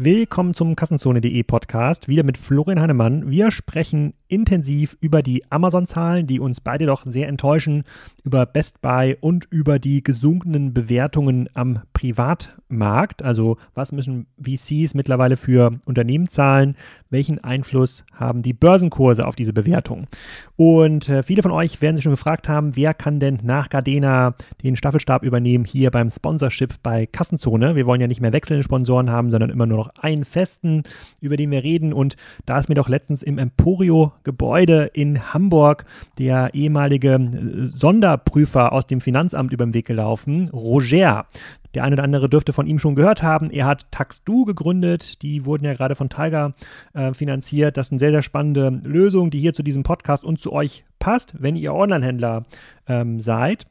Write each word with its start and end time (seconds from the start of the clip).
Willkommen 0.00 0.54
zum 0.54 0.76
Kassenzone.de 0.76 1.42
Podcast, 1.42 2.06
wieder 2.06 2.22
mit 2.22 2.38
Florian 2.38 2.80
Heinemann. 2.80 3.32
Wir 3.32 3.50
sprechen 3.50 4.14
intensiv 4.28 4.96
über 5.00 5.24
die 5.24 5.42
Amazon-Zahlen, 5.50 6.28
die 6.28 6.38
uns 6.38 6.60
beide 6.60 6.86
doch 6.86 7.02
sehr 7.04 7.26
enttäuschen, 7.26 7.82
über 8.22 8.46
Best 8.46 8.80
Buy 8.80 9.16
und 9.20 9.46
über 9.50 9.80
die 9.80 10.04
gesunkenen 10.04 10.72
Bewertungen 10.72 11.48
am 11.54 11.80
Privatmarkt. 11.98 13.24
Also 13.24 13.56
was 13.74 13.90
müssen 13.90 14.26
VCs 14.40 14.94
mittlerweile 14.94 15.36
für 15.36 15.80
Unternehmen 15.84 16.28
zahlen? 16.28 16.76
Welchen 17.10 17.42
Einfluss 17.42 18.04
haben 18.14 18.42
die 18.42 18.52
Börsenkurse 18.52 19.26
auf 19.26 19.34
diese 19.34 19.52
Bewertung? 19.52 20.06
Und 20.54 21.08
äh, 21.08 21.24
viele 21.24 21.42
von 21.42 21.50
euch 21.50 21.82
werden 21.82 21.96
sich 21.96 22.04
schon 22.04 22.12
gefragt 22.12 22.48
haben, 22.48 22.76
wer 22.76 22.94
kann 22.94 23.18
denn 23.18 23.40
nach 23.42 23.68
Gardena 23.68 24.34
den 24.62 24.76
Staffelstab 24.76 25.24
übernehmen 25.24 25.64
hier 25.64 25.90
beim 25.90 26.08
Sponsorship 26.08 26.74
bei 26.84 27.06
Kassenzone? 27.06 27.74
Wir 27.74 27.86
wollen 27.86 28.00
ja 28.00 28.06
nicht 28.06 28.20
mehr 28.20 28.32
wechselnde 28.32 28.62
Sponsoren 28.62 29.10
haben, 29.10 29.32
sondern 29.32 29.50
immer 29.50 29.66
nur 29.66 29.78
noch 29.78 29.90
einen 30.00 30.24
festen, 30.24 30.84
über 31.20 31.36
den 31.36 31.50
wir 31.50 31.64
reden. 31.64 31.92
Und 31.92 32.14
da 32.46 32.58
ist 32.58 32.68
mir 32.68 32.76
doch 32.76 32.88
letztens 32.88 33.24
im 33.24 33.38
Emporio-Gebäude 33.38 34.90
in 34.92 35.34
Hamburg 35.34 35.84
der 36.18 36.54
ehemalige 36.54 37.14
äh, 37.14 37.76
Sonderprüfer 37.76 38.72
aus 38.72 38.86
dem 38.86 39.00
Finanzamt 39.00 39.52
über 39.52 39.66
den 39.66 39.74
Weg 39.74 39.86
gelaufen, 39.86 40.48
Roger. 40.50 41.26
Der 41.74 41.84
eine 41.84 41.94
oder 41.94 42.04
andere 42.04 42.28
dürfte 42.28 42.52
von 42.52 42.66
ihm 42.66 42.78
schon 42.78 42.94
gehört 42.94 43.22
haben. 43.22 43.50
Er 43.50 43.66
hat 43.66 43.90
TaxDo 43.90 44.44
gegründet. 44.44 45.22
Die 45.22 45.44
wurden 45.44 45.64
ja 45.64 45.74
gerade 45.74 45.94
von 45.94 46.08
Tiger 46.08 46.54
äh, 46.94 47.12
finanziert. 47.12 47.76
Das 47.76 47.88
ist 47.88 47.92
eine 47.92 47.98
sehr, 47.98 48.12
sehr 48.12 48.22
spannende 48.22 48.80
Lösung, 48.84 49.30
die 49.30 49.38
hier 49.38 49.52
zu 49.52 49.62
diesem 49.62 49.82
Podcast 49.82 50.24
und 50.24 50.38
zu 50.38 50.52
euch 50.52 50.84
passt, 50.98 51.34
wenn 51.40 51.56
ihr 51.56 51.74
Online-Händler 51.74 52.44
ähm, 52.86 53.20
seid. 53.20 53.66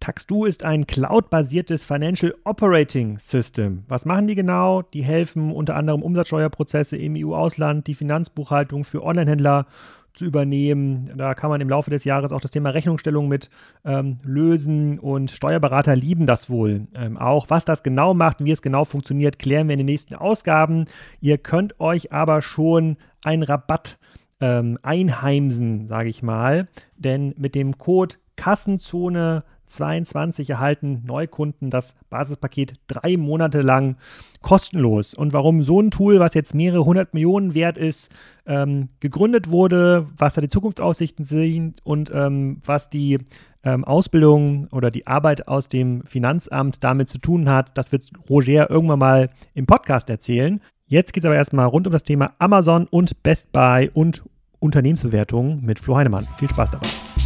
TaxDo 0.00 0.44
ist 0.44 0.64
ein 0.64 0.86
cloud-basiertes 0.86 1.84
Financial 1.84 2.34
Operating 2.44 3.18
System. 3.18 3.82
Was 3.88 4.04
machen 4.04 4.28
die 4.28 4.36
genau? 4.36 4.82
Die 4.82 5.02
helfen 5.02 5.50
unter 5.50 5.74
anderem 5.74 6.02
Umsatzsteuerprozesse 6.02 6.96
im 6.96 7.16
EU-Ausland, 7.16 7.86
die 7.86 7.94
Finanzbuchhaltung 7.94 8.84
für 8.84 9.02
Onlinehändler 9.02 9.66
zu 10.18 10.24
übernehmen. 10.24 11.10
Da 11.16 11.34
kann 11.34 11.48
man 11.48 11.60
im 11.60 11.68
Laufe 11.68 11.90
des 11.90 12.04
Jahres 12.04 12.32
auch 12.32 12.40
das 12.40 12.50
Thema 12.50 12.70
Rechnungsstellung 12.70 13.28
mit 13.28 13.48
ähm, 13.84 14.18
lösen 14.22 14.98
und 14.98 15.30
Steuerberater 15.30 15.96
lieben 15.96 16.26
das 16.26 16.50
wohl 16.50 16.88
ähm, 16.96 17.16
auch. 17.16 17.48
Was 17.48 17.64
das 17.64 17.82
genau 17.82 18.12
macht 18.12 18.44
wie 18.44 18.50
es 18.50 18.60
genau 18.60 18.84
funktioniert, 18.84 19.38
klären 19.38 19.68
wir 19.68 19.74
in 19.74 19.78
den 19.78 19.86
nächsten 19.86 20.14
Ausgaben. 20.14 20.86
Ihr 21.20 21.38
könnt 21.38 21.80
euch 21.80 22.12
aber 22.12 22.42
schon 22.42 22.96
einen 23.24 23.42
Rabatt 23.42 23.98
ähm, 24.40 24.78
einheimsen, 24.82 25.88
sage 25.88 26.08
ich 26.08 26.22
mal, 26.22 26.66
denn 26.96 27.34
mit 27.38 27.54
dem 27.54 27.78
Code 27.78 28.16
Kassenzone 28.36 29.44
22 29.68 30.50
erhalten 30.50 31.02
Neukunden 31.06 31.70
das 31.70 31.94
Basispaket 32.10 32.74
drei 32.86 33.16
Monate 33.16 33.62
lang 33.62 33.96
kostenlos. 34.42 35.14
Und 35.14 35.32
warum 35.32 35.62
so 35.62 35.80
ein 35.80 35.90
Tool, 35.90 36.20
was 36.20 36.34
jetzt 36.34 36.54
mehrere 36.54 36.84
hundert 36.84 37.14
Millionen 37.14 37.54
wert 37.54 37.78
ist, 37.78 38.10
ähm, 38.46 38.88
gegründet 39.00 39.50
wurde, 39.50 40.06
was 40.16 40.34
da 40.34 40.40
die 40.40 40.48
Zukunftsaussichten 40.48 41.24
sind 41.24 41.80
und 41.84 42.10
ähm, 42.14 42.60
was 42.64 42.90
die 42.90 43.18
ähm, 43.64 43.84
Ausbildung 43.84 44.68
oder 44.72 44.90
die 44.90 45.06
Arbeit 45.06 45.48
aus 45.48 45.68
dem 45.68 46.04
Finanzamt 46.04 46.82
damit 46.84 47.08
zu 47.08 47.18
tun 47.18 47.48
hat, 47.48 47.76
das 47.76 47.92
wird 47.92 48.10
Roger 48.28 48.70
irgendwann 48.70 48.98
mal 48.98 49.30
im 49.54 49.66
Podcast 49.66 50.08
erzählen. 50.10 50.60
Jetzt 50.86 51.12
geht 51.12 51.24
es 51.24 51.26
aber 51.26 51.36
erstmal 51.36 51.66
rund 51.66 51.86
um 51.86 51.92
das 51.92 52.02
Thema 52.02 52.32
Amazon 52.38 52.86
und 52.90 53.22
Best 53.22 53.52
Buy 53.52 53.90
und 53.92 54.22
Unternehmensbewertungen 54.58 55.64
mit 55.64 55.78
Flo 55.80 55.96
Heinemann. 55.96 56.26
Viel 56.38 56.48
Spaß 56.48 56.70
dabei. 56.70 57.17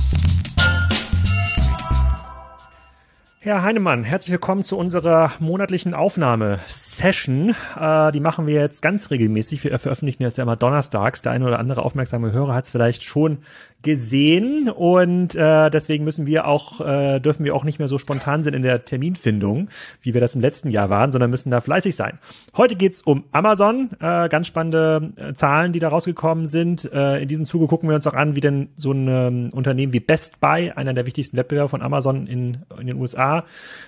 Herr 3.44 3.62
Heinemann, 3.62 4.04
herzlich 4.04 4.30
willkommen 4.30 4.62
zu 4.62 4.78
unserer 4.78 5.32
monatlichen 5.40 5.94
Aufnahmesession. 5.94 7.56
Äh, 7.76 8.12
die 8.12 8.20
machen 8.20 8.46
wir 8.46 8.54
jetzt 8.54 8.82
ganz 8.82 9.10
regelmäßig. 9.10 9.64
Wir 9.64 9.76
veröffentlichen 9.80 10.22
jetzt 10.22 10.38
ja 10.38 10.42
immer 10.42 10.54
donnerstags. 10.54 11.22
Der 11.22 11.32
eine 11.32 11.48
oder 11.48 11.58
andere 11.58 11.82
aufmerksame 11.82 12.30
Hörer 12.30 12.54
hat 12.54 12.66
es 12.66 12.70
vielleicht 12.70 13.02
schon 13.02 13.38
gesehen 13.82 14.68
und 14.68 15.34
äh, 15.34 15.70
deswegen 15.70 16.04
müssen 16.04 16.26
wir 16.26 16.46
auch 16.46 16.80
äh, 16.80 17.20
dürfen 17.20 17.44
wir 17.44 17.54
auch 17.54 17.64
nicht 17.64 17.78
mehr 17.78 17.88
so 17.88 17.98
spontan 17.98 18.42
sein 18.42 18.54
in 18.54 18.62
der 18.62 18.84
Terminfindung, 18.84 19.68
wie 20.02 20.14
wir 20.14 20.20
das 20.20 20.34
im 20.34 20.40
letzten 20.40 20.70
Jahr 20.70 20.88
waren, 20.90 21.12
sondern 21.12 21.30
müssen 21.30 21.50
da 21.50 21.60
fleißig 21.60 21.96
sein. 21.96 22.18
Heute 22.56 22.76
geht's 22.76 23.02
um 23.02 23.24
Amazon, 23.32 23.90
äh, 24.00 24.28
ganz 24.28 24.46
spannende 24.46 25.12
äh, 25.16 25.34
Zahlen, 25.34 25.72
die 25.72 25.80
da 25.80 25.88
rausgekommen 25.88 26.46
sind. 26.46 26.90
Äh, 26.92 27.22
in 27.22 27.28
diesem 27.28 27.44
Zuge 27.44 27.66
gucken 27.66 27.88
wir 27.88 27.96
uns 27.96 28.06
auch 28.06 28.14
an, 28.14 28.36
wie 28.36 28.40
denn 28.40 28.68
so 28.76 28.92
ein 28.92 29.08
ähm, 29.08 29.50
Unternehmen 29.52 29.92
wie 29.92 30.00
Best 30.00 30.40
Buy, 30.40 30.70
einer 30.70 30.94
der 30.94 31.06
wichtigsten 31.06 31.36
Wettbewerber 31.36 31.68
von 31.68 31.82
Amazon 31.82 32.26
in, 32.26 32.58
in 32.78 32.86
den 32.86 32.96
USA, 32.96 33.44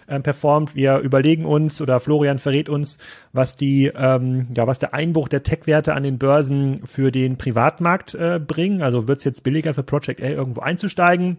äh, 0.09 0.19
performt. 0.19 0.75
Wir 0.75 0.99
überlegen 0.99 1.45
uns 1.45 1.81
oder 1.81 2.01
Florian 2.01 2.39
verrät 2.39 2.69
uns, 2.69 2.99
was 3.33 3.57
die 3.57 3.93
ähm, 3.95 4.49
ja 4.57 4.67
was 4.67 4.79
der 4.79 4.95
Einbruch 4.95 5.29
der 5.29 5.43
Tech-Werte 5.43 5.95
an 5.95 6.03
den 6.03 6.19
Börsen 6.19 6.81
für 6.85 7.13
den 7.13 7.39
Privatmarkt 7.39 8.15
äh, 8.15 8.41
bringen. 8.45 8.83
Also 8.83 9.07
wird's 9.07 9.25
jetzt 9.25 9.43
billiger 9.45 9.75
für 9.75 9.84
Project 9.87 10.21
A 10.21 10.27
irgendwo 10.27 10.61
einzusteigen. 10.61 11.39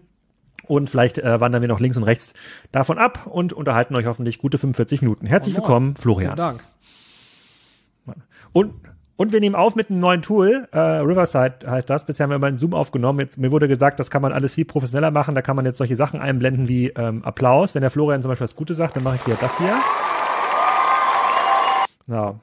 Und 0.66 0.90
vielleicht 0.90 1.18
äh, 1.18 1.40
wandern 1.40 1.62
wir 1.62 1.68
noch 1.68 1.80
links 1.80 1.96
und 1.96 2.02
rechts 2.02 2.34
davon 2.72 2.98
ab 2.98 3.26
und 3.26 3.52
unterhalten 3.52 3.94
euch 3.94 4.06
hoffentlich 4.06 4.38
gute 4.38 4.58
45 4.58 5.02
Minuten. 5.02 5.26
Herzlich 5.26 5.54
oh, 5.54 5.58
willkommen, 5.58 5.94
Florian. 5.94 6.34
Vielen 6.34 6.36
Dank. 6.36 6.64
Und 8.52 8.72
und 9.18 9.32
wir 9.32 9.40
nehmen 9.40 9.54
auf 9.54 9.76
mit 9.76 9.88
einem 9.88 10.00
neuen 10.00 10.20
Tool. 10.20 10.68
Äh, 10.72 10.78
Riverside 10.78 11.66
heißt 11.66 11.88
das. 11.88 12.04
Bisher 12.04 12.24
haben 12.24 12.30
wir 12.30 12.36
immer 12.36 12.48
in 12.48 12.58
Zoom 12.58 12.74
aufgenommen. 12.74 13.20
Jetzt, 13.20 13.38
mir 13.38 13.50
wurde 13.50 13.66
gesagt, 13.66 13.98
das 13.98 14.10
kann 14.10 14.20
man 14.20 14.32
alles 14.32 14.54
viel 14.54 14.66
professioneller 14.66 15.10
machen. 15.10 15.34
Da 15.34 15.40
kann 15.40 15.56
man 15.56 15.64
jetzt 15.64 15.78
solche 15.78 15.96
Sachen 15.96 16.20
einblenden 16.20 16.68
wie 16.68 16.88
ähm, 16.88 17.24
Applaus. 17.24 17.74
Wenn 17.74 17.80
der 17.80 17.90
Florian 17.90 18.20
zum 18.20 18.28
Beispiel 18.28 18.44
was 18.44 18.56
Gutes 18.56 18.76
sagt, 18.76 18.94
dann 18.94 19.02
mache 19.02 19.16
ich 19.16 19.24
hier 19.24 19.36
das 19.40 19.56
hier. 19.56 19.74
Ja, 22.08 22.34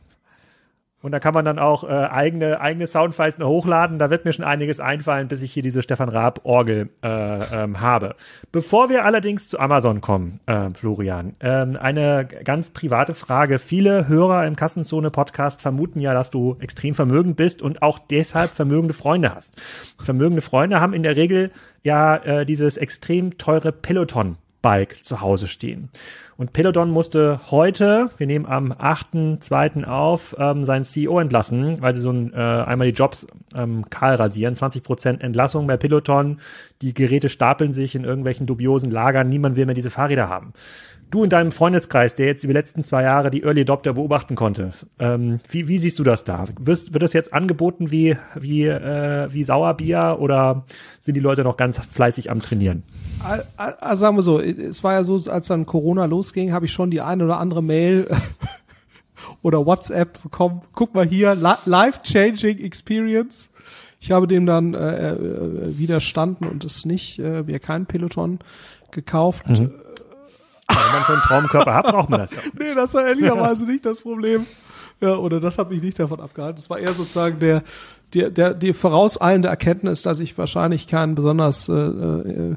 und 1.04 1.12
da 1.12 1.20
kann 1.20 1.34
man 1.34 1.44
dann 1.44 1.60
auch 1.60 1.84
äh, 1.84 1.88
eigene, 1.88 2.62
eigene 2.62 2.88
Soundfiles 2.88 3.38
noch 3.38 3.50
hochladen. 3.50 4.00
Da 4.00 4.10
wird 4.10 4.24
mir 4.24 4.32
schon 4.32 4.46
einiges 4.46 4.80
einfallen, 4.80 5.28
bis 5.28 5.42
ich 5.42 5.52
hier 5.52 5.62
diese 5.62 5.84
Stefan 5.84 6.08
Raab 6.08 6.40
Orgel 6.44 6.90
äh, 7.04 7.64
ähm, 7.64 7.82
habe. 7.82 8.16
Bevor 8.54 8.90
wir 8.90 9.04
allerdings 9.04 9.50
zu 9.50 9.60
Amazon 9.60 10.00
kommen, 10.00 10.40
äh, 10.46 10.70
Florian, 10.74 11.36
ähm, 11.42 11.78
eine 11.80 12.26
ganz 12.26 12.70
private 12.70 13.14
Frage. 13.14 13.60
Viele 13.60 14.08
Hörer 14.08 14.48
im 14.48 14.56
Kassenzone 14.56 15.12
Podcast 15.12 15.62
vermuten 15.62 16.00
ja, 16.00 16.14
dass 16.14 16.32
du 16.32 16.56
extrem 16.62 16.96
vermögend 16.96 17.36
bist 17.36 17.62
und 17.62 17.82
auch 17.82 18.00
deshalb 18.00 18.52
vermögende 18.52 18.94
Freunde 18.94 19.36
hast. 19.36 19.62
Vermögende 20.00 20.42
Freunde 20.42 20.80
haben 20.80 20.94
in 20.94 21.04
der 21.04 21.18
Regel 21.18 21.52
ja 21.84 22.16
äh, 22.16 22.46
dieses 22.46 22.78
extrem 22.78 23.38
teure 23.38 23.74
Peloton 23.74 24.38
Bike 24.64 25.04
zu 25.04 25.22
Hause 25.22 25.48
stehen. 25.48 25.90
Und 26.36 26.54
Peloton 26.54 26.90
musste 26.90 27.52
heute, 27.52 28.10
wir 28.18 28.26
nehmen 28.26 28.48
am 28.48 28.72
8.2. 28.72 29.84
auf, 29.84 30.36
ähm, 30.40 30.66
seinen 30.66 30.84
CEO 30.84 31.20
entlassen, 31.20 31.80
weil 31.82 31.94
sie 31.94 32.02
so 32.02 32.10
ein, 32.10 32.34
äh, 32.34 32.38
einmal 32.38 32.88
die 32.88 32.98
Jobs 32.98 33.28
ähm, 33.56 33.88
kahl 33.92 34.16
rasieren. 34.16 34.56
20% 34.56 35.22
Entlassung 35.22 35.68
bei 35.68 35.78
Peloton. 35.78 36.40
Die 36.82 36.96
Geräte 36.96 37.30
stapeln 37.30 37.72
sich 37.72 37.94
in 37.94 38.04
irgendwelchen 38.04 38.48
dubiosen 38.48 38.90
Lagern. 38.90 39.30
Niemand 39.30 39.56
will 39.56 39.68
mehr 39.68 39.76
diese 39.76 39.92
Fahrräder 39.92 40.28
haben. 40.28 40.54
Du 41.14 41.24
in 41.24 41.30
deinem 41.30 41.52
Freundeskreis, 41.52 42.16
der 42.16 42.26
jetzt 42.26 42.44
über 42.44 42.54
die 42.54 42.58
letzten 42.58 42.82
zwei 42.82 43.04
Jahre 43.04 43.30
die 43.30 43.44
Early 43.44 43.62
Adopter 43.62 43.94
beobachten 43.94 44.34
konnte, 44.34 44.72
ähm, 44.98 45.40
wie, 45.48 45.68
wie 45.68 45.78
siehst 45.78 46.00
du 46.00 46.04
das 46.04 46.24
da? 46.24 46.46
Wirst, 46.60 46.92
wird 46.92 47.04
das 47.04 47.14
jetzt 47.14 47.36
angeboten 47.36 47.92
wie, 47.92 48.18
wie, 48.34 48.66
äh, 48.66 49.32
wie 49.32 49.44
Sauerbier 49.44 50.18
oder 50.20 50.64
sind 51.00 51.14
die 51.14 51.20
Leute 51.20 51.44
noch 51.44 51.56
ganz 51.56 51.78
fleißig 51.78 52.32
am 52.32 52.42
Trainieren? 52.42 52.82
Also 53.78 54.02
sagen 54.02 54.18
wir 54.18 54.24
so, 54.24 54.40
es 54.40 54.84
war 54.84 54.94
ja 54.94 55.04
so, 55.04 55.22
als 55.30 55.46
dann 55.46 55.68
Corona 55.68 56.06
losging, 56.06 56.52
habe 56.52 56.66
ich 56.66 56.72
schon 56.72 56.90
die 56.90 57.02
eine 57.02 57.26
oder 57.26 57.38
andere 57.38 57.62
Mail 57.62 58.08
oder 59.44 59.68
WhatsApp 59.68 60.20
bekommen. 60.24 60.64
Guck 60.74 60.96
mal 60.96 61.06
hier, 61.06 61.36
life-changing 61.36 62.58
experience. 62.58 63.52
Ich 64.00 64.12
habe 64.12 64.26
dem 64.26 64.48
dann 64.48 64.74
äh, 64.74 65.12
äh, 65.12 65.78
widerstanden 65.78 66.48
und 66.48 66.66
es 66.66 66.86
nicht, 66.86 67.20
äh, 67.20 67.44
mir 67.44 67.60
keinen 67.60 67.86
Peloton 67.86 68.40
gekauft. 68.90 69.48
Mhm. 69.48 69.74
Wenn 70.68 70.94
man 70.94 71.04
schon 71.04 71.16
einen 71.16 71.24
Traumkörper 71.24 71.74
hat, 71.74 71.86
braucht 71.88 72.10
man 72.10 72.22
das 72.22 72.32
ja. 72.32 72.40
nee, 72.60 72.74
das 72.74 72.94
war 72.94 73.06
ehrlicherweise 73.06 73.66
nicht 73.66 73.86
das 73.86 74.02
Problem. 74.02 74.46
Ja, 75.02 75.18
oder 75.18 75.42
das 75.42 75.58
hat 75.58 75.70
mich 75.70 75.84
nicht 75.84 76.00
davon 76.00 76.22
abgehalten. 76.22 76.60
Es 76.60 76.70
war 76.70 76.80
eher 76.80 76.94
sozusagen 76.94 77.40
der, 77.40 77.64
der, 78.14 78.30
der, 78.30 78.54
die 78.54 78.74
vorauseilende 78.74 79.50
Erkenntnis, 79.50 80.02
dass 80.02 80.20
ich 80.20 80.38
wahrscheinlich 80.38 80.88
kein 80.88 81.16
besonders 81.16 81.68
äh, 81.68 81.74
äh, 81.74 82.56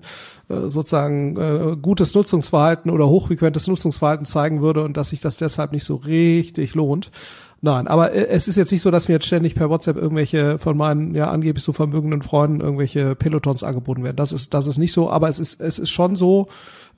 äh, 0.49 0.71
sozusagen 0.71 1.37
äh, 1.37 1.77
gutes 1.77 2.15
Nutzungsverhalten 2.15 2.91
oder 2.91 3.09
hochfrequentes 3.09 3.67
Nutzungsverhalten 3.67 4.27
zeigen 4.27 4.61
würde 4.61 4.85
und 4.85 4.97
dass 4.97 5.09
sich 5.09 5.21
das 5.21 5.39
deshalb 5.39 5.73
nicht 5.73 5.85
so 5.85 5.97
richtig 5.97 6.75
lohnt. 6.75 7.11
Nein, 7.63 7.89
aber 7.89 8.13
äh, 8.13 8.29
es 8.29 8.49
ist 8.49 8.57
jetzt 8.57 8.71
nicht 8.71 8.83
so, 8.83 8.91
dass 8.91 9.09
mir 9.09 9.15
jetzt 9.15 9.27
ständig 9.27 9.55
per 9.55 9.71
WhatsApp 9.71 9.97
irgendwelche 9.97 10.59
von 10.59 10.77
meinen 10.77 11.15
ja 11.15 11.31
angeblich 11.31 11.65
so 11.65 11.73
vermögenden 11.73 12.23
Freunden 12.23 12.61
irgendwelche 12.61 13.15
Pelotons 13.17 13.65
angeboten 13.65 14.05
werden. 14.05 14.17
Das 14.17 14.33
ist 14.33 14.55
das 14.55 14.67
ist 14.67 14.79
nicht 14.79 14.93
so, 14.93 15.11
aber 15.11 15.29
es 15.29 15.39
ist 15.39 15.61
es 15.61 15.79
ist 15.79 15.91
schon 15.91 16.15
so, 16.17 16.49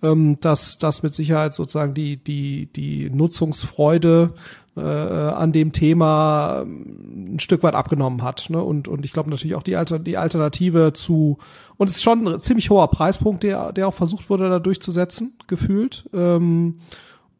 ähm, 0.03 0.39
dass 0.41 0.79
das 0.79 1.03
mit 1.03 1.15
Sicherheit 1.15 1.55
sozusagen 1.55 1.95
die 1.95 2.17
die 2.17 2.67
die 2.67 3.11
Nutzungsfreude 3.11 4.35
äh, 4.79 4.81
an 4.81 5.53
dem 5.53 5.73
Thema 5.73 6.63
ähm, 6.63 7.35
ein 7.35 7.41
Stück 7.41 7.63
weit 7.63 7.75
abgenommen 7.75 8.23
hat. 8.23 8.49
Ne? 8.51 8.63
Und, 8.63 8.89
und 8.89 9.05
ich 9.05 9.13
glaube 9.13 9.31
natürlich 9.31 9.57
auch 9.57 9.63
die, 9.63 9.77
Alter, 9.77 9.99
die 9.99 10.17
Alternative 10.17 10.93
zu, 10.93 11.39
und 11.77 11.89
es 11.89 11.97
ist 11.97 12.03
schon 12.03 12.27
ein 12.27 12.41
ziemlich 12.41 12.71
hoher 12.71 12.89
Preispunkt, 12.91 13.43
der, 13.43 13.73
der 13.73 13.89
auch 13.89 13.95
versucht 13.95 14.31
wurde, 14.31 14.49
da 14.49 14.59
durchzusetzen, 14.59 15.37
gefühlt. 15.47 16.09
Ähm, 16.15 16.79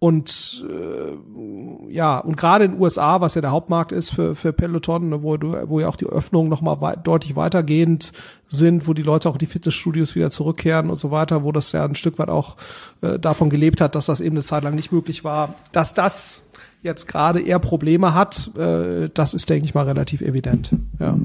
und 0.01 0.65
äh, 0.69 1.93
ja, 1.93 2.19
und 2.19 2.37
gerade 2.37 2.67
in 2.67 2.73
den 2.73 2.81
USA, 2.81 3.21
was 3.21 3.35
ja 3.35 3.41
der 3.41 3.51
Hauptmarkt 3.51 3.91
ist 3.91 4.11
für, 4.11 4.37
für 4.37 4.53
Peloton, 4.53 5.09
ne, 5.09 5.23
wo, 5.23 5.37
wo 5.41 5.81
ja 5.81 5.89
auch 5.89 5.97
die 5.97 6.07
Öffnungen 6.07 6.49
nochmal 6.49 6.81
wei 6.81 6.95
deutlich 6.95 7.35
weitergehend 7.35 8.13
sind, 8.49 8.87
wo 8.87 8.95
die 8.95 9.03
Leute 9.03 9.29
auch 9.29 9.35
in 9.35 9.41
die 9.41 9.47
Fitnessstudios 9.47 10.15
wieder 10.15 10.31
zurückkehren 10.31 10.89
und 10.89 10.99
so 10.99 11.11
weiter, 11.11 11.43
wo 11.43 11.51
das 11.51 11.73
ja 11.73 11.85
ein 11.85 11.97
Stück 11.97 12.19
weit 12.21 12.29
auch 12.29 12.57
äh, 13.01 13.19
davon 13.19 13.51
gelebt 13.51 13.81
hat, 13.81 13.97
dass 13.97 14.07
das 14.07 14.21
eben 14.21 14.37
eine 14.37 14.45
Zeit 14.45 14.63
lang 14.63 14.77
nicht 14.77 14.93
möglich 14.93 15.25
war, 15.25 15.57
dass 15.73 15.95
das 15.95 16.45
jetzt 16.83 17.09
gerade 17.09 17.41
eher 17.41 17.59
Probleme 17.59 18.15
hat, 18.15 18.57
äh, 18.57 19.11
das 19.13 19.35
ist, 19.35 19.51
denke 19.51 19.65
ich 19.65 19.75
mal, 19.75 19.85
relativ 19.85 20.21
evident. 20.21 20.71
Ja. 21.01 21.19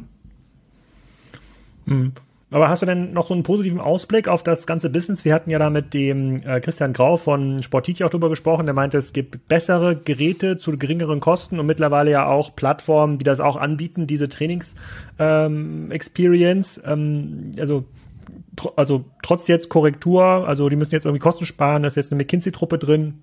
Mhm. 1.85 2.13
Aber 2.53 2.69
hast 2.69 2.83
du 2.83 2.85
denn 2.85 3.11
noch 3.13 3.25
so 3.25 3.33
einen 3.33 3.41
positiven 3.41 3.79
Ausblick 3.79 4.27
auf 4.27 4.43
das 4.43 4.67
ganze 4.67 4.91
Business? 4.91 5.25
Wir 5.25 5.33
hatten 5.33 5.49
ja 5.49 5.57
da 5.57 5.71
mit 5.71 5.95
dem 5.95 6.43
äh, 6.43 6.61
Christian 6.61 6.93
Grau 6.93 7.17
von 7.17 7.63
Sportiti 7.63 8.03
auch 8.03 8.11
drüber 8.11 8.29
gesprochen. 8.29 8.67
Der 8.67 8.75
meinte, 8.75 8.99
es 8.99 9.11
gibt 9.11 9.47
bessere 9.47 9.95
Geräte 9.95 10.57
zu 10.57 10.77
geringeren 10.77 11.19
Kosten 11.19 11.59
und 11.59 11.65
mittlerweile 11.65 12.11
ja 12.11 12.27
auch 12.27 12.55
Plattformen, 12.55 13.17
die 13.17 13.23
das 13.23 13.39
auch 13.39 13.55
anbieten, 13.55 14.05
diese 14.05 14.29
Trainings-Experience. 14.29 16.81
Ähm, 16.85 16.91
ähm, 16.93 17.49
also 17.59 17.85
tr 18.55 18.71
also 18.75 19.05
trotz 19.23 19.47
jetzt 19.47 19.69
Korrektur, 19.69 20.23
also 20.23 20.69
die 20.69 20.75
müssen 20.75 20.93
jetzt 20.93 21.05
irgendwie 21.05 21.23
Kosten 21.23 21.47
sparen, 21.47 21.81
da 21.81 21.87
ist 21.87 21.95
jetzt 21.95 22.11
eine 22.11 22.21
McKinsey-Truppe 22.21 22.77
drin, 22.77 23.15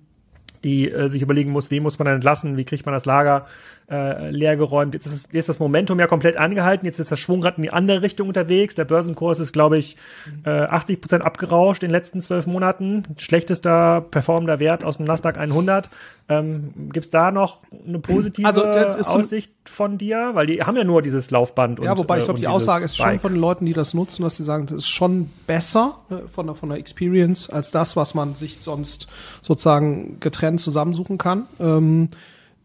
die 0.65 0.91
äh, 0.91 1.07
sich 1.07 1.21
überlegen 1.21 1.51
muss, 1.51 1.71
wen 1.71 1.83
muss 1.83 1.99
man 1.99 2.07
entlassen, 2.07 2.57
wie 2.57 2.65
kriegt 2.65 2.85
man 2.85 2.91
das 2.93 3.05
Lager 3.05 3.45
äh, 3.91 4.29
leergeräumt. 4.31 4.93
Jetzt 4.93 5.05
ist, 5.05 5.33
jetzt 5.33 5.43
ist 5.43 5.49
das 5.49 5.59
Momentum 5.59 5.99
ja 5.99 6.07
komplett 6.07 6.37
angehalten, 6.37 6.85
jetzt 6.85 6.99
ist 6.99 7.11
das 7.11 7.19
Schwungrad 7.19 7.57
in 7.57 7.63
die 7.63 7.71
andere 7.71 8.01
Richtung 8.01 8.29
unterwegs. 8.29 8.73
Der 8.75 8.85
Börsenkurs 8.85 9.39
ist, 9.39 9.51
glaube 9.51 9.77
ich, 9.77 9.97
äh, 10.45 10.49
80 10.49 11.01
Prozent 11.01 11.23
abgerauscht 11.23 11.83
in 11.83 11.89
den 11.89 11.93
letzten 11.93 12.21
zwölf 12.21 12.47
Monaten. 12.47 13.03
Schlechtester 13.17 14.01
performender 14.01 14.59
Wert 14.59 14.85
aus 14.85 14.97
dem 14.97 15.05
Nasdaq 15.05 15.37
100. 15.37 15.89
Ähm, 16.29 16.73
Gibt 16.93 17.05
es 17.05 17.09
da 17.09 17.31
noch 17.31 17.59
eine 17.85 17.99
positive 17.99 18.47
also, 18.47 18.63
Aussicht 18.63 19.51
von 19.65 19.97
dir? 19.97 20.31
Weil 20.33 20.47
die 20.47 20.63
haben 20.63 20.77
ja 20.77 20.85
nur 20.85 21.01
dieses 21.01 21.29
Laufband. 21.29 21.83
Ja, 21.83 21.91
und, 21.91 21.97
wobei 21.97 22.19
ich 22.19 22.25
glaube, 22.25 22.39
äh, 22.39 22.41
die 22.41 22.47
Aussage 22.47 22.85
ist 22.85 22.95
schon 22.95 23.19
von 23.19 23.33
den 23.33 23.41
Leuten, 23.41 23.65
die 23.65 23.73
das 23.73 23.93
nutzen, 23.93 24.23
dass 24.23 24.37
sie 24.37 24.43
sagen, 24.43 24.67
das 24.67 24.77
ist 24.77 24.89
schon 24.89 25.29
besser 25.47 25.99
ne, 26.09 26.23
von, 26.27 26.45
der, 26.45 26.55
von 26.55 26.69
der 26.69 26.77
Experience 26.77 27.49
als 27.49 27.71
das, 27.71 27.97
was 27.97 28.13
man 28.13 28.35
sich 28.35 28.61
sonst 28.61 29.07
sozusagen 29.41 30.19
getrennt 30.21 30.61
zusammensuchen 30.61 31.17
kann. 31.17 31.47
Ähm, 31.59 32.07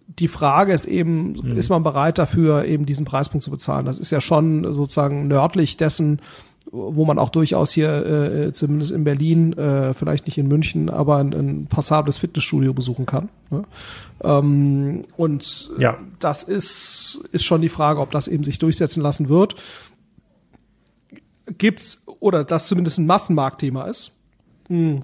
die 0.06 0.28
Frage 0.28 0.72
ist 0.72 0.84
eben, 0.84 1.32
mhm. 1.32 1.56
ist 1.56 1.68
man 1.68 1.82
bereit 1.82 2.18
dafür, 2.18 2.64
eben 2.64 2.86
diesen 2.86 3.04
Preispunkt 3.04 3.42
zu 3.42 3.50
bezahlen? 3.50 3.86
Das 3.86 3.98
ist 3.98 4.10
ja 4.10 4.20
schon 4.20 4.72
sozusagen 4.72 5.28
nördlich 5.28 5.76
dessen, 5.76 6.20
wo 6.70 7.04
man 7.04 7.18
auch 7.18 7.30
durchaus 7.30 7.72
hier, 7.72 8.06
äh, 8.06 8.52
zumindest 8.52 8.90
in 8.92 9.04
Berlin, 9.04 9.52
äh, 9.52 9.94
vielleicht 9.94 10.26
nicht 10.26 10.38
in 10.38 10.48
München, 10.48 10.90
aber 10.90 11.16
ein, 11.18 11.32
ein 11.32 11.66
passables 11.66 12.18
Fitnessstudio 12.18 12.72
besuchen 12.72 13.06
kann. 13.06 13.28
Ne? 13.50 13.62
Ähm, 14.22 15.02
und 15.16 15.70
ja. 15.78 15.96
das 16.18 16.42
ist, 16.42 17.20
ist 17.32 17.44
schon 17.44 17.60
die 17.60 17.68
Frage, 17.68 18.00
ob 18.00 18.10
das 18.10 18.26
eben 18.26 18.44
sich 18.44 18.58
durchsetzen 18.58 19.00
lassen 19.00 19.28
wird. 19.28 19.56
Gibt's, 21.58 22.02
oder 22.18 22.42
das 22.42 22.66
zumindest 22.66 22.98
ein 22.98 23.06
Massenmarktthema 23.06 23.84
ist. 23.84 24.12
Hm 24.68 25.02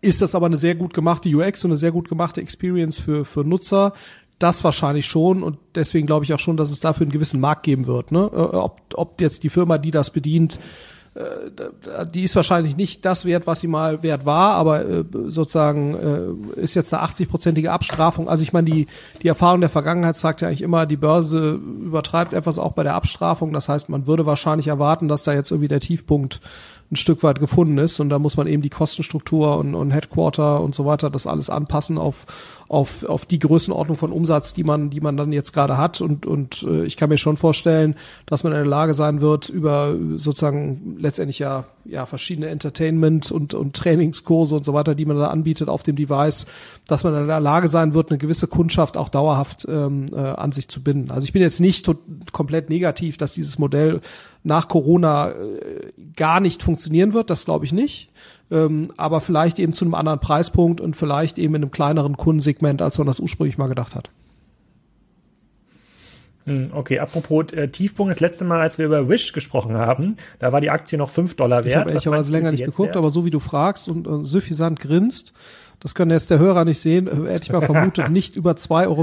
ist 0.00 0.22
das 0.22 0.34
aber 0.34 0.46
eine 0.46 0.56
sehr 0.56 0.74
gut 0.74 0.94
gemachte 0.94 1.28
UX 1.28 1.64
und 1.64 1.70
eine 1.70 1.76
sehr 1.76 1.92
gut 1.92 2.08
gemachte 2.08 2.40
Experience 2.40 2.98
für, 2.98 3.24
für 3.24 3.44
Nutzer. 3.44 3.92
Das 4.38 4.62
wahrscheinlich 4.62 5.06
schon 5.06 5.42
und 5.42 5.58
deswegen 5.74 6.06
glaube 6.06 6.24
ich 6.24 6.32
auch 6.32 6.38
schon, 6.38 6.56
dass 6.56 6.70
es 6.70 6.78
dafür 6.78 7.04
einen 7.04 7.12
gewissen 7.12 7.40
Markt 7.40 7.64
geben 7.64 7.86
wird. 7.86 8.12
Ne? 8.12 8.30
Äh, 8.32 8.36
ob, 8.36 8.80
ob 8.94 9.20
jetzt 9.20 9.42
die 9.42 9.48
Firma, 9.48 9.78
die 9.78 9.90
das 9.90 10.10
bedient, 10.10 10.60
äh, 11.14 12.06
die 12.14 12.22
ist 12.22 12.36
wahrscheinlich 12.36 12.76
nicht 12.76 13.04
das 13.04 13.24
wert, 13.24 13.48
was 13.48 13.58
sie 13.60 13.66
mal 13.66 14.04
wert 14.04 14.26
war, 14.26 14.54
aber 14.54 14.88
äh, 14.88 15.04
sozusagen 15.26 16.44
ist 16.54 16.74
jetzt 16.74 16.94
eine 16.94 17.02
80-prozentige 17.02 17.68
Abstrafung. 17.70 18.28
Also 18.28 18.44
ich 18.44 18.52
meine, 18.52 18.70
die, 18.70 18.86
die 19.22 19.28
Erfahrung 19.28 19.60
der 19.60 19.70
Vergangenheit 19.70 20.16
sagt 20.16 20.42
ja 20.42 20.46
eigentlich 20.46 20.62
immer, 20.62 20.86
die 20.86 20.96
Börse 20.96 21.54
übertreibt 21.54 22.32
etwas 22.32 22.60
auch 22.60 22.72
bei 22.72 22.84
der 22.84 22.94
Abstrafung. 22.94 23.52
Das 23.52 23.68
heißt, 23.68 23.88
man 23.88 24.06
würde 24.06 24.24
wahrscheinlich 24.24 24.68
erwarten, 24.68 25.08
dass 25.08 25.24
da 25.24 25.32
jetzt 25.32 25.50
irgendwie 25.50 25.68
der 25.68 25.80
Tiefpunkt 25.80 26.40
ein 26.90 26.96
Stück 26.96 27.22
weit 27.22 27.38
gefunden 27.38 27.76
ist 27.78 28.00
und 28.00 28.08
da 28.08 28.18
muss 28.18 28.36
man 28.36 28.46
eben 28.46 28.62
die 28.62 28.70
Kostenstruktur 28.70 29.58
und, 29.58 29.74
und 29.74 29.90
Headquarter 29.90 30.60
und 30.60 30.74
so 30.74 30.86
weiter 30.86 31.10
das 31.10 31.26
alles 31.26 31.50
anpassen 31.50 31.98
auf 31.98 32.26
auf 32.68 33.04
auf 33.04 33.26
die 33.26 33.38
Größenordnung 33.38 33.96
von 33.96 34.10
Umsatz, 34.10 34.54
die 34.54 34.64
man 34.64 34.88
die 34.88 35.00
man 35.00 35.16
dann 35.16 35.32
jetzt 35.32 35.52
gerade 35.52 35.76
hat 35.76 36.00
und 36.00 36.24
und 36.24 36.62
äh, 36.62 36.84
ich 36.84 36.96
kann 36.96 37.10
mir 37.10 37.18
schon 37.18 37.36
vorstellen, 37.36 37.94
dass 38.24 38.42
man 38.42 38.52
in 38.52 38.58
der 38.58 38.66
Lage 38.66 38.94
sein 38.94 39.20
wird 39.20 39.50
über 39.50 39.94
sozusagen 40.16 40.96
letztendlich 40.98 41.38
ja 41.38 41.64
ja 41.84 42.06
verschiedene 42.06 42.48
Entertainment 42.48 43.30
und 43.30 43.52
und 43.52 43.76
Trainingskurse 43.76 44.56
und 44.56 44.64
so 44.64 44.72
weiter, 44.72 44.94
die 44.94 45.04
man 45.04 45.18
da 45.18 45.28
anbietet 45.28 45.68
auf 45.68 45.82
dem 45.82 45.96
Device, 45.96 46.46
dass 46.86 47.04
man 47.04 47.14
in 47.14 47.26
der 47.26 47.40
Lage 47.40 47.68
sein 47.68 47.92
wird, 47.92 48.10
eine 48.10 48.18
gewisse 48.18 48.46
Kundschaft 48.46 48.96
auch 48.96 49.10
dauerhaft 49.10 49.66
ähm, 49.68 50.06
äh, 50.14 50.18
an 50.18 50.52
sich 50.52 50.68
zu 50.68 50.82
binden. 50.82 51.10
Also 51.10 51.24
ich 51.26 51.32
bin 51.32 51.42
jetzt 51.42 51.60
nicht 51.60 51.90
komplett 52.32 52.70
negativ, 52.70 53.18
dass 53.18 53.34
dieses 53.34 53.58
Modell 53.58 54.00
nach 54.48 54.66
Corona 54.66 55.30
äh, 55.30 55.92
gar 56.16 56.40
nicht 56.40 56.62
funktionieren 56.62 57.12
wird, 57.12 57.30
das 57.30 57.44
glaube 57.44 57.64
ich 57.64 57.72
nicht. 57.72 58.10
Ähm, 58.50 58.88
aber 58.96 59.20
vielleicht 59.20 59.58
eben 59.58 59.72
zu 59.72 59.84
einem 59.84 59.94
anderen 59.94 60.20
Preispunkt 60.20 60.80
und 60.80 60.96
vielleicht 60.96 61.38
eben 61.38 61.54
in 61.54 61.62
einem 61.62 61.70
kleineren 61.70 62.16
Kundensegment, 62.16 62.82
als 62.82 62.98
man 62.98 63.06
das 63.06 63.20
ursprünglich 63.20 63.58
mal 63.58 63.68
gedacht 63.68 63.94
hat. 63.94 64.10
Hm, 66.46 66.70
okay, 66.72 66.98
apropos 66.98 67.52
äh, 67.52 67.68
Tiefpunkt, 67.68 68.10
das 68.10 68.20
letzte 68.20 68.44
Mal, 68.44 68.60
als 68.60 68.78
wir 68.78 68.86
über 68.86 69.08
Wish 69.08 69.32
gesprochen 69.34 69.76
haben, 69.76 70.16
da 70.38 70.50
war 70.50 70.62
die 70.62 70.70
Aktie 70.70 70.96
noch 70.96 71.10
5 71.10 71.36
Dollar 71.36 71.64
wert. 71.64 71.66
Ich 71.66 71.76
habe 71.76 71.90
ehrlicherweise 71.90 72.32
länger 72.32 72.50
nicht 72.50 72.64
geguckt, 72.64 72.88
wert? 72.88 72.96
aber 72.96 73.10
so 73.10 73.26
wie 73.26 73.30
du 73.30 73.38
fragst 73.38 73.86
und 73.86 74.06
äh, 74.06 74.24
suffisant 74.24 74.80
grinst, 74.80 75.34
das 75.78 75.94
können 75.94 76.10
jetzt 76.10 76.30
der 76.30 76.38
Hörer 76.38 76.64
nicht 76.64 76.80
sehen, 76.80 77.06
hätte 77.26 77.44
ich 77.44 77.52
mal 77.52 77.60
vermutet, 77.60 78.08
nicht 78.10 78.34
über 78.34 78.52
2,50 78.52 78.86
Euro. 78.86 79.02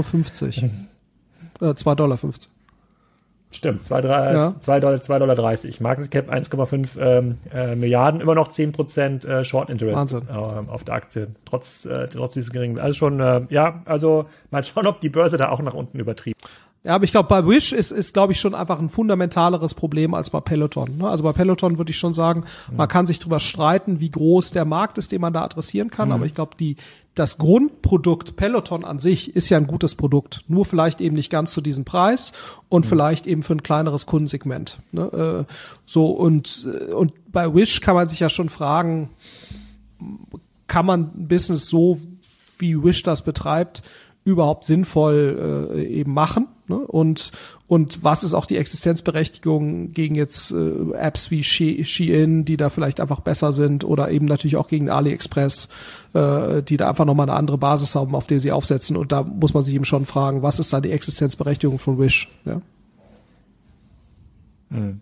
Äh, 1.60 1.74
2,50 1.74 1.94
Dollar. 1.94 2.18
Stimmt, 3.52 3.84
2 3.84 4.00
ja. 4.00 4.00
Dollar, 4.80 5.00
2 5.00 5.18
Dollar 5.18 5.34
30. 5.34 5.80
Market 5.80 6.10
Cap 6.10 6.30
1,5 6.30 7.00
ähm, 7.00 7.38
äh, 7.52 7.76
Milliarden, 7.76 8.20
immer 8.20 8.34
noch 8.34 8.48
10 8.48 8.72
Prozent 8.72 9.24
äh, 9.24 9.44
Short 9.44 9.70
Interest 9.70 10.14
äh, 10.14 10.32
auf 10.32 10.84
der 10.84 10.94
Aktie, 10.94 11.28
trotz, 11.44 11.84
äh, 11.84 12.08
trotz 12.08 12.34
dieses 12.34 12.50
geringen. 12.50 12.78
Also 12.78 12.98
schon, 12.98 13.20
äh, 13.20 13.42
ja, 13.48 13.82
also 13.84 14.26
mal 14.50 14.64
schauen, 14.64 14.86
ob 14.86 15.00
die 15.00 15.08
Börse 15.08 15.36
da 15.36 15.50
auch 15.50 15.62
nach 15.62 15.74
unten 15.74 15.98
übertrieben. 15.98 16.38
Ja, 16.86 16.94
aber 16.94 17.02
ich 17.02 17.10
glaube, 17.10 17.28
bei 17.28 17.44
Wish 17.48 17.72
ist, 17.72 17.90
ist 17.90 18.14
glaube 18.14 18.32
ich, 18.32 18.38
schon 18.38 18.54
einfach 18.54 18.78
ein 18.78 18.88
fundamentaleres 18.88 19.74
Problem 19.74 20.14
als 20.14 20.30
bei 20.30 20.38
Peloton. 20.38 20.98
Ne? 20.98 21.08
Also 21.08 21.24
bei 21.24 21.32
Peloton 21.32 21.78
würde 21.78 21.90
ich 21.90 21.98
schon 21.98 22.12
sagen, 22.12 22.44
mhm. 22.70 22.76
man 22.76 22.86
kann 22.86 23.08
sich 23.08 23.18
drüber 23.18 23.40
streiten, 23.40 23.98
wie 23.98 24.08
groß 24.08 24.52
der 24.52 24.64
Markt 24.64 24.96
ist, 24.96 25.10
den 25.10 25.20
man 25.20 25.32
da 25.32 25.42
adressieren 25.42 25.90
kann. 25.90 26.10
Mhm. 26.10 26.14
Aber 26.14 26.26
ich 26.26 26.34
glaube, 26.34 26.52
die, 26.60 26.76
das 27.16 27.38
Grundprodukt 27.38 28.36
Peloton 28.36 28.84
an 28.84 29.00
sich 29.00 29.34
ist 29.34 29.48
ja 29.48 29.56
ein 29.56 29.66
gutes 29.66 29.96
Produkt. 29.96 30.44
Nur 30.46 30.64
vielleicht 30.64 31.00
eben 31.00 31.16
nicht 31.16 31.28
ganz 31.28 31.50
zu 31.50 31.60
diesem 31.60 31.84
Preis 31.84 32.32
und 32.68 32.84
mhm. 32.84 32.88
vielleicht 32.88 33.26
eben 33.26 33.42
für 33.42 33.54
ein 33.54 33.64
kleineres 33.64 34.06
Kundensegment. 34.06 34.78
Ne? 34.92 35.46
Äh, 35.48 35.52
so 35.86 36.10
und, 36.10 36.68
und 36.94 37.32
bei 37.32 37.52
Wish 37.52 37.80
kann 37.80 37.96
man 37.96 38.08
sich 38.08 38.20
ja 38.20 38.28
schon 38.28 38.48
fragen, 38.48 39.10
kann 40.68 40.86
man 40.86 41.10
ein 41.16 41.26
Business 41.26 41.66
so, 41.66 41.98
wie 42.58 42.80
Wish 42.84 43.02
das 43.02 43.22
betreibt, 43.22 43.82
überhaupt 44.22 44.64
sinnvoll 44.64 45.72
äh, 45.74 45.84
eben 45.84 46.14
machen 46.14 46.46
ne? 46.68 46.76
und 46.76 47.32
und 47.68 48.04
was 48.04 48.22
ist 48.22 48.34
auch 48.34 48.46
die 48.46 48.56
Existenzberechtigung 48.56 49.92
gegen 49.92 50.14
jetzt 50.14 50.52
äh, 50.52 50.92
Apps 50.94 51.30
wie 51.30 51.42
Shein, 51.42 52.44
die 52.44 52.56
da 52.56 52.70
vielleicht 52.70 53.00
einfach 53.00 53.20
besser 53.20 53.52
sind 53.52 53.84
oder 53.84 54.10
eben 54.10 54.26
natürlich 54.26 54.56
auch 54.56 54.68
gegen 54.68 54.88
AliExpress, 54.88 55.68
äh, 56.14 56.62
die 56.62 56.76
da 56.76 56.88
einfach 56.88 57.04
nochmal 57.04 57.28
eine 57.28 57.38
andere 57.38 57.58
Basis 57.58 57.94
haben, 57.94 58.14
auf 58.14 58.26
der 58.26 58.40
sie 58.40 58.52
aufsetzen 58.52 58.96
und 58.96 59.12
da 59.12 59.22
muss 59.22 59.54
man 59.54 59.62
sich 59.62 59.74
eben 59.74 59.84
schon 59.84 60.06
fragen, 60.06 60.42
was 60.42 60.58
ist 60.58 60.72
da 60.72 60.80
die 60.80 60.92
Existenzberechtigung 60.92 61.78
von 61.78 61.98
Wish? 61.98 62.28
Ja. 62.44 62.60
Hm. 64.70 65.00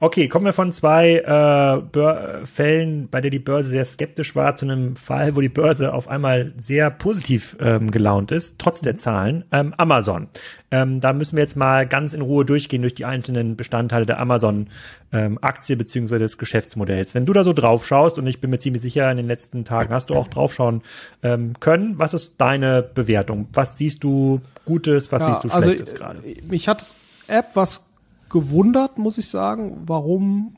Okay, 0.00 0.28
kommen 0.28 0.44
wir 0.44 0.52
von 0.52 0.70
zwei 0.70 1.16
äh, 1.16 2.46
Fällen, 2.46 3.08
bei 3.08 3.20
der 3.20 3.32
die 3.32 3.40
Börse 3.40 3.68
sehr 3.68 3.84
skeptisch 3.84 4.36
war, 4.36 4.54
zu 4.54 4.64
einem 4.64 4.94
Fall, 4.94 5.34
wo 5.34 5.40
die 5.40 5.48
Börse 5.48 5.92
auf 5.92 6.06
einmal 6.06 6.52
sehr 6.56 6.88
positiv 6.90 7.56
ähm, 7.60 7.90
gelaunt 7.90 8.30
ist, 8.30 8.60
trotz 8.60 8.80
der 8.80 8.94
Zahlen. 8.94 9.44
Ähm, 9.50 9.74
Amazon. 9.76 10.28
Ähm, 10.70 11.00
da 11.00 11.12
müssen 11.12 11.34
wir 11.34 11.42
jetzt 11.42 11.56
mal 11.56 11.84
ganz 11.84 12.12
in 12.12 12.22
Ruhe 12.22 12.44
durchgehen 12.44 12.82
durch 12.82 12.94
die 12.94 13.06
einzelnen 13.06 13.56
Bestandteile 13.56 14.06
der 14.06 14.20
Amazon-Aktie 14.20 15.72
ähm, 15.72 15.78
beziehungsweise 15.78 16.20
des 16.20 16.38
Geschäftsmodells. 16.38 17.16
Wenn 17.16 17.26
du 17.26 17.32
da 17.32 17.42
so 17.42 17.52
drauf 17.52 17.84
schaust, 17.84 18.18
und 18.18 18.28
ich 18.28 18.40
bin 18.40 18.50
mir 18.50 18.60
ziemlich 18.60 18.82
sicher, 18.82 19.10
in 19.10 19.16
den 19.16 19.26
letzten 19.26 19.64
Tagen 19.64 19.92
hast 19.92 20.10
du 20.10 20.14
auch 20.14 20.28
draufschauen 20.28 20.82
ähm, 21.24 21.54
können, 21.58 21.98
was 21.98 22.14
ist 22.14 22.34
deine 22.38 22.82
Bewertung? 22.82 23.48
Was 23.52 23.76
siehst 23.76 24.04
du 24.04 24.42
Gutes, 24.64 25.10
was 25.10 25.22
ja, 25.22 25.28
siehst 25.28 25.44
du 25.44 25.48
also, 25.48 25.70
Schlechtes 25.70 25.90
also, 25.94 26.04
gerade? 26.04 26.20
Mich 26.48 26.68
hat 26.68 26.94
App 27.26 27.50
was 27.54 27.87
gewundert, 28.30 28.98
muss 28.98 29.18
ich 29.18 29.28
sagen, 29.28 29.82
warum 29.86 30.56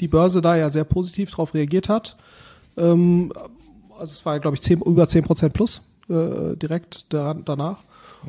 die 0.00 0.08
Börse 0.08 0.40
da 0.40 0.56
ja 0.56 0.70
sehr 0.70 0.84
positiv 0.84 1.30
drauf 1.30 1.54
reagiert 1.54 1.88
hat. 1.88 2.16
Ähm, 2.76 3.32
also 3.98 4.12
es 4.12 4.24
war, 4.24 4.38
glaube 4.40 4.56
ich, 4.56 4.62
10, 4.62 4.80
über 4.82 5.08
10 5.08 5.24
Prozent 5.24 5.54
plus 5.54 5.82
äh, 6.08 6.56
direkt 6.56 7.12
da, 7.12 7.34
danach. 7.34 7.84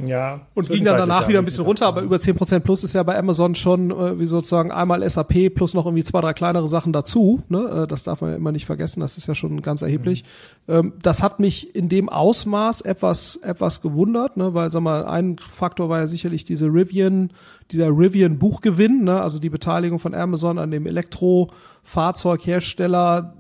Ja. 0.06 0.42
Und 0.54 0.70
ging 0.70 0.86
dann 0.86 0.98
danach 0.98 1.28
wieder 1.28 1.40
ein 1.40 1.46
bisschen 1.46 1.64
runter, 1.64 1.88
aber 1.88 2.02
über 2.02 2.18
10% 2.18 2.60
plus 2.60 2.84
ist 2.84 2.94
ja 2.94 3.02
bei 3.04 3.18
Amazon 3.18 3.56
schon 3.56 3.92
äh, 3.92 4.20
wie 4.20 4.28
sozusagen 4.28 4.72
einmal 4.72 5.10
SAP 5.10 5.54
plus 5.54 5.74
noch 5.74 5.86
irgendwie 5.86 6.04
zwei, 6.04 6.22
drei 6.22 6.34
kleinere 6.34 6.68
Sachen 6.68 6.94
dazu. 6.94 7.42
Ne? 7.50 7.84
Äh, 7.84 7.88
das 7.88 8.04
darf 8.04 8.22
man 8.22 8.30
ja 8.32 8.38
immer 8.38 8.52
nicht 8.52 8.66
vergessen, 8.66 9.02
das 9.02 9.18
ist 9.18 9.28
ja 9.28 9.36
schon 9.36 9.62
ganz 9.62 9.82
erheblich. 9.82 10.24
Mhm. 10.68 10.74
Ähm, 10.74 10.94
das 11.02 11.24
hat 11.24 11.40
mich 11.40 11.76
in 11.76 11.90
dem 11.90 12.10
Ausmaß 12.10 12.82
etwas, 12.82 13.38
etwas 13.38 13.82
gewundert, 13.82 14.38
ne? 14.38 14.54
weil 14.54 14.70
sag 14.70 14.82
mal, 14.82 15.06
ein 15.06 15.38
Faktor 15.38 15.90
war 15.90 16.00
ja 16.00 16.08
sicherlich 16.08 16.46
diese 16.46 16.68
Rivian, 16.68 17.32
dieser 17.72 17.88
Rivian 17.88 18.38
Buchgewinn, 18.40 19.04
ne? 19.04 19.22
also 19.22 19.40
die 19.40 19.50
Beteiligung 19.50 20.00
von 20.00 20.14
Amazon 20.14 20.60
an 20.60 20.72
dem 20.72 20.86
Elektrofahrzeughersteller, 20.86 23.34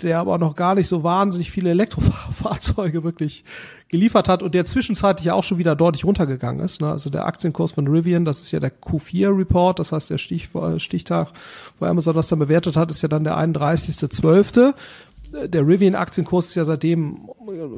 der 0.00 0.18
aber 0.18 0.38
noch 0.38 0.54
gar 0.54 0.74
nicht 0.74 0.88
so 0.88 1.02
wahnsinnig 1.02 1.50
viele 1.50 1.70
Elektrofahrzeuge 1.70 3.02
wirklich 3.04 3.44
geliefert 3.88 4.28
hat 4.28 4.42
und 4.42 4.54
der 4.54 4.64
zwischenzeitlich 4.64 5.26
ja 5.26 5.34
auch 5.34 5.44
schon 5.44 5.58
wieder 5.58 5.76
deutlich 5.76 6.04
runtergegangen 6.04 6.64
ist. 6.64 6.80
Ne? 6.80 6.90
Also 6.90 7.10
der 7.10 7.26
Aktienkurs 7.26 7.72
von 7.72 7.86
Rivian, 7.86 8.24
das 8.24 8.40
ist 8.40 8.50
ja 8.50 8.58
der 8.58 8.72
Q4-Report, 8.72 9.78
das 9.78 9.92
heißt 9.92 10.08
der 10.08 10.18
Stich, 10.18 10.48
Stichtag, 10.78 11.28
wo 11.78 11.84
Amazon 11.84 12.14
das 12.14 12.26
dann 12.28 12.38
bewertet 12.38 12.76
hat, 12.76 12.90
ist 12.90 13.02
ja 13.02 13.08
dann 13.08 13.24
der 13.24 13.36
31.12 13.36 14.74
der 15.32 15.66
Rivian-Aktienkurs 15.66 16.48
ist 16.48 16.54
ja 16.56 16.64
seitdem, 16.64 17.28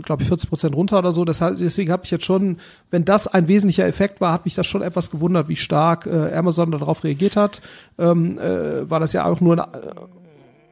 glaube 0.03 0.23
ich, 0.23 0.29
40 0.29 0.49
Prozent 0.49 0.75
runter 0.75 0.99
oder 0.99 1.13
so. 1.13 1.25
Deswegen 1.25 1.93
habe 1.93 2.03
ich 2.05 2.11
jetzt 2.11 2.25
schon, 2.25 2.59
wenn 2.91 3.05
das 3.05 3.29
ein 3.29 3.49
wesentlicher 3.49 3.87
Effekt 3.87 4.21
war, 4.21 4.33
hat 4.33 4.45
mich 4.45 4.55
das 4.55 4.67
schon 4.67 4.83
etwas 4.83 5.11
gewundert, 5.11 5.49
wie 5.49 5.57
stark 5.57 6.07
äh, 6.07 6.35
Amazon 6.35 6.73
darauf 6.73 7.05
reagiert 7.05 7.37
hat. 7.37 7.61
Ähm, 7.99 8.39
äh, 8.39 8.89
war 8.91 9.01
das 9.01 9.13
ja 9.13 9.25
auch 9.25 9.41
nur 9.41 9.55
ein 9.55 10.24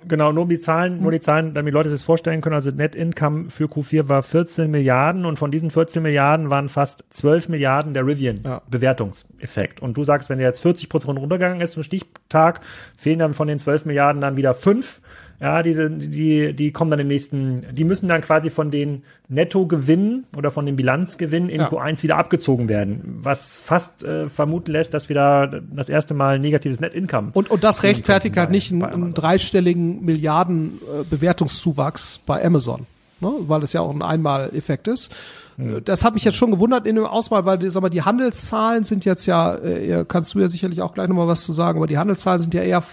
Genau, 0.08 0.32
nur 0.32 0.44
um 0.44 0.48
die 0.48 0.58
Zahlen, 0.58 1.00
nur 1.00 1.12
die 1.12 1.20
Zahlen, 1.20 1.54
damit 1.54 1.72
die 1.72 1.74
Leute 1.74 1.88
sich 1.88 2.00
das 2.00 2.04
vorstellen 2.04 2.40
können. 2.40 2.54
Also 2.54 2.70
Net 2.70 2.94
Income 2.94 3.50
für 3.50 3.64
Q4 3.64 4.08
war 4.08 4.22
14 4.22 4.70
Milliarden 4.70 5.24
und 5.24 5.38
von 5.38 5.50
diesen 5.50 5.70
14 5.70 6.02
Milliarden 6.02 6.50
waren 6.50 6.68
fast 6.68 7.04
12 7.10 7.48
Milliarden 7.48 7.94
der 7.94 8.06
Rivian 8.06 8.40
ja. 8.44 8.62
Bewertungseffekt. 8.70 9.80
Und 9.80 9.96
du 9.96 10.04
sagst, 10.04 10.28
wenn 10.28 10.38
der 10.38 10.48
jetzt 10.48 10.60
40 10.60 10.88
Prozent 10.88 11.18
runtergegangen 11.18 11.60
ist 11.60 11.72
zum 11.72 11.82
Stichtag, 11.82 12.60
fehlen 12.96 13.18
dann 13.18 13.34
von 13.34 13.48
den 13.48 13.58
12 13.58 13.84
Milliarden 13.84 14.20
dann 14.20 14.36
wieder 14.36 14.54
fünf. 14.54 15.00
Ja, 15.42 15.64
diese, 15.64 15.90
die, 15.90 16.52
die 16.52 16.70
kommen 16.70 16.92
dann 16.92 17.00
im 17.00 17.08
nächsten, 17.08 17.66
die 17.74 17.82
müssen 17.82 18.06
dann 18.06 18.20
quasi 18.20 18.48
von 18.48 18.70
den 18.70 19.02
Nettogewinnen 19.28 20.24
oder 20.36 20.52
von 20.52 20.64
dem 20.66 20.76
Bilanzgewinn 20.76 21.48
in 21.48 21.62
ja. 21.62 21.68
Q1 21.68 22.04
wieder 22.04 22.16
abgezogen 22.16 22.68
werden, 22.68 23.18
was 23.22 23.56
fast 23.56 24.04
äh, 24.04 24.28
vermuten 24.28 24.70
lässt, 24.70 24.94
dass 24.94 25.08
wir 25.08 25.16
da 25.16 25.48
das 25.48 25.88
erste 25.88 26.14
Mal 26.14 26.38
negatives 26.38 26.78
Net 26.78 26.94
Income. 26.94 27.30
Und, 27.32 27.50
und 27.50 27.64
das 27.64 27.82
rechtfertigt 27.82 28.36
halt 28.36 28.50
nicht 28.50 28.70
einen, 28.70 28.84
einen 28.84 29.14
dreistelligen 29.14 30.04
Milliarden 30.04 30.78
äh, 30.82 31.02
Bewertungszuwachs 31.02 32.20
bei 32.24 32.44
Amazon, 32.44 32.86
ne? 33.18 33.32
weil 33.40 33.64
es 33.64 33.72
ja 33.72 33.80
auch 33.80 33.92
ein 33.92 34.02
Einmaleffekt 34.02 34.86
ist. 34.86 35.12
Hm. 35.56 35.82
Das 35.84 36.04
hat 36.04 36.14
mich 36.14 36.22
jetzt 36.22 36.36
schon 36.36 36.52
gewundert 36.52 36.86
in 36.86 36.94
dem 36.94 37.04
Auswahl, 37.04 37.44
weil 37.46 37.68
sag 37.68 37.82
mal, 37.82 37.88
die 37.88 38.02
Handelszahlen 38.02 38.84
sind 38.84 39.04
jetzt 39.04 39.26
ja, 39.26 39.56
äh, 39.56 40.04
kannst 40.06 40.36
du 40.36 40.38
ja 40.38 40.46
sicherlich 40.46 40.82
auch 40.82 40.94
gleich 40.94 41.08
nochmal 41.08 41.26
was 41.26 41.42
zu 41.42 41.50
sagen, 41.50 41.80
aber 41.80 41.88
die 41.88 41.98
Handelszahlen 41.98 42.40
sind 42.40 42.54
ja 42.54 42.62
eher. 42.62 42.84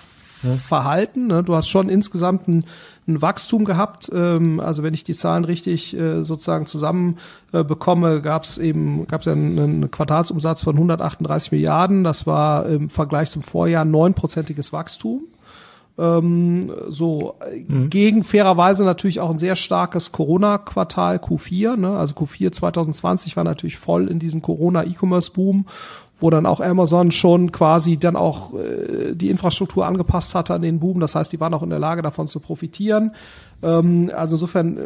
Verhalten. 0.65 1.27
Ne? 1.27 1.43
Du 1.43 1.55
hast 1.55 1.67
schon 1.67 1.89
insgesamt 1.89 2.47
ein, 2.47 2.63
ein 3.07 3.21
Wachstum 3.21 3.65
gehabt. 3.65 4.09
Ähm, 4.13 4.59
also 4.59 4.83
wenn 4.83 4.93
ich 4.93 5.03
die 5.03 5.15
Zahlen 5.15 5.45
richtig 5.45 5.97
äh, 5.97 6.23
sozusagen 6.23 6.65
zusammen 6.65 7.17
äh, 7.51 7.63
bekomme, 7.63 8.21
gab 8.21 8.43
es 8.43 8.57
eben 8.57 9.05
gab 9.07 9.21
es 9.21 9.27
einen, 9.27 9.59
einen 9.59 9.91
Quartalsumsatz 9.91 10.63
von 10.63 10.75
138 10.75 11.51
Milliarden. 11.51 12.03
Das 12.03 12.25
war 12.25 12.65
im 12.67 12.89
Vergleich 12.89 13.29
zum 13.29 13.41
Vorjahr 13.41 13.85
neunprozentiges 13.85 14.71
Wachstum. 14.71 15.23
Ähm, 15.99 16.71
so 16.87 17.35
mhm. 17.67 17.89
gegen 17.89 18.23
fairerweise 18.23 18.85
natürlich 18.85 19.19
auch 19.19 19.29
ein 19.29 19.37
sehr 19.37 19.55
starkes 19.55 20.11
Corona-Quartal 20.11 21.17
Q4. 21.17 21.75
Ne? 21.75 21.97
Also 21.97 22.15
Q4 22.15 22.51
2020 22.51 23.35
war 23.35 23.43
natürlich 23.43 23.77
voll 23.77 24.07
in 24.07 24.19
diesem 24.19 24.41
Corona-E-Commerce-Boom 24.41 25.65
wo 26.19 26.29
dann 26.29 26.45
auch 26.45 26.59
Amazon 26.59 27.11
schon 27.11 27.51
quasi 27.51 27.97
dann 27.97 28.15
auch 28.15 28.53
äh, 28.53 29.15
die 29.15 29.29
Infrastruktur 29.29 29.85
angepasst 29.85 30.35
hatte 30.35 30.53
an 30.53 30.61
den 30.61 30.79
Boom. 30.79 30.99
Das 30.99 31.15
heißt, 31.15 31.31
die 31.31 31.39
waren 31.39 31.53
auch 31.53 31.63
in 31.63 31.69
der 31.69 31.79
Lage 31.79 32.01
davon 32.01 32.27
zu 32.27 32.39
profitieren. 32.39 33.13
Ähm, 33.63 34.11
also 34.15 34.35
insofern 34.35 34.77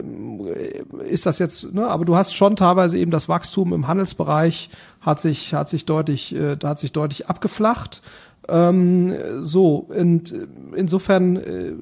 äh, 0.47 1.05
ist 1.09 1.25
das 1.25 1.39
jetzt, 1.39 1.73
ne, 1.73 1.87
aber 1.87 2.05
du 2.05 2.15
hast 2.15 2.35
schon 2.35 2.55
teilweise 2.55 2.97
eben 2.97 3.11
das 3.11 3.29
Wachstum 3.29 3.73
im 3.73 3.87
Handelsbereich 3.87 4.69
hat 5.01 5.19
sich 5.19 5.53
hat 5.53 5.69
sich 5.69 5.85
deutlich 5.85 6.35
äh, 6.35 6.57
hat 6.63 6.79
sich 6.79 6.91
deutlich 6.91 7.27
abgeflacht. 7.27 8.01
Ähm, 8.49 9.13
so 9.41 9.75
und 9.75 10.33
insofern 10.75 11.37
äh, 11.37 11.73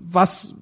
was 0.00 0.54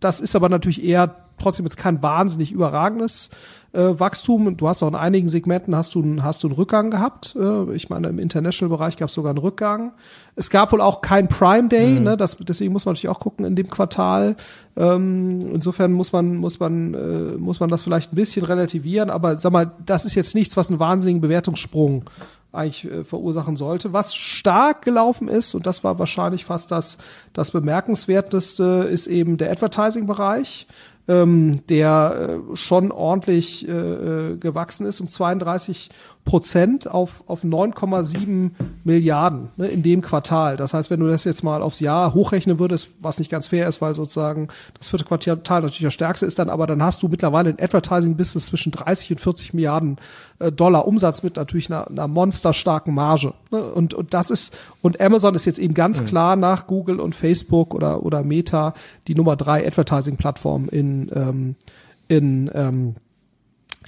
das 0.00 0.20
ist 0.20 0.36
aber 0.36 0.48
natürlich 0.48 0.84
eher 0.84 1.16
trotzdem 1.38 1.66
jetzt 1.66 1.76
kein 1.76 2.02
wahnsinnig 2.02 2.52
überragendes 2.52 3.28
äh, 3.28 3.34
Wachstum. 3.74 4.56
Du 4.56 4.68
hast 4.68 4.82
auch 4.82 4.88
in 4.88 4.94
einigen 4.94 5.28
Segmenten 5.28 5.74
hast 5.74 5.94
du, 5.94 6.22
hast 6.22 6.42
du 6.42 6.48
einen 6.48 6.56
Rückgang 6.56 6.90
gehabt. 6.90 7.36
Äh, 7.38 7.74
ich 7.74 7.90
meine, 7.90 8.08
im 8.08 8.18
International-Bereich 8.18 8.96
gab 8.96 9.08
es 9.08 9.14
sogar 9.14 9.30
einen 9.30 9.38
Rückgang. 9.38 9.92
Es 10.36 10.50
gab 10.50 10.72
wohl 10.72 10.80
auch 10.80 11.00
kein 11.00 11.28
Prime 11.28 11.68
Day, 11.68 11.98
mhm. 11.98 12.04
ne? 12.04 12.16
das, 12.16 12.36
deswegen 12.36 12.72
muss 12.72 12.84
man 12.84 12.94
natürlich 12.94 13.14
auch 13.14 13.20
gucken 13.20 13.44
in 13.44 13.56
dem 13.56 13.68
Quartal. 13.68 14.36
Ähm, 14.76 15.52
insofern 15.54 15.92
muss 15.92 16.12
man, 16.12 16.36
muss 16.36 16.60
man, 16.60 16.94
äh, 16.94 17.36
muss 17.36 17.60
man 17.60 17.68
das 17.68 17.82
vielleicht 17.82 18.12
ein 18.12 18.16
bisschen 18.16 18.44
relativieren, 18.44 19.10
aber 19.10 19.36
sag 19.38 19.52
mal, 19.52 19.72
das 19.84 20.04
ist 20.04 20.14
jetzt 20.14 20.34
nichts, 20.34 20.56
was 20.56 20.70
einen 20.70 20.80
wahnsinnigen 20.80 21.20
Bewertungssprung 21.20 22.04
eigentlich 22.54 22.84
äh, 22.84 23.04
verursachen 23.04 23.56
sollte. 23.56 23.92
Was 23.92 24.14
stark 24.14 24.82
gelaufen 24.82 25.28
ist, 25.28 25.54
und 25.54 25.66
das 25.66 25.84
war 25.84 25.98
wahrscheinlich 25.98 26.44
fast 26.44 26.70
das, 26.70 26.98
das 27.32 27.50
bemerkenswerteste, 27.50 28.88
ist 28.90 29.06
eben 29.06 29.36
der 29.36 29.50
Advertising-Bereich 29.50 30.66
ähm, 31.08 31.66
der 31.68 32.40
äh, 32.52 32.56
schon 32.56 32.90
ordentlich 32.90 33.68
äh, 33.68 33.72
äh 33.72 34.36
gewachsen 34.36 34.86
ist. 34.86 35.00
Um 35.00 35.08
32 35.08 35.90
Prozent 36.24 36.90
auf, 36.90 37.22
auf 37.26 37.44
9,7 37.44 38.52
Milliarden 38.82 39.50
ne, 39.56 39.68
in 39.68 39.82
dem 39.82 40.00
Quartal. 40.00 40.56
Das 40.56 40.72
heißt, 40.72 40.90
wenn 40.90 41.00
du 41.00 41.06
das 41.06 41.24
jetzt 41.24 41.44
mal 41.44 41.60
aufs 41.60 41.80
Jahr 41.80 42.14
hochrechnen 42.14 42.58
würdest, 42.58 42.88
was 43.00 43.18
nicht 43.18 43.30
ganz 43.30 43.48
fair 43.48 43.68
ist, 43.68 43.82
weil 43.82 43.94
sozusagen 43.94 44.48
das 44.78 44.88
vierte 44.88 45.04
Quartal 45.04 45.60
natürlich 45.60 45.82
das 45.82 45.92
stärkste 45.92 46.24
ist, 46.24 46.38
dann 46.38 46.48
aber 46.48 46.66
dann 46.66 46.82
hast 46.82 47.02
du 47.02 47.08
mittlerweile 47.08 47.50
ein 47.50 47.60
Advertising-Business 47.60 48.46
zwischen 48.46 48.72
30 48.72 49.12
und 49.12 49.20
40 49.20 49.52
Milliarden 49.52 49.98
äh, 50.38 50.50
Dollar 50.50 50.88
Umsatz 50.88 51.22
mit 51.22 51.36
natürlich 51.36 51.70
einer, 51.70 51.88
einer 51.88 52.08
monsterstarken 52.08 52.94
Marge. 52.94 53.34
Ne? 53.50 53.62
Und, 53.62 53.92
und 53.92 54.14
das 54.14 54.30
ist, 54.30 54.54
und 54.80 55.00
Amazon 55.02 55.34
ist 55.34 55.44
jetzt 55.44 55.58
eben 55.58 55.74
ganz 55.74 56.00
mhm. 56.00 56.06
klar 56.06 56.36
nach 56.36 56.66
Google 56.66 57.00
und 57.00 57.14
Facebook 57.14 57.74
oder, 57.74 58.02
oder 58.02 58.22
Meta 58.22 58.72
die 59.08 59.14
Nummer 59.14 59.36
drei 59.36 59.66
Advertising-Plattform 59.66 60.70
in, 60.70 61.10
ähm, 61.14 61.56
in 62.08 62.50
ähm, 62.54 62.94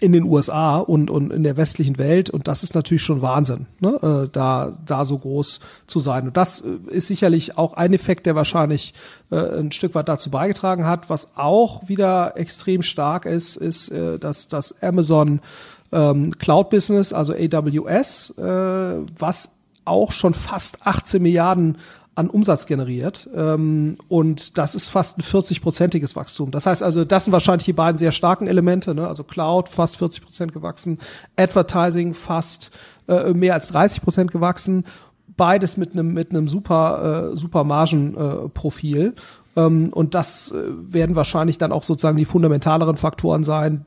in 0.01 0.13
den 0.13 0.25
USA 0.25 0.79
und, 0.79 1.11
und 1.11 1.33
in 1.33 1.43
der 1.43 1.57
westlichen 1.57 1.97
Welt 1.99 2.29
und 2.29 2.49
das 2.49 2.63
ist 2.63 2.75
natürlich 2.75 3.03
schon 3.03 3.23
Wahnsinn, 3.23 3.67
ne? 3.81 4.27
äh, 4.27 4.29
da, 4.31 4.73
da 4.85 5.05
so 5.05 5.19
groß 5.19 5.61
zu 5.87 6.01
sein. 6.01 6.27
Und 6.27 6.37
das 6.37 6.61
äh, 6.61 6.77
ist 6.91 7.07
sicherlich 7.07 7.57
auch 7.57 7.73
ein 7.75 7.95
Effekt, 7.95 8.27
der 8.27 8.35
wahrscheinlich 8.35 8.93
äh, 9.31 9.37
ein 9.37 9.73
Stück 9.73 9.95
weit 9.95 10.09
dazu 10.09 10.31
beigetragen 10.31 10.85
hat. 10.85 11.09
Was 11.09 11.37
auch 11.37 11.89
wieder 11.89 12.37
extrem 12.37 12.83
stark 12.83 13.25
ist, 13.25 13.57
ist, 13.57 13.89
äh, 13.89 14.19
dass 14.19 14.49
das 14.49 14.83
Amazon 14.83 15.41
ähm, 15.93 16.37
Cloud 16.39 16.71
Business, 16.71 17.13
also 17.13 17.33
AWS, 17.33 18.35
äh, 18.37 18.43
was 19.19 19.53
auch 19.87 20.13
schon 20.13 20.35
fast 20.35 20.87
18 20.87 21.23
Milliarden 21.23 21.79
an 22.17 22.29
Umsatz 22.29 22.67
generiert. 22.67 23.29
Ähm, 23.35 23.99
und 24.09 24.59
das 24.59 24.75
ist 24.75 24.89
fast 24.89 25.19
ein 25.19 25.23
40-prozentiges 25.23 26.17
Wachstum. 26.17 26.51
Das 26.51 26.67
heißt 26.67 26.83
also, 26.83 27.05
das 27.05 27.25
sind 27.25 27.33
wahrscheinlich 27.33 27.67
die 27.67 27.75
beiden 27.75 27.99
sehr 27.99 28.11
starken 28.11 28.49
Elemente. 28.49 28.95
Ne? 28.95 29.07
Also 29.07 29.23
Cloud 29.23 29.69
fast 29.69 29.99
40 29.99 30.25
Prozent 30.25 30.53
gewachsen, 30.53 30.99
Advertising 31.37 32.15
fast 32.15 32.71
äh, 33.07 33.33
mehr 33.35 33.55
als 33.55 33.69
30 33.69 34.03
Prozent 34.03 34.33
gewachsen. 34.33 34.85
Beides 35.37 35.77
mit 35.77 35.93
einem 35.93 36.15
mit 36.15 36.31
einem 36.31 36.49
super 36.49 37.33
äh, 37.33 37.37
super 37.37 37.65
Margenprofil. 37.65 39.15
Äh, 39.55 39.61
ähm, 39.61 39.89
und 39.93 40.15
das 40.15 40.53
äh, 40.53 40.63
werden 40.93 41.17
wahrscheinlich 41.17 41.59
dann 41.59 41.73
auch 41.73 41.83
sozusagen 41.83 42.17
die 42.17 42.25
fundamentaleren 42.25 42.97
Faktoren 42.97 43.45
sein, 43.45 43.85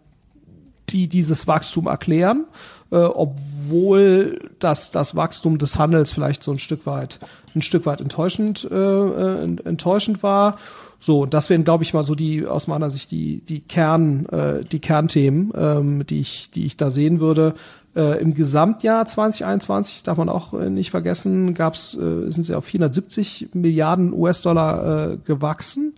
die 0.94 1.08
dieses 1.08 1.48
Wachstum 1.48 1.88
erklären, 1.88 2.46
äh, 2.92 2.98
obwohl 2.98 4.40
das, 4.60 4.92
das 4.92 5.16
Wachstum 5.16 5.58
des 5.58 5.78
Handels 5.78 6.12
vielleicht 6.12 6.44
so 6.44 6.52
ein 6.52 6.60
Stück 6.60 6.86
weit, 6.86 7.20
ein 7.56 7.62
Stück 7.62 7.86
weit 7.86 8.02
enttäuschend, 8.02 8.68
äh, 8.70 8.76
äh 8.76 9.58
enttäuschend 9.66 10.24
war. 10.24 10.58
So, 11.02 11.26
das 11.26 11.50
wären, 11.50 11.64
glaube 11.64 11.84
ich, 11.84 11.94
mal 11.94 12.04
so 12.04 12.14
die, 12.14 12.46
aus 12.46 12.68
meiner 12.68 12.90
Sicht, 12.90 13.12
die, 13.12 13.40
die 13.40 13.62
Kern, 13.62 14.26
äh, 14.26 14.62
die 14.66 14.80
Kernthemen, 14.80 15.54
ähm, 15.56 16.06
die 16.06 16.20
ich, 16.20 16.52
die 16.52 16.66
ich 16.66 16.76
da 16.76 16.90
sehen 16.90 17.22
würde. 17.22 17.54
Äh, 17.96 18.22
Im 18.22 18.34
Gesamtjahr 18.34 19.06
2021, 19.06 20.04
darf 20.04 20.18
man 20.18 20.28
auch 20.28 20.54
äh, 20.54 20.70
nicht 20.70 20.92
vergessen, 20.92 21.54
gab's, 21.54 21.96
äh, 21.96 22.30
sind 22.30 22.44
sie 22.44 22.56
auf 22.56 22.66
470 22.66 23.50
Milliarden 23.54 24.14
US-Dollar 24.14 25.14
äh, 25.14 25.18
gewachsen 25.18 25.94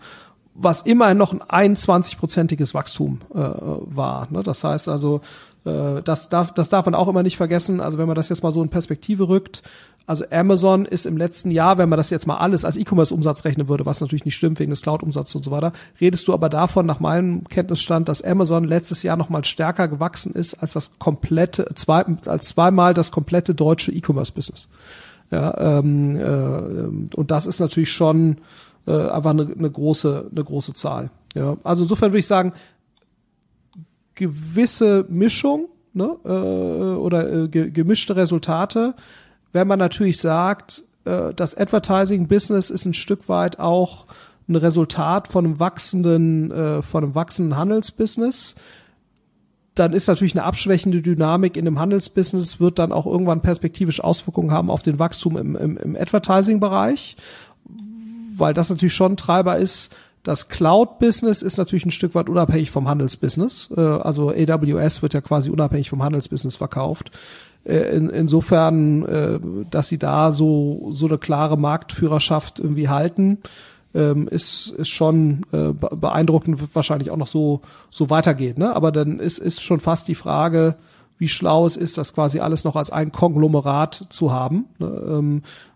was 0.63 0.81
immerhin 0.81 1.17
noch 1.17 1.33
ein 1.33 1.75
21-prozentiges 1.75 2.73
Wachstum 2.73 3.21
äh, 3.33 3.37
war. 3.37 4.27
Ne? 4.31 4.43
Das 4.43 4.63
heißt 4.63 4.87
also, 4.89 5.21
äh, 5.65 6.01
das, 6.03 6.29
darf, 6.29 6.53
das 6.53 6.69
darf 6.69 6.85
man 6.85 6.95
auch 6.95 7.07
immer 7.07 7.23
nicht 7.23 7.37
vergessen. 7.37 7.79
Also 7.79 7.97
wenn 7.97 8.07
man 8.07 8.15
das 8.15 8.29
jetzt 8.29 8.43
mal 8.43 8.51
so 8.51 8.61
in 8.61 8.69
Perspektive 8.69 9.27
rückt, 9.27 9.63
also 10.07 10.25
Amazon 10.31 10.85
ist 10.85 11.05
im 11.05 11.15
letzten 11.15 11.51
Jahr, 11.51 11.77
wenn 11.77 11.87
man 11.87 11.97
das 11.97 12.09
jetzt 12.09 12.25
mal 12.25 12.37
alles 12.37 12.65
als 12.65 12.75
E-Commerce-Umsatz 12.75 13.45
rechnen 13.45 13.69
würde, 13.69 13.85
was 13.85 14.01
natürlich 14.01 14.25
nicht 14.25 14.35
stimmt 14.35 14.59
wegen 14.59 14.71
des 14.71 14.81
Cloud-Umsatzes 14.81 15.35
und 15.35 15.43
so 15.43 15.51
weiter, 15.51 15.73
redest 16.01 16.27
du 16.27 16.33
aber 16.33 16.49
davon 16.49 16.85
nach 16.85 16.99
meinem 16.99 17.43
Kenntnisstand, 17.47 18.09
dass 18.09 18.21
Amazon 18.21 18.63
letztes 18.65 19.03
Jahr 19.03 19.15
noch 19.15 19.29
mal 19.29 19.43
stärker 19.43 19.87
gewachsen 19.87 20.33
ist 20.33 20.55
als 20.55 20.73
das 20.73 20.97
komplette, 20.97 21.67
zwei, 21.75 22.03
als 22.25 22.47
zweimal 22.47 22.93
das 22.93 23.11
komplette 23.11 23.53
deutsche 23.53 23.91
E-Commerce-Business. 23.91 24.67
Ja, 25.29 25.79
ähm, 25.79 26.17
äh, 26.17 27.15
und 27.15 27.31
das 27.31 27.45
ist 27.45 27.59
natürlich 27.59 27.91
schon 27.91 28.37
äh, 28.87 29.09
einfach 29.09 29.31
eine, 29.31 29.43
eine 29.43 29.69
große, 29.69 30.29
eine 30.31 30.43
große 30.43 30.73
Zahl. 30.73 31.11
Ja, 31.35 31.57
also 31.63 31.83
insofern 31.83 32.11
würde 32.11 32.19
ich 32.19 32.27
sagen, 32.27 32.53
gewisse 34.15 35.05
Mischung 35.09 35.69
ne, 35.93 36.15
äh, 36.25 36.29
oder 36.29 37.43
äh, 37.43 37.47
ge 37.47 37.71
gemischte 37.71 38.15
Resultate. 38.15 38.95
Wenn 39.51 39.67
man 39.67 39.79
natürlich 39.79 40.19
sagt, 40.19 40.83
äh, 41.05 41.33
das 41.33 41.55
Advertising-Business 41.55 42.69
ist 42.69 42.85
ein 42.85 42.93
Stück 42.93 43.29
weit 43.29 43.59
auch 43.59 44.05
ein 44.47 44.55
Resultat 44.55 45.27
von 45.27 45.45
einem 45.45 45.59
wachsenden, 45.59 46.51
äh, 46.51 46.81
von 46.81 47.03
einem 47.03 47.15
wachsenden 47.15 47.57
Handelsbusiness, 47.57 48.55
dann 49.75 49.93
ist 49.93 50.07
natürlich 50.07 50.35
eine 50.35 50.43
abschwächende 50.43 51.01
Dynamik 51.01 51.55
in 51.55 51.65
dem 51.65 51.79
Handelsbusiness, 51.79 52.59
wird 52.59 52.77
dann 52.77 52.91
auch 52.91 53.05
irgendwann 53.05 53.41
perspektivisch 53.41 54.03
Auswirkungen 54.03 54.51
haben 54.51 54.69
auf 54.69 54.81
den 54.81 54.99
Wachstum 54.99 55.37
im, 55.37 55.55
im, 55.55 55.77
im 55.77 55.95
Advertising-Bereich, 55.95 57.15
weil 58.37 58.53
das 58.53 58.69
natürlich 58.69 58.93
schon 58.93 59.17
Treiber 59.17 59.57
ist. 59.57 59.93
Das 60.23 60.49
Cloud-Business 60.49 61.41
ist 61.41 61.57
natürlich 61.57 61.85
ein 61.85 61.91
Stück 61.91 62.13
weit 62.13 62.29
unabhängig 62.29 62.69
vom 62.69 62.87
Handelsbusiness. 62.87 63.69
Äh, 63.75 63.81
also 63.81 64.29
AWS 64.29 65.01
wird 65.01 65.13
ja 65.13 65.21
quasi 65.21 65.49
unabhängig 65.49 65.89
vom 65.89 66.03
Handelsbusiness 66.03 66.55
verkauft. 66.55 67.11
Äh, 67.63 67.95
in, 67.95 68.09
insofern, 68.09 69.05
äh, 69.05 69.39
dass 69.69 69.87
sie 69.87 69.97
da 69.97 70.31
so, 70.31 70.89
so 70.91 71.07
eine 71.07 71.17
klare 71.17 71.57
Marktführerschaft 71.57 72.59
irgendwie 72.59 72.89
halten, 72.89 73.39
ähm, 73.93 74.27
ist, 74.29 74.69
ist 74.69 74.87
schon 74.87 75.41
beeindruckend, 75.51 76.61
wird 76.61 76.73
wahrscheinlich 76.75 77.11
auch 77.11 77.17
noch 77.17 77.27
so, 77.27 77.61
so 77.89 78.09
weitergeht. 78.09 78.57
Ne? 78.57 78.73
Aber 78.73 78.91
dann 78.91 79.19
ist, 79.19 79.37
ist 79.37 79.61
schon 79.61 79.81
fast 79.81 80.07
die 80.07 80.15
Frage, 80.15 80.77
wie 81.17 81.27
schlau 81.27 81.65
es 81.65 81.75
ist, 81.75 81.97
das 81.97 82.13
quasi 82.13 82.39
alles 82.39 82.63
noch 82.63 82.77
als 82.77 82.89
ein 82.89 83.11
Konglomerat 83.11 84.05
zu 84.07 84.31
haben. 84.31 84.65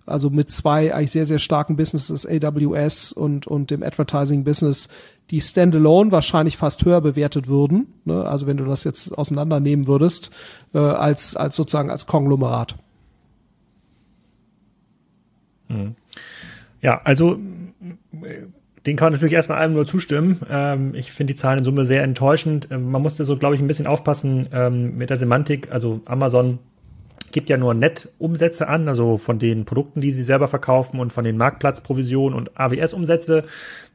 Also 0.06 0.30
mit 0.30 0.50
zwei 0.50 0.94
eigentlich 0.94 1.12
sehr, 1.12 1.26
sehr 1.26 1.40
starken 1.40 1.76
Businesses, 1.76 2.26
AWS 2.28 3.12
und, 3.12 3.48
und 3.48 3.72
dem 3.72 3.82
Advertising-Business, 3.82 4.88
die 5.32 5.42
standalone 5.42 6.12
wahrscheinlich 6.12 6.58
fast 6.58 6.86
höher 6.86 7.02
bewertet 7.02 7.48
würden. 7.48 7.88
Ne? 8.06 8.24
Also 8.26 8.46
wenn 8.46 8.58
du 8.58 8.66
das 8.66 8.84
jetzt 8.84 9.18
auseinandernehmen 9.18 9.88
würdest, 9.88 10.30
äh, 10.74 10.78
als, 10.78 11.36
als 11.36 11.56
sozusagen 11.56 11.90
als 11.90 12.06
Konglomerat. 12.06 12.76
Hm. 15.68 15.96
Ja, 16.82 17.02
also 17.04 17.40
den 18.86 18.96
kann 18.96 19.08
man 19.08 19.14
natürlich 19.14 19.34
erstmal 19.34 19.58
allem 19.58 19.74
nur 19.74 19.88
zustimmen. 19.88 20.42
Ähm, 20.48 20.94
ich 20.94 21.12
finde 21.12 21.34
die 21.34 21.40
Zahlen 21.40 21.60
in 21.60 21.66
Summe 21.66 21.86
sehr 21.86 22.04
enttäuschend. 22.04 22.68
Ähm, 22.70 22.92
man 22.92 23.02
musste 23.02 23.26
so, 23.26 23.38
glaube 23.38 23.56
ich, 23.56 23.62
ein 23.62 23.68
bisschen 23.68 23.88
aufpassen 23.88 24.48
ähm, 24.52 24.96
mit 24.98 25.10
der 25.10 25.18
Semantik. 25.18 25.72
Also 25.72 26.02
Amazon 26.06 26.60
gibt 27.36 27.50
ja 27.50 27.58
nur 27.58 27.74
Net-Umsätze 27.74 28.70
an, 28.70 28.88
also 28.88 29.18
von 29.18 29.39
den 29.39 29.65
Produkten, 29.65 30.00
die 30.00 30.12
sie 30.12 30.24
selber 30.24 30.48
verkaufen 30.48 31.01
und 31.01 31.12
von 31.12 31.25
den 31.25 31.36
Marktplatzprovisionen 31.36 32.34
und 32.34 32.58
AWS-Umsätze. 32.58 33.44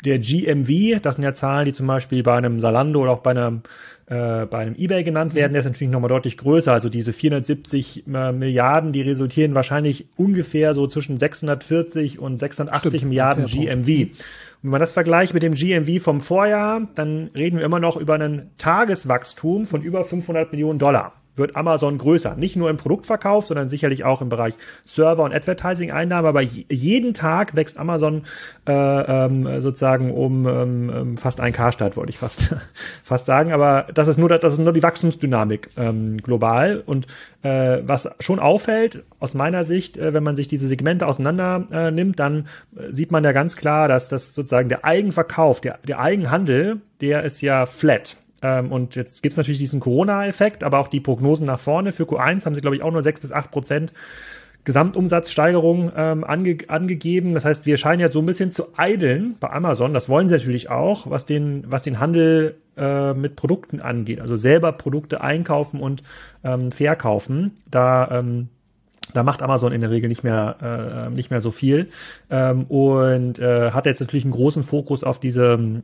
Der 0.04 0.18
GMV, 0.18 1.00
das 1.00 1.16
sind 1.16 1.24
ja 1.24 1.32
Zahlen, 1.32 1.64
die 1.64 1.72
zum 1.72 1.86
Beispiel 1.86 2.22
bei 2.22 2.34
einem 2.34 2.60
Salando 2.60 3.00
oder 3.00 3.12
auch 3.12 3.20
bei 3.20 3.30
einem 3.30 3.62
äh, 4.10 4.44
bei 4.44 4.58
einem 4.58 4.74
eBay 4.76 5.04
genannt 5.04 5.34
werden, 5.34 5.54
der 5.54 5.60
ist 5.60 5.66
natürlich 5.66 5.90
nochmal 5.90 6.10
deutlich 6.10 6.36
größer. 6.36 6.70
Also 6.70 6.90
diese 6.90 7.14
470 7.14 8.06
äh, 8.08 8.32
Milliarden, 8.32 8.92
die 8.92 9.00
resultieren 9.00 9.54
wahrscheinlich 9.54 10.06
ungefähr 10.18 10.74
so 10.74 10.86
zwischen 10.86 11.16
640 11.16 12.18
und 12.18 12.38
680 12.38 12.90
Stimmt, 12.90 13.08
Milliarden 13.08 13.46
GMV. 13.46 13.88
Und 13.88 14.16
wenn 14.64 14.70
man 14.70 14.80
das 14.80 14.92
vergleicht 14.92 15.32
mit 15.32 15.42
dem 15.42 15.54
GMV 15.54 16.02
vom 16.02 16.20
Vorjahr, 16.20 16.88
dann 16.94 17.30
reden 17.34 17.56
wir 17.56 17.64
immer 17.64 17.80
noch 17.80 17.96
über 17.96 18.16
einen 18.16 18.50
Tageswachstum 18.58 19.64
von 19.64 19.80
über 19.80 20.04
500 20.04 20.52
Millionen 20.52 20.78
Dollar 20.78 21.14
wird 21.36 21.56
Amazon 21.56 21.98
größer. 21.98 22.36
Nicht 22.36 22.56
nur 22.56 22.70
im 22.70 22.76
Produktverkauf, 22.76 23.46
sondern 23.46 23.68
sicherlich 23.68 24.04
auch 24.04 24.20
im 24.20 24.28
Bereich 24.28 24.54
Server- 24.84 25.24
und 25.24 25.34
Advertising-Einnahmen. 25.34 26.28
Aber 26.28 26.42
jeden 26.42 27.14
Tag 27.14 27.56
wächst 27.56 27.78
Amazon 27.78 28.22
äh, 28.66 28.72
ähm, 28.72 29.62
sozusagen 29.62 30.12
um 30.12 30.46
ähm, 30.46 30.92
ähm 30.94 31.16
fast 31.16 31.40
ein 31.40 31.52
K-Start, 31.52 31.96
wollte 31.96 32.10
ich 32.10 32.18
fast, 32.18 32.54
fast 33.04 33.26
sagen. 33.26 33.52
Aber 33.52 33.86
das 33.94 34.08
ist 34.08 34.18
nur, 34.18 34.28
das 34.28 34.54
ist 34.54 34.60
nur 34.60 34.72
die 34.72 34.82
Wachstumsdynamik 34.82 35.70
ähm, 35.76 36.18
global. 36.18 36.82
Und 36.84 37.06
äh, 37.42 37.78
was 37.82 38.08
schon 38.20 38.38
auffällt, 38.38 39.04
aus 39.18 39.34
meiner 39.34 39.64
Sicht, 39.64 39.96
äh, 39.96 40.12
wenn 40.12 40.22
man 40.22 40.36
sich 40.36 40.48
diese 40.48 40.68
Segmente 40.68 41.06
auseinander 41.06 41.66
äh, 41.70 41.90
nimmt, 41.90 42.18
dann 42.18 42.48
äh, 42.76 42.92
sieht 42.92 43.12
man 43.12 43.24
ja 43.24 43.32
ganz 43.32 43.56
klar, 43.56 43.88
dass 43.88 44.08
das 44.08 44.34
sozusagen 44.34 44.68
der 44.68 44.84
Eigenverkauf, 44.84 45.60
der, 45.60 45.78
der 45.86 46.00
Eigenhandel, 46.00 46.80
der 47.00 47.24
ist 47.24 47.40
ja 47.40 47.66
flat. 47.66 48.16
Ähm, 48.42 48.72
und 48.72 48.94
jetzt 48.96 49.22
gibt's 49.22 49.36
natürlich 49.36 49.58
diesen 49.58 49.80
Corona-Effekt, 49.80 50.64
aber 50.64 50.78
auch 50.78 50.88
die 50.88 51.00
Prognosen 51.00 51.46
nach 51.46 51.60
vorne. 51.60 51.92
Für 51.92 52.04
Q1 52.04 52.46
haben 52.46 52.54
sie, 52.54 52.60
glaube 52.60 52.76
ich, 52.76 52.82
auch 52.82 52.92
nur 52.92 53.02
sechs 53.02 53.20
bis 53.20 53.32
acht 53.32 53.50
Prozent 53.50 53.92
Gesamtumsatzsteigerung 54.64 55.90
ähm, 55.96 56.24
ange 56.24 56.58
angegeben. 56.68 57.34
Das 57.34 57.44
heißt, 57.44 57.64
wir 57.64 57.76
scheinen 57.76 58.00
jetzt 58.00 58.12
so 58.12 58.18
ein 58.18 58.26
bisschen 58.26 58.52
zu 58.52 58.66
eideln 58.76 59.36
bei 59.40 59.50
Amazon. 59.50 59.94
Das 59.94 60.08
wollen 60.08 60.28
sie 60.28 60.34
natürlich 60.34 60.68
auch, 60.68 61.08
was 61.08 61.24
den, 61.24 61.64
was 61.66 61.82
den 61.82 61.98
Handel 61.98 62.56
äh, 62.76 63.14
mit 63.14 63.36
Produkten 63.36 63.80
angeht. 63.80 64.20
Also 64.20 64.36
selber 64.36 64.72
Produkte 64.72 65.22
einkaufen 65.22 65.80
und 65.80 66.02
ähm, 66.44 66.72
verkaufen. 66.72 67.52
Da 67.70 68.18
ähm, 68.18 68.48
da 69.14 69.22
macht 69.22 69.42
Amazon 69.42 69.72
in 69.72 69.80
der 69.80 69.90
Regel 69.90 70.08
nicht 70.08 70.24
mehr, 70.24 71.08
äh, 71.08 71.10
nicht 71.10 71.30
mehr 71.30 71.40
so 71.40 71.50
viel 71.50 71.88
ähm, 72.30 72.64
und 72.64 73.38
äh, 73.38 73.70
hat 73.72 73.86
jetzt 73.86 74.00
natürlich 74.00 74.24
einen 74.24 74.32
großen 74.32 74.64
Fokus 74.64 75.04
auf 75.04 75.18
diese 75.18 75.54
ähm, 75.54 75.82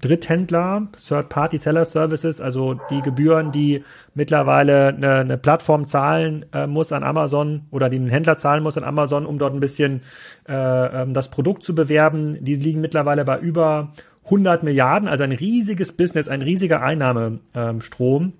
Dritthändler, 0.00 0.88
Third-Party-Seller-Services, 1.06 2.40
also 2.40 2.74
die 2.90 3.02
Gebühren, 3.02 3.52
die 3.52 3.84
mittlerweile 4.14 4.88
eine, 4.88 5.14
eine 5.16 5.38
Plattform 5.38 5.86
zahlen 5.86 6.46
äh, 6.52 6.66
muss 6.66 6.92
an 6.92 7.02
Amazon 7.02 7.62
oder 7.70 7.88
die 7.88 7.98
ein 7.98 8.08
Händler 8.08 8.36
zahlen 8.36 8.62
muss 8.62 8.76
an 8.76 8.84
Amazon, 8.84 9.26
um 9.26 9.38
dort 9.38 9.54
ein 9.54 9.60
bisschen 9.60 10.02
äh, 10.48 10.54
ähm, 11.02 11.14
das 11.14 11.30
Produkt 11.30 11.62
zu 11.62 11.74
bewerben. 11.74 12.44
Die 12.44 12.54
liegen 12.54 12.80
mittlerweile 12.80 13.24
bei 13.24 13.38
über 13.38 13.92
100 14.24 14.62
Milliarden, 14.62 15.08
also 15.08 15.24
ein 15.24 15.32
riesiges 15.32 15.92
Business, 15.92 16.28
ein 16.28 16.42
riesiger 16.42 16.82
Einnahmestrom. 16.82 18.22
Ähm, 18.22 18.32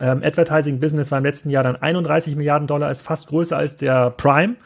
ähm, 0.00 0.22
Advertising 0.22 0.80
Business 0.80 1.10
war 1.10 1.18
im 1.18 1.24
letzten 1.24 1.50
Jahr 1.50 1.62
dann 1.62 1.76
31 1.76 2.36
Milliarden 2.36 2.66
Dollar, 2.66 2.90
ist 2.90 3.02
fast 3.02 3.28
größer 3.28 3.56
als 3.56 3.76
der 3.76 4.10
Prime, 4.10 4.56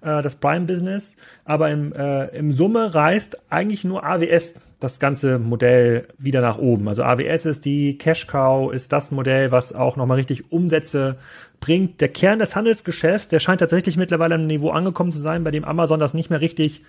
äh, 0.00 0.22
das 0.22 0.36
Prime 0.36 0.66
Business. 0.66 1.14
Aber 1.44 1.70
im, 1.70 1.92
äh, 1.92 2.26
im 2.36 2.52
Summe 2.52 2.94
reißt 2.94 3.40
eigentlich 3.50 3.84
nur 3.84 4.04
AWS 4.04 4.54
das 4.80 4.98
ganze 4.98 5.38
Modell 5.38 6.08
wieder 6.18 6.40
nach 6.40 6.58
oben. 6.58 6.88
Also 6.88 7.04
AWS 7.04 7.46
ist 7.46 7.64
die 7.64 7.96
Cash 7.98 8.26
Cow, 8.26 8.72
ist 8.72 8.92
das 8.92 9.12
Modell, 9.12 9.52
was 9.52 9.72
auch 9.72 9.96
nochmal 9.96 10.16
richtig 10.16 10.50
Umsätze 10.50 11.16
bringt. 11.60 12.00
Der 12.00 12.08
Kern 12.08 12.40
des 12.40 12.56
Handelsgeschäfts, 12.56 13.28
der 13.28 13.38
scheint 13.38 13.60
tatsächlich 13.60 13.96
mittlerweile 13.96 14.34
einem 14.34 14.48
Niveau 14.48 14.70
angekommen 14.70 15.12
zu 15.12 15.20
sein, 15.20 15.44
bei 15.44 15.52
dem 15.52 15.64
Amazon 15.64 16.00
das 16.00 16.14
nicht 16.14 16.30
mehr 16.30 16.40
richtig 16.40 16.82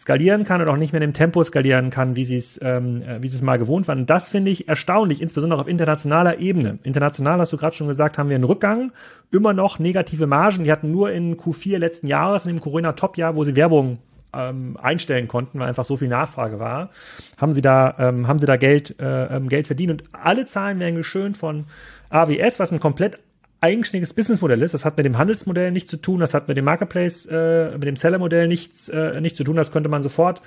skalieren 0.00 0.44
kann 0.44 0.62
und 0.62 0.68
auch 0.68 0.78
nicht 0.78 0.94
mehr 0.94 1.02
in 1.02 1.10
dem 1.10 1.14
Tempo 1.14 1.44
skalieren 1.44 1.90
kann, 1.90 2.16
wie 2.16 2.24
sie 2.24 2.38
es, 2.38 2.58
ähm, 2.62 3.02
äh, 3.02 3.22
wie 3.22 3.28
sie 3.28 3.36
es 3.36 3.42
mal 3.42 3.58
gewohnt 3.58 3.86
waren. 3.86 4.00
Und 4.00 4.10
das 4.10 4.30
finde 4.30 4.50
ich 4.50 4.66
erstaunlich, 4.66 5.20
insbesondere 5.20 5.60
auf 5.60 5.68
internationaler 5.68 6.38
Ebene. 6.38 6.78
International 6.84 7.38
hast 7.38 7.52
du 7.52 7.58
gerade 7.58 7.76
schon 7.76 7.86
gesagt, 7.86 8.16
haben 8.16 8.30
wir 8.30 8.36
einen 8.36 8.44
Rückgang, 8.44 8.92
immer 9.30 9.52
noch 9.52 9.78
negative 9.78 10.26
Margen. 10.26 10.64
Die 10.64 10.72
hatten 10.72 10.90
nur 10.90 11.10
in 11.12 11.36
Q4 11.36 11.76
letzten 11.76 12.06
Jahres, 12.06 12.46
in 12.46 12.54
dem 12.56 12.62
Corona-Top-Jahr, 12.62 13.36
wo 13.36 13.44
sie 13.44 13.56
Werbung 13.56 13.98
ähm, 14.32 14.78
einstellen 14.80 15.28
konnten, 15.28 15.60
weil 15.60 15.68
einfach 15.68 15.84
so 15.84 15.96
viel 15.96 16.08
Nachfrage 16.08 16.58
war, 16.58 16.88
haben 17.36 17.52
sie 17.52 17.60
da, 17.60 17.94
ähm, 17.98 18.26
haben 18.26 18.38
sie 18.38 18.46
da 18.46 18.56
Geld, 18.56 18.98
äh, 19.00 19.36
ähm, 19.36 19.50
Geld 19.50 19.66
verdient. 19.66 19.92
Und 19.92 20.04
alle 20.12 20.46
Zahlen 20.46 20.80
werden 20.80 20.94
geschönt 20.96 21.36
von 21.36 21.66
AWS, 22.08 22.58
was 22.58 22.72
ein 22.72 22.80
komplett 22.80 23.18
eigenständiges 23.60 24.14
Businessmodell 24.14 24.62
ist. 24.62 24.72
Das 24.72 24.84
hat 24.84 24.96
mit 24.96 25.06
dem 25.06 25.18
Handelsmodell 25.18 25.70
nichts 25.70 25.90
zu 25.90 25.98
tun, 25.98 26.20
das 26.20 26.34
hat 26.34 26.48
mit 26.48 26.56
dem 26.56 26.64
Marketplace, 26.64 27.26
äh, 27.26 27.72
mit 27.72 27.84
dem 27.84 27.96
Sellermodell 27.96 28.48
nichts, 28.48 28.88
äh, 28.88 29.20
nichts 29.20 29.36
zu 29.36 29.44
tun. 29.44 29.56
Das 29.56 29.70
könnte 29.70 29.88
man 29.88 30.02
sofort 30.02 30.40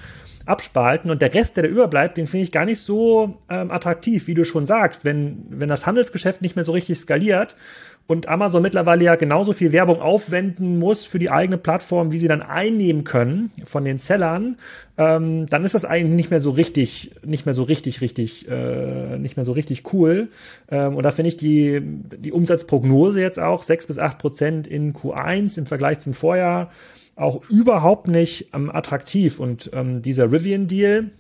abspalten. 0.46 1.10
Und 1.12 1.22
der 1.22 1.34
Rest, 1.34 1.56
der 1.56 1.64
da 1.64 1.70
überbleibt, 1.70 2.18
den 2.18 2.28
finde 2.28 2.46
ich 2.46 2.52
gar 2.52 2.66
nicht 2.66 2.80
so 2.80 3.38
ähm, 3.50 3.72
attraktiv, 3.72 4.28
wie 4.28 4.34
du 4.34 4.46
schon 4.46 4.66
sagst. 4.66 5.06
Wenn, 5.06 5.46
wenn 5.50 5.70
das 5.70 5.86
Handelsgeschäft 5.86 6.42
nicht 6.42 6.56
mehr 6.56 6.66
so 6.66 6.72
richtig 6.72 6.98
skaliert 6.98 7.56
und 8.06 8.28
Amazon 8.28 8.62
mittlerweile 8.62 9.06
ja 9.06 9.16
genauso 9.16 9.54
viel 9.54 9.72
Werbung 9.72 10.02
aufwenden 10.02 10.78
muss 10.78 11.06
für 11.06 11.20
die 11.20 11.32
eigene 11.32 11.58
Plattform, 11.58 12.12
wie 12.12 12.18
sie 12.18 12.28
dann 12.28 12.42
einnehmen 12.42 13.06
können 13.06 13.52
von 13.64 13.86
den 13.86 13.98
Sellern, 13.98 14.58
ähm, 14.98 15.46
dann 15.48 15.64
ist 15.64 15.74
das 15.74 15.86
eigentlich 15.86 16.14
nicht 16.14 16.30
mehr 16.30 16.42
so 16.42 16.52
richtig, 16.52 17.12
nicht 17.26 17.46
mehr 17.46 17.56
so 17.56 17.64
richtig, 17.64 18.02
richtig, 18.02 18.48
äh, 18.50 19.18
nicht 19.18 19.38
mehr 19.38 19.46
so 19.46 19.54
richtig 19.54 19.94
cool. 19.94 20.28
Ähm, 20.70 20.96
und 20.96 21.04
da 21.04 21.12
finde 21.12 21.30
ich 21.30 21.38
die, 21.38 21.82
die 21.82 22.34
Umsatzprognose 22.34 23.22
jetzt 23.22 23.40
auch 23.40 23.64
sechs 23.64 23.88
bis 23.88 23.98
acht 23.98 24.20
Prozent 24.20 24.68
in 24.68 24.94
Q1 24.94 25.58
im 25.58 25.66
Vergleich 25.66 26.00
zum 26.00 26.14
Vorjahr 26.14 26.72
auch 27.16 27.48
überhaupt 27.50 28.10
nicht 28.10 28.50
ähm, 28.54 28.70
attraktiv. 28.70 29.40
Und 29.40 29.70
ähm, 29.74 30.02
dieser 30.02 30.30
Rivian-Deal, 30.30 31.12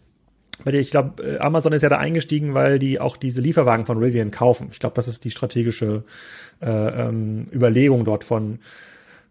ich 0.65 0.91
glaube, 0.91 1.23
äh, 1.23 1.39
Amazon 1.39 1.73
ist 1.73 1.82
ja 1.82 1.89
da 1.89 1.97
eingestiegen, 1.97 2.54
weil 2.54 2.80
die 2.80 2.99
auch 2.99 3.17
diese 3.17 3.41
Lieferwagen 3.41 3.86
von 3.86 3.97
Rivian 3.97 4.32
kaufen. 4.32 4.69
Ich 4.71 4.80
glaube, 4.80 4.95
das 4.95 5.08
ist 5.08 5.26
die 5.26 5.32
strategische 5.32 6.04
äh, 6.62 6.67
ähm, 6.67 7.47
Überlegung 7.54 8.06
dort 8.06 8.23
von 8.23 8.60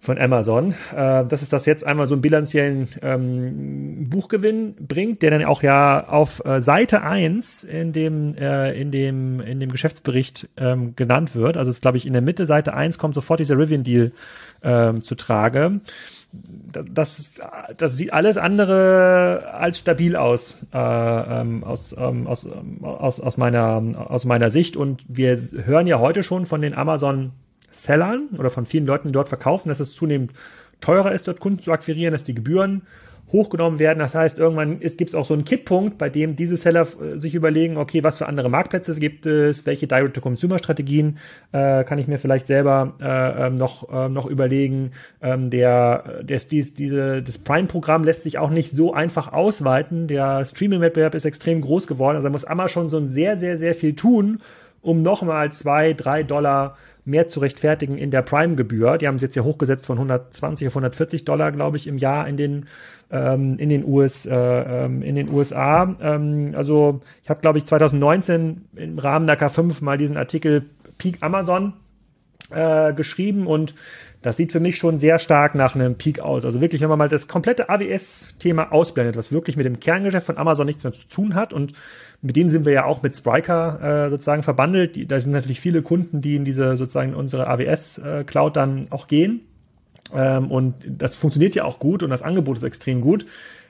von 0.02 0.18
Amazon, 0.18 0.74
äh, 0.96 1.24
dass 1.24 1.42
es 1.42 1.48
das 1.48 1.64
jetzt 1.64 1.86
einmal 1.86 2.08
so 2.08 2.16
einen 2.16 2.22
bilanziellen 2.22 2.88
ähm, 3.02 4.10
Buchgewinn 4.10 4.74
bringt, 4.74 5.22
der 5.22 5.30
dann 5.30 5.44
auch 5.44 5.62
ja 5.62 6.08
auf 6.08 6.44
äh, 6.44 6.60
Seite 6.60 7.02
eins 7.02 7.62
in 7.62 7.92
dem, 7.92 8.34
äh, 8.34 8.72
in 8.72 8.90
dem, 8.90 9.38
in 9.38 9.60
dem 9.60 9.70
Geschäftsbericht 9.70 10.48
ähm, 10.56 10.96
genannt 10.96 11.36
wird. 11.36 11.56
Also 11.56 11.70
es 11.70 11.80
glaube 11.80 11.98
ich 11.98 12.06
in 12.06 12.14
der 12.14 12.20
Mitte 12.20 12.46
Seite 12.46 12.74
eins 12.74 12.98
kommt 12.98 13.14
sofort 13.14 13.38
dieser 13.38 13.56
Rivian-Deal 13.56 14.10
ähm, 14.64 15.02
zu 15.04 15.14
Trage. 15.14 15.78
Das, 16.32 17.40
das 17.76 17.96
sieht 17.98 18.12
alles 18.12 18.38
andere 18.38 19.52
als 19.52 19.78
stabil 19.78 20.16
aus, 20.16 20.56
äh, 20.72 20.78
ähm, 20.78 21.62
aus, 21.62 21.94
ähm, 21.98 22.26
aus, 22.26 22.46
aus, 22.82 23.20
aus, 23.20 23.36
meiner, 23.36 23.82
aus 24.08 24.24
meiner 24.24 24.50
Sicht. 24.50 24.76
Und 24.76 25.04
wir 25.08 25.36
hören 25.64 25.86
ja 25.86 25.98
heute 25.98 26.22
schon 26.22 26.46
von 26.46 26.62
den 26.62 26.72
Amazon 26.72 27.32
Sellern 27.70 28.28
oder 28.38 28.50
von 28.50 28.64
vielen 28.64 28.86
Leuten, 28.86 29.08
die 29.08 29.12
dort 29.12 29.28
verkaufen, 29.28 29.68
dass 29.68 29.80
es 29.80 29.94
zunehmend 29.94 30.32
teurer 30.80 31.12
ist, 31.12 31.28
dort 31.28 31.40
Kunden 31.40 31.60
zu 31.60 31.72
akquirieren, 31.72 32.12
dass 32.12 32.24
die 32.24 32.34
Gebühren 32.34 32.82
hochgenommen 33.32 33.78
werden. 33.78 33.98
Das 33.98 34.14
heißt, 34.14 34.38
irgendwann 34.38 34.80
gibt 34.80 35.08
es 35.08 35.14
auch 35.14 35.24
so 35.24 35.34
einen 35.34 35.44
Kipppunkt, 35.44 35.96
bei 35.96 36.10
dem 36.10 36.36
diese 36.36 36.56
Seller 36.56 36.82
äh, 36.82 37.16
sich 37.18 37.34
überlegen, 37.34 37.78
okay, 37.78 38.04
was 38.04 38.18
für 38.18 38.26
andere 38.26 38.50
Marktplätze 38.50 38.92
gibt 39.00 39.26
es, 39.26 39.64
welche 39.64 39.86
Direct-to-Consumer-Strategien 39.86 41.18
äh, 41.52 41.84
kann 41.84 41.98
ich 41.98 42.08
mir 42.08 42.18
vielleicht 42.18 42.46
selber 42.46 42.94
äh, 43.00 43.46
ähm, 43.46 43.54
noch, 43.54 43.88
äh, 43.90 44.08
noch 44.08 44.26
überlegen. 44.26 44.92
Ähm, 45.22 45.50
der, 45.50 46.22
der 46.22 46.38
dies, 46.38 46.74
diese, 46.74 47.22
das 47.22 47.38
Prime-Programm 47.38 48.04
lässt 48.04 48.22
sich 48.22 48.38
auch 48.38 48.50
nicht 48.50 48.70
so 48.70 48.92
einfach 48.92 49.32
ausweiten. 49.32 50.08
Der 50.08 50.44
Streaming-Wettbewerb 50.44 51.14
ist 51.14 51.24
extrem 51.24 51.62
groß 51.62 51.86
geworden. 51.86 52.16
Also 52.16 52.26
da 52.26 52.32
muss 52.32 52.44
Amazon 52.44 52.90
schon 52.90 53.08
sehr, 53.08 53.38
sehr, 53.38 53.56
sehr 53.56 53.74
viel 53.74 53.94
tun, 53.94 54.40
um 54.82 55.02
nochmal 55.02 55.52
zwei, 55.52 55.94
drei 55.94 56.22
Dollar 56.22 56.76
mehr 57.04 57.28
zu 57.28 57.40
rechtfertigen 57.40 57.98
in 57.98 58.10
der 58.10 58.22
Prime-Gebühr. 58.22 58.98
Die 58.98 59.08
haben 59.08 59.16
es 59.16 59.22
jetzt 59.22 59.34
ja 59.34 59.42
hochgesetzt 59.42 59.86
von 59.86 59.98
120 59.98 60.68
auf 60.68 60.72
140 60.72 61.24
Dollar, 61.24 61.50
glaube 61.50 61.76
ich, 61.76 61.86
im 61.86 61.98
Jahr 61.98 62.28
in 62.28 62.36
den 62.36 62.66
ähm, 63.12 63.58
in 63.58 63.68
den 63.68 63.84
US 63.84 64.26
äh, 64.26 64.34
ähm, 64.34 65.02
in 65.02 65.14
den 65.14 65.30
USA. 65.30 65.94
Ähm, 66.00 66.54
also 66.56 67.00
ich 67.22 67.30
habe, 67.30 67.40
glaube 67.40 67.58
ich, 67.58 67.66
2019 67.66 68.62
im 68.74 68.98
Rahmen 68.98 69.26
der 69.26 69.38
K5 69.38 69.84
mal 69.84 69.98
diesen 69.98 70.16
Artikel 70.16 70.64
Peak 70.98 71.18
Amazon 71.20 71.74
äh, 72.50 72.92
geschrieben 72.94 73.46
und 73.46 73.74
das 74.22 74.36
sieht 74.36 74.52
für 74.52 74.60
mich 74.60 74.78
schon 74.78 74.98
sehr 74.98 75.18
stark 75.18 75.56
nach 75.56 75.74
einem 75.74 75.96
Peak 75.96 76.20
aus. 76.20 76.44
Also 76.44 76.60
wirklich, 76.60 76.80
wenn 76.80 76.88
man 76.88 76.98
mal 76.98 77.08
das 77.08 77.26
komplette 77.26 77.68
AWS-Thema 77.68 78.70
ausblendet, 78.70 79.16
was 79.16 79.32
wirklich 79.32 79.56
mit 79.56 79.66
dem 79.66 79.80
Kerngeschäft 79.80 80.26
von 80.26 80.38
Amazon 80.38 80.66
nichts 80.66 80.84
mehr 80.84 80.92
zu 80.92 81.08
tun 81.08 81.34
hat 81.34 81.52
und 81.52 81.72
mit 82.20 82.36
denen 82.36 82.48
sind 82.48 82.64
wir 82.64 82.72
ja 82.72 82.84
auch 82.84 83.02
mit 83.02 83.16
Spryker 83.16 84.06
äh, 84.06 84.10
sozusagen 84.10 84.44
verbandelt. 84.44 85.10
Da 85.10 85.18
sind 85.18 85.32
natürlich 85.32 85.60
viele 85.60 85.82
Kunden, 85.82 86.20
die 86.22 86.36
in 86.36 86.44
diese 86.44 86.76
sozusagen 86.76 87.14
unsere 87.14 87.48
AWS-Cloud 87.48 88.52
äh, 88.52 88.54
dann 88.54 88.86
auch 88.90 89.08
gehen. 89.08 89.40
Ähm, 90.14 90.50
und 90.50 90.74
das 90.86 91.14
funktioniert 91.14 91.54
ja 91.54 91.64
auch 91.64 91.78
gut 91.78 92.02
und 92.02 92.10
das 92.10 92.22
Angebot 92.22 92.56
ist 92.58 92.62
extrem 92.62 93.00
gut, 93.00 93.26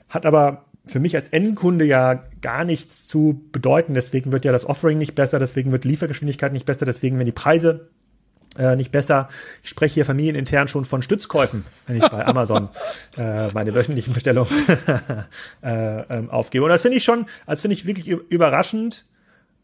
hat 0.09 0.27
aber 0.27 0.65
für 0.87 1.01
mich 1.01 1.15
als 1.15 1.29
Endkunde 1.29 1.85
ja 1.85 2.25
gar 2.41 2.65
nichts 2.65 3.07
zu 3.07 3.41
bedeuten. 3.53 3.95
Deswegen 3.95 4.33
wird 4.33 4.45
ja 4.45 4.53
das 4.53 4.65
Offering 4.65 4.99
nicht 4.99 5.15
besser, 5.15 5.39
deswegen 5.39 5.71
wird 5.73 5.85
Liefergeschwindigkeit 5.85 6.53
nicht 6.53 6.67
besser, 6.67 6.87
deswegen 6.87 7.17
werden 7.17 7.27
die 7.27 7.33
Preise 7.33 7.89
äh, 8.59 8.77
nicht 8.77 8.93
besser. 8.93 9.29
Ich 9.63 9.71
spreche 9.71 9.95
hier 9.95 10.05
familienintern 10.05 10.69
schon 10.69 10.85
von 10.85 11.03
Stützkäufen, 11.03 11.65
wenn 11.87 11.97
ich 11.97 12.09
bei 12.09 12.27
Amazon 12.27 12.69
äh, 13.17 13.51
meine 13.53 13.75
wöchentlichen 13.75 14.13
Bestellungen 14.13 14.53
äh, 15.63 16.01
ähm, 16.01 16.31
aufgebe. 16.31 16.65
Und 16.65 16.71
das 16.71 16.83
finde 16.83 16.97
ich 16.97 17.05
schon, 17.05 17.27
als 17.47 17.61
finde 17.61 17.75
ich 17.75 17.87
wirklich 17.87 18.09
überraschend 18.09 19.07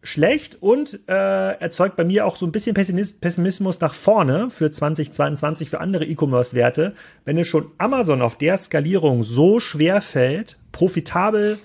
schlecht 0.02 0.62
und 0.62 1.00
äh, 1.08 1.12
erzeugt 1.58 1.96
bei 1.96 2.04
mir 2.04 2.24
auch 2.24 2.37
so 2.37 2.46
ein 2.46 2.52
bisschen 2.52 2.74
Pessimismus 2.74 3.80
nach 3.80 3.94
vorne 3.94 4.48
für 4.50 4.70
2022 4.70 5.70
für 5.70 5.80
andere 5.80 6.04
E-Commerce-Werte, 6.04 6.94
wenn 7.24 7.37
es 7.37 7.48
schon 7.48 7.66
Amazon 7.78 8.22
auf 8.22 8.38
der 8.38 8.56
Skalierung 8.56 9.24
so 9.24 9.58
schwer 9.58 10.00
fällt, 10.00 10.56
profitabel 10.72 11.58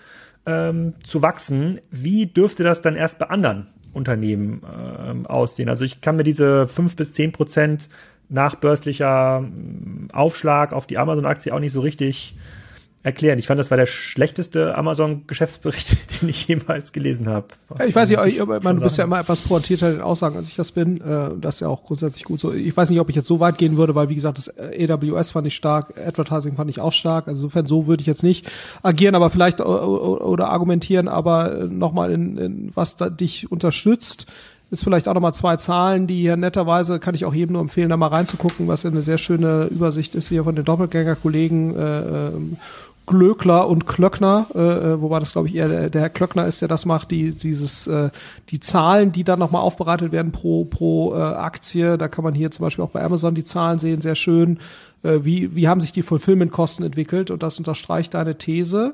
ähm, 0.46 0.94
zu 1.04 1.22
wachsen, 1.22 1.80
wie 1.92 2.26
dürfte 2.26 2.64
das 2.64 2.82
dann 2.82 2.96
erst 2.96 3.20
bei 3.20 3.30
anderen 3.30 3.68
Unternehmen 3.94 4.64
äh, 4.64 5.28
aussehen. 5.28 5.70
Also 5.70 5.86
ich 5.86 6.02
kann 6.02 6.16
mir 6.16 6.24
diese 6.24 6.68
fünf 6.68 6.96
bis 6.96 7.12
zehn 7.12 7.32
Prozent 7.32 7.88
nachbörslicher 8.30 9.44
ähm, 9.44 10.08
Aufschlag 10.12 10.74
auf 10.74 10.88
die 10.88 10.98
Amazon-Aktie 10.98 11.54
auch 11.54 11.60
nicht 11.60 11.74
so 11.74 11.82
richtig 11.82 12.36
erklären. 13.04 13.38
Ich 13.38 13.48
fand, 13.48 13.60
das 13.60 13.70
war 13.70 13.78
der 13.78 13.86
schlechteste 13.86 14.76
Amazon-Geschäftsbericht, 14.76 15.98
den 16.22 16.30
ich 16.30 16.48
jemals 16.48 16.94
gelesen 16.94 17.28
habe. 17.28 17.48
Ich 17.86 17.94
weiß 17.94 18.10
nicht, 18.10 18.26
ich, 18.26 18.46
man, 18.46 18.78
du 18.78 18.84
bist 18.84 18.98
ja 18.98 19.04
immer 19.04 19.20
etwas 19.20 19.42
pointierter 19.42 19.90
in 19.90 19.96
den 19.96 20.02
Aussagen, 20.02 20.38
als 20.38 20.48
ich 20.48 20.56
das 20.56 20.72
bin. 20.72 21.02
Äh, 21.02 21.32
das 21.40 21.56
ist 21.56 21.60
ja 21.62 21.68
auch 21.68 21.84
grundsätzlich 21.84 22.24
gut 22.24 22.40
so. 22.40 22.54
Ich 22.54 22.76
weiß 22.76 22.90
nicht, 22.90 23.02
ob 23.02 23.10
ich 23.10 23.16
jetzt 23.16 23.28
so 23.28 23.42
weit 23.42 23.58
gehen 23.58 23.76
würde, 23.76 23.94
weil 23.94 24.08
wie 24.08 24.16
gesagt, 24.16 24.38
das 24.38 24.48
äh, 24.48 24.90
AWS 24.90 25.32
fand 25.32 25.48
ich 25.48 25.56
stark, 25.56 25.94
Advertising 25.98 26.56
fand 26.56 26.70
ich 26.70 26.80
auch 26.80 26.94
stark. 26.94 27.28
Also 27.28 27.44
insofern 27.44 27.66
so 27.66 27.88
würde 27.88 28.02
ich 28.02 28.08
jetzt 28.08 28.24
nicht 28.24 28.50
agieren, 28.82 29.16
aber 29.16 29.30
vielleicht 29.30 29.60
oder 29.60 30.50
argumentieren, 30.50 31.08
aber 31.10 31.68
nochmal 31.70 32.12
in, 32.12 32.38
in 32.38 32.72
was 32.74 32.96
da 32.96 33.10
dich 33.10 33.52
unterstützt 33.52 34.28
ist 34.74 34.84
vielleicht 34.84 35.08
auch 35.08 35.14
nochmal 35.14 35.36
zwei 35.36 35.56
Zahlen, 35.56 36.08
die 36.08 36.20
hier 36.20 36.36
netterweise, 36.36 37.00
kann 37.00 37.14
ich 37.14 37.26
auch 37.26 37.34
jedem 37.34 37.54
nur 37.54 37.62
empfehlen, 37.62 37.90
da 37.90 37.96
mal 37.96 38.08
reinzugucken, 38.08 38.68
was 38.68 38.86
eine 38.86 39.04
sehr 39.04 39.20
schöne 39.20 39.66
Übersicht 39.66 40.16
ist 40.16 40.30
hier 40.30 40.44
von 40.44 40.56
den 40.56 40.66
Doppelgänger-Kollegen 40.66 41.76
äh, 41.76 42.00
ähm, 42.00 42.58
Glöckler 43.06 43.68
und 43.68 43.86
Klöckner, 43.86 44.48
äh, 44.56 44.60
äh, 44.60 45.02
wobei 45.02 45.20
das 45.20 45.34
glaube 45.34 45.50
ich 45.50 45.56
eher 45.56 45.68
der, 45.68 45.90
der 45.90 46.02
Herr 46.02 46.10
Klöckner 46.10 46.48
ist, 46.48 46.62
der 46.62 46.68
das 46.68 46.86
macht, 46.86 47.12
die 47.12 47.36
dieses 47.36 47.86
äh, 47.88 48.10
die 48.50 48.60
Zahlen, 48.60 49.12
die 49.12 49.24
dann 49.24 49.40
nochmal 49.40 49.62
aufbereitet 49.62 50.12
werden 50.12 50.32
pro 50.32 50.64
pro 50.66 51.14
äh, 51.14 51.20
Aktie, 51.20 51.98
da 51.98 52.08
kann 52.08 52.24
man 52.24 52.34
hier 52.34 52.52
zum 52.52 52.64
Beispiel 52.64 52.84
auch 52.84 52.92
bei 52.92 53.04
Amazon 53.04 53.36
die 53.36 53.44
Zahlen 53.44 53.80
sehen, 53.80 54.02
sehr 54.02 54.16
schön. 54.16 54.60
Äh, 55.04 55.20
wie 55.24 55.56
wie 55.56 55.68
haben 55.68 55.82
sich 55.82 55.92
die 55.92 56.02
Fulfillment-Kosten 56.02 56.84
entwickelt 56.84 57.30
und 57.30 57.44
das 57.44 57.58
unterstreicht 57.58 58.14
deine 58.14 58.38
These. 58.38 58.94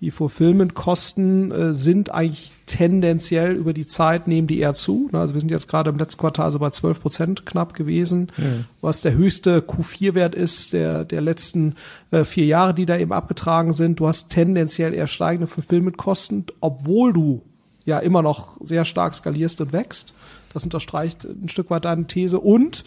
Die 0.00 0.10
Fulfillment-Kosten 0.10 1.50
äh, 1.50 1.74
sind 1.74 2.10
eigentlich 2.10 2.52
tendenziell 2.64 3.54
über 3.54 3.74
die 3.74 3.86
Zeit 3.86 4.28
nehmen 4.28 4.46
die 4.46 4.58
eher 4.58 4.72
zu. 4.72 5.10
Also 5.12 5.34
wir 5.34 5.40
sind 5.40 5.50
jetzt 5.50 5.68
gerade 5.68 5.90
im 5.90 5.98
letzten 5.98 6.20
Quartal 6.20 6.50
so 6.50 6.58
bei 6.58 6.70
12 6.70 7.00
Prozent 7.00 7.46
knapp 7.46 7.74
gewesen, 7.74 8.32
ja. 8.38 8.44
was 8.80 9.02
der 9.02 9.12
höchste 9.12 9.58
Q4-Wert 9.58 10.34
ist 10.34 10.72
der, 10.72 11.04
der 11.04 11.20
letzten 11.20 11.74
äh, 12.12 12.24
vier 12.24 12.46
Jahre, 12.46 12.72
die 12.72 12.86
da 12.86 12.96
eben 12.96 13.12
abgetragen 13.12 13.74
sind. 13.74 14.00
Du 14.00 14.08
hast 14.08 14.30
tendenziell 14.30 14.94
eher 14.94 15.06
steigende 15.06 15.48
Fulfillment-Kosten, 15.48 16.46
obwohl 16.60 17.12
du 17.12 17.42
ja 17.84 17.98
immer 17.98 18.22
noch 18.22 18.56
sehr 18.62 18.86
stark 18.86 19.14
skalierst 19.14 19.60
und 19.60 19.72
wächst. 19.72 20.14
Das 20.52 20.64
unterstreicht 20.64 21.24
ein 21.24 21.48
Stück 21.48 21.70
weit 21.70 21.84
deine 21.84 22.06
These. 22.06 22.40
Und 22.40 22.84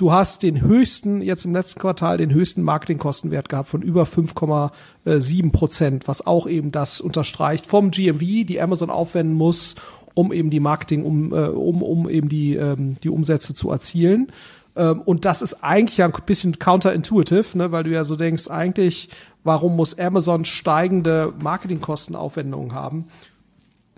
du 0.00 0.12
hast 0.12 0.42
den 0.42 0.62
höchsten, 0.62 1.20
jetzt 1.20 1.44
im 1.44 1.54
letzten 1.54 1.78
Quartal, 1.78 2.16
den 2.16 2.32
höchsten 2.32 2.62
Marketingkostenwert 2.62 3.48
gehabt 3.48 3.68
von 3.68 3.82
über 3.82 4.04
5,7 4.04 5.52
Prozent, 5.52 6.08
was 6.08 6.26
auch 6.26 6.46
eben 6.46 6.72
das 6.72 7.00
unterstreicht 7.00 7.66
vom 7.66 7.90
GMV, 7.90 8.46
die 8.46 8.60
Amazon 8.60 8.88
aufwenden 8.88 9.34
muss, 9.34 9.74
um 10.14 10.32
eben 10.32 10.48
die 10.48 10.60
Marketing, 10.60 11.04
um, 11.04 11.32
äh, 11.32 11.48
um, 11.48 11.82
um 11.82 12.08
eben 12.08 12.28
die, 12.28 12.54
ähm, 12.54 12.96
die 13.02 13.10
Umsätze 13.10 13.52
zu 13.52 13.70
erzielen. 13.70 14.32
Ähm, 14.74 15.02
und 15.02 15.26
das 15.26 15.42
ist 15.42 15.62
eigentlich 15.62 16.02
ein 16.02 16.12
bisschen 16.24 16.58
counterintuitive, 16.58 17.58
ne, 17.58 17.70
weil 17.70 17.84
du 17.84 17.90
ja 17.90 18.04
so 18.04 18.16
denkst, 18.16 18.48
eigentlich, 18.48 19.10
warum 19.44 19.76
muss 19.76 19.98
Amazon 19.98 20.46
steigende 20.46 21.34
Marketingkostenaufwendungen 21.42 22.74
haben? 22.74 23.06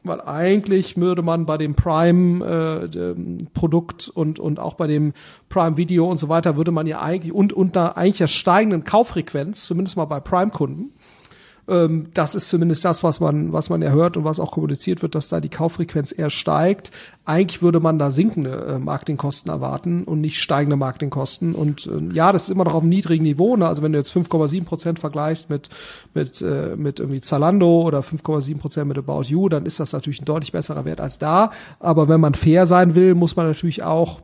Weil 0.05 0.21
eigentlich 0.21 0.97
würde 0.97 1.23
man 1.23 1.47
bei 1.47 1.57
dem 1.59 1.75
Prime-Produkt 1.75 4.09
äh, 4.09 4.19
und, 4.19 4.41
und 4.41 4.61
auch 4.61 4.75
bei 4.75 4.87
dem 4.87 5.15
Prime-Video 5.49 6.11
und 6.11 6.19
so 6.19 6.29
weiter, 6.29 6.57
würde 6.57 6.73
man 6.73 6.87
ja 6.87 7.01
eigentlich 7.01 7.33
und 7.33 7.53
unter 7.53 7.97
eigentlich 7.97 8.19
der 8.19 8.27
steigenden 8.27 8.85
Kauffrequenz, 8.85 9.67
zumindest 9.67 9.97
mal 9.97 10.05
bei 10.07 10.21
Prime-Kunden, 10.21 10.93
das 11.65 12.35
ist 12.35 12.49
zumindest 12.49 12.85
das, 12.85 13.05
was 13.05 13.21
man, 13.21 13.53
was 13.53 13.71
man 13.71 13.83
ja 13.83 13.91
hört 13.91 14.17
und 14.17 14.25
was 14.25 14.41
auch 14.41 14.51
kommuniziert 14.51 15.01
wird, 15.01 15.15
dass 15.15 15.29
da 15.29 15.41
die 15.41 15.49
Kauffrequenz 15.49 16.13
eher 16.17 16.29
steigt. 16.29 16.91
Eigentlich 17.25 17.63
würde 17.63 17.79
man 17.79 18.01
da 18.01 18.11
sinkende 18.11 18.67
äh, 18.67 18.79
Marketingkosten 18.81 19.49
erwarten 19.49 20.03
und 20.03 20.21
nicht 20.21 20.43
steigende 20.43 20.75
Marketingkosten. 20.75 21.55
Und 21.55 21.87
äh, 21.87 22.13
ja, 22.13 22.33
das 22.33 22.45
ist 22.45 22.51
immer 22.51 22.65
noch 22.65 22.75
auf 22.75 22.83
einem 22.83 22.89
niedrigen 22.89 23.23
Niveau. 23.23 23.57
Ne? 23.57 23.69
Also 23.69 23.81
wenn 23.83 23.93
du 23.93 23.99
jetzt 23.99 24.13
5,7 24.13 24.65
Prozent 24.65 24.99
vergleichst 24.99 25.51
mit, 25.51 25.69
mit, 26.15 26.43
äh, 26.43 26.75
mit 26.77 26.99
irgendwie 26.99 27.21
Zalando 27.21 27.83
oder 27.83 28.01
5,7 28.01 28.59
Prozent 28.59 28.89
mit 28.89 28.99
About 28.99 29.23
You, 29.29 29.49
dann 29.49 29.65
ist 29.65 29.79
das 29.79 29.93
natürlich 29.93 30.21
ein 30.21 30.25
deutlich 30.25 30.51
besserer 30.51 30.85
Wert 30.85 31.01
als 31.01 31.19
da. 31.19 31.53
Aber 31.79 32.09
wenn 32.09 32.21
man 32.21 32.35
fair 32.35 32.67
sein 32.67 32.97
will, 32.97 33.15
muss 33.15 33.37
man 33.37 33.47
natürlich 33.47 33.85
auch 33.85 34.21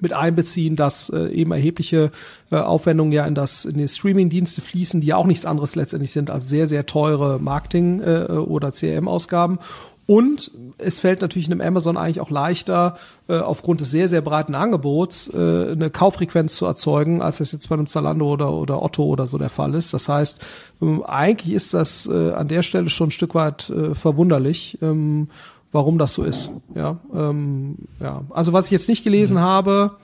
mit 0.00 0.12
einbeziehen, 0.12 0.76
dass 0.76 1.08
äh, 1.10 1.28
eben 1.28 1.52
erhebliche 1.52 2.10
äh, 2.50 2.56
Aufwendungen 2.56 3.12
ja 3.12 3.26
in 3.26 3.34
das 3.34 3.64
in 3.64 3.78
die 3.78 3.88
Streaming-Dienste 3.88 4.60
fließen, 4.60 5.00
die 5.00 5.08
ja 5.08 5.16
auch 5.16 5.26
nichts 5.26 5.46
anderes 5.46 5.76
letztendlich 5.76 6.12
sind 6.12 6.30
als 6.30 6.48
sehr 6.48 6.66
sehr 6.66 6.86
teure 6.86 7.38
Marketing 7.38 8.00
äh, 8.00 8.26
oder 8.32 8.72
CRM-Ausgaben 8.72 9.58
Und 10.06 10.50
es 10.76 10.98
fällt 10.98 11.22
natürlich 11.22 11.50
einem 11.50 11.62
Amazon 11.62 11.96
eigentlich 11.96 12.20
auch 12.20 12.30
leichter, 12.30 12.98
äh, 13.26 13.38
aufgrund 13.38 13.80
des 13.80 13.90
sehr, 13.90 14.08
sehr 14.08 14.20
breiten 14.20 14.54
Angebots 14.54 15.30
äh, 15.32 15.72
eine 15.72 15.88
Kauffrequenz 15.88 16.56
zu 16.56 16.66
erzeugen, 16.66 17.22
als 17.22 17.38
das 17.38 17.52
jetzt 17.52 17.68
bei 17.70 17.74
einem 17.74 17.86
Zalando 17.86 18.30
oder, 18.30 18.52
oder 18.52 18.82
Otto 18.82 19.04
oder 19.04 19.26
so 19.26 19.38
der 19.38 19.48
Fall 19.48 19.74
ist. 19.74 19.94
Das 19.94 20.08
heißt, 20.08 20.40
ähm, 20.82 21.02
eigentlich 21.04 21.54
ist 21.54 21.72
das 21.72 22.06
äh, 22.06 22.32
an 22.32 22.48
der 22.48 22.62
Stelle 22.62 22.90
schon 22.90 23.08
ein 23.08 23.12
Stück 23.12 23.34
weit 23.34 23.70
äh, 23.70 23.94
verwunderlich, 23.94 24.78
ähm, 24.82 25.28
warum 25.74 25.98
das 25.98 26.14
so 26.14 26.22
ist. 26.22 26.50
Ja, 26.74 26.98
ähm, 27.12 27.76
ja. 28.00 28.22
Also 28.30 28.52
was 28.52 28.66
ich 28.66 28.70
jetzt 28.70 28.88
nicht 28.88 29.04
gelesen 29.04 29.36
mhm. 29.36 29.40
habe, 29.40 29.96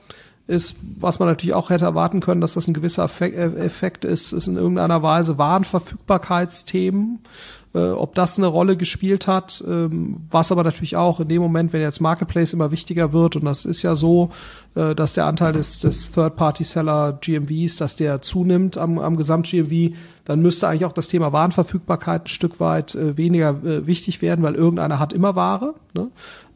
ist, 0.47 0.75
was 0.99 1.17
man 1.19 1.29
natürlich 1.29 1.55
auch 1.55 1.69
hätte 1.69 1.85
erwarten 1.85 2.19
können, 2.19 2.41
dass 2.41 2.53
das 2.53 2.67
ein 2.67 2.73
gewisser 2.73 3.05
Effekt 3.05 4.03
ist, 4.03 4.33
ist 4.33 4.47
in 4.47 4.57
irgendeiner 4.57 5.01
Weise 5.01 5.37
Warenverfügbarkeitsthemen 5.37 7.19
äh, 7.73 7.89
ob 7.89 8.15
das 8.15 8.37
eine 8.37 8.47
Rolle 8.47 8.75
gespielt 8.75 9.27
hat, 9.27 9.63
ähm, 9.65 10.17
was 10.29 10.51
aber 10.51 10.63
natürlich 10.63 10.97
auch 10.97 11.19
in 11.19 11.29
dem 11.29 11.41
Moment, 11.41 11.71
wenn 11.71 11.81
jetzt 11.81 12.01
Marketplace 12.01 12.53
immer 12.53 12.71
wichtiger 12.71 13.13
wird 13.13 13.35
und 13.37 13.45
das 13.45 13.63
ist 13.65 13.81
ja 13.81 13.95
so, 13.95 14.29
äh, 14.75 14.93
dass 14.93 15.13
der 15.13 15.25
Anteil 15.25 15.53
des, 15.53 15.79
des 15.79 16.11
Third-Party-Seller 16.11 17.19
GMVs, 17.21 17.77
dass 17.77 17.95
der 17.95 18.21
zunimmt 18.21 18.77
am, 18.77 18.99
am 18.99 19.15
Gesamt-GMV, 19.15 19.95
dann 20.25 20.41
müsste 20.41 20.67
eigentlich 20.67 20.85
auch 20.85 20.93
das 20.93 21.07
Thema 21.07 21.33
Warenverfügbarkeit 21.33 22.25
ein 22.25 22.27
Stück 22.27 22.59
weit 22.59 22.93
äh, 22.95 23.17
weniger 23.17 23.49
äh, 23.63 23.87
wichtig 23.87 24.21
werden, 24.21 24.43
weil 24.43 24.55
irgendeiner 24.55 24.99
hat 24.99 25.13
immer 25.13 25.35
Ware. 25.35 25.73
Ne? 25.93 26.07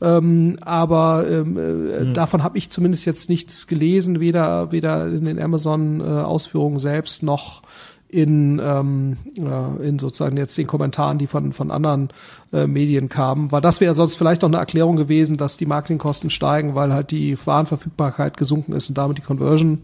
Ähm, 0.01 0.57
aber 0.61 1.25
ähm, 1.29 1.57
äh, 1.57 2.03
mhm. 2.03 2.13
davon 2.13 2.43
habe 2.43 2.57
ich 2.57 2.69
zumindest 2.69 3.05
jetzt 3.05 3.29
nichts 3.29 3.67
gelesen, 3.67 4.19
weder 4.19 4.71
weder 4.71 5.07
in 5.07 5.25
den 5.25 5.41
Amazon-Ausführungen 5.41 6.77
äh, 6.77 6.81
selbst 6.81 7.23
noch 7.23 7.61
in, 8.09 8.61
ähm, 8.63 9.17
äh, 9.37 9.87
in 9.87 9.99
sozusagen 9.99 10.37
jetzt 10.37 10.57
den 10.57 10.67
Kommentaren, 10.67 11.17
die 11.17 11.27
von, 11.27 11.51
von 11.53 11.71
anderen 11.71 12.09
äh, 12.53 12.67
Medien 12.67 13.09
kamen, 13.09 13.51
weil 13.51 13.61
das 13.61 13.81
wäre 13.81 13.93
sonst 13.93 14.15
vielleicht 14.15 14.41
noch 14.41 14.49
eine 14.49 14.57
Erklärung 14.57 14.95
gewesen, 14.95 15.37
dass 15.37 15.57
die 15.57 15.65
Marketingkosten 15.65 16.29
steigen, 16.29 16.75
weil 16.75 16.93
halt 16.93 17.11
die 17.11 17.37
Warenverfügbarkeit 17.45 18.37
gesunken 18.37 18.73
ist 18.73 18.89
und 18.89 18.97
damit 18.97 19.17
die 19.17 19.23
Conversion. 19.23 19.81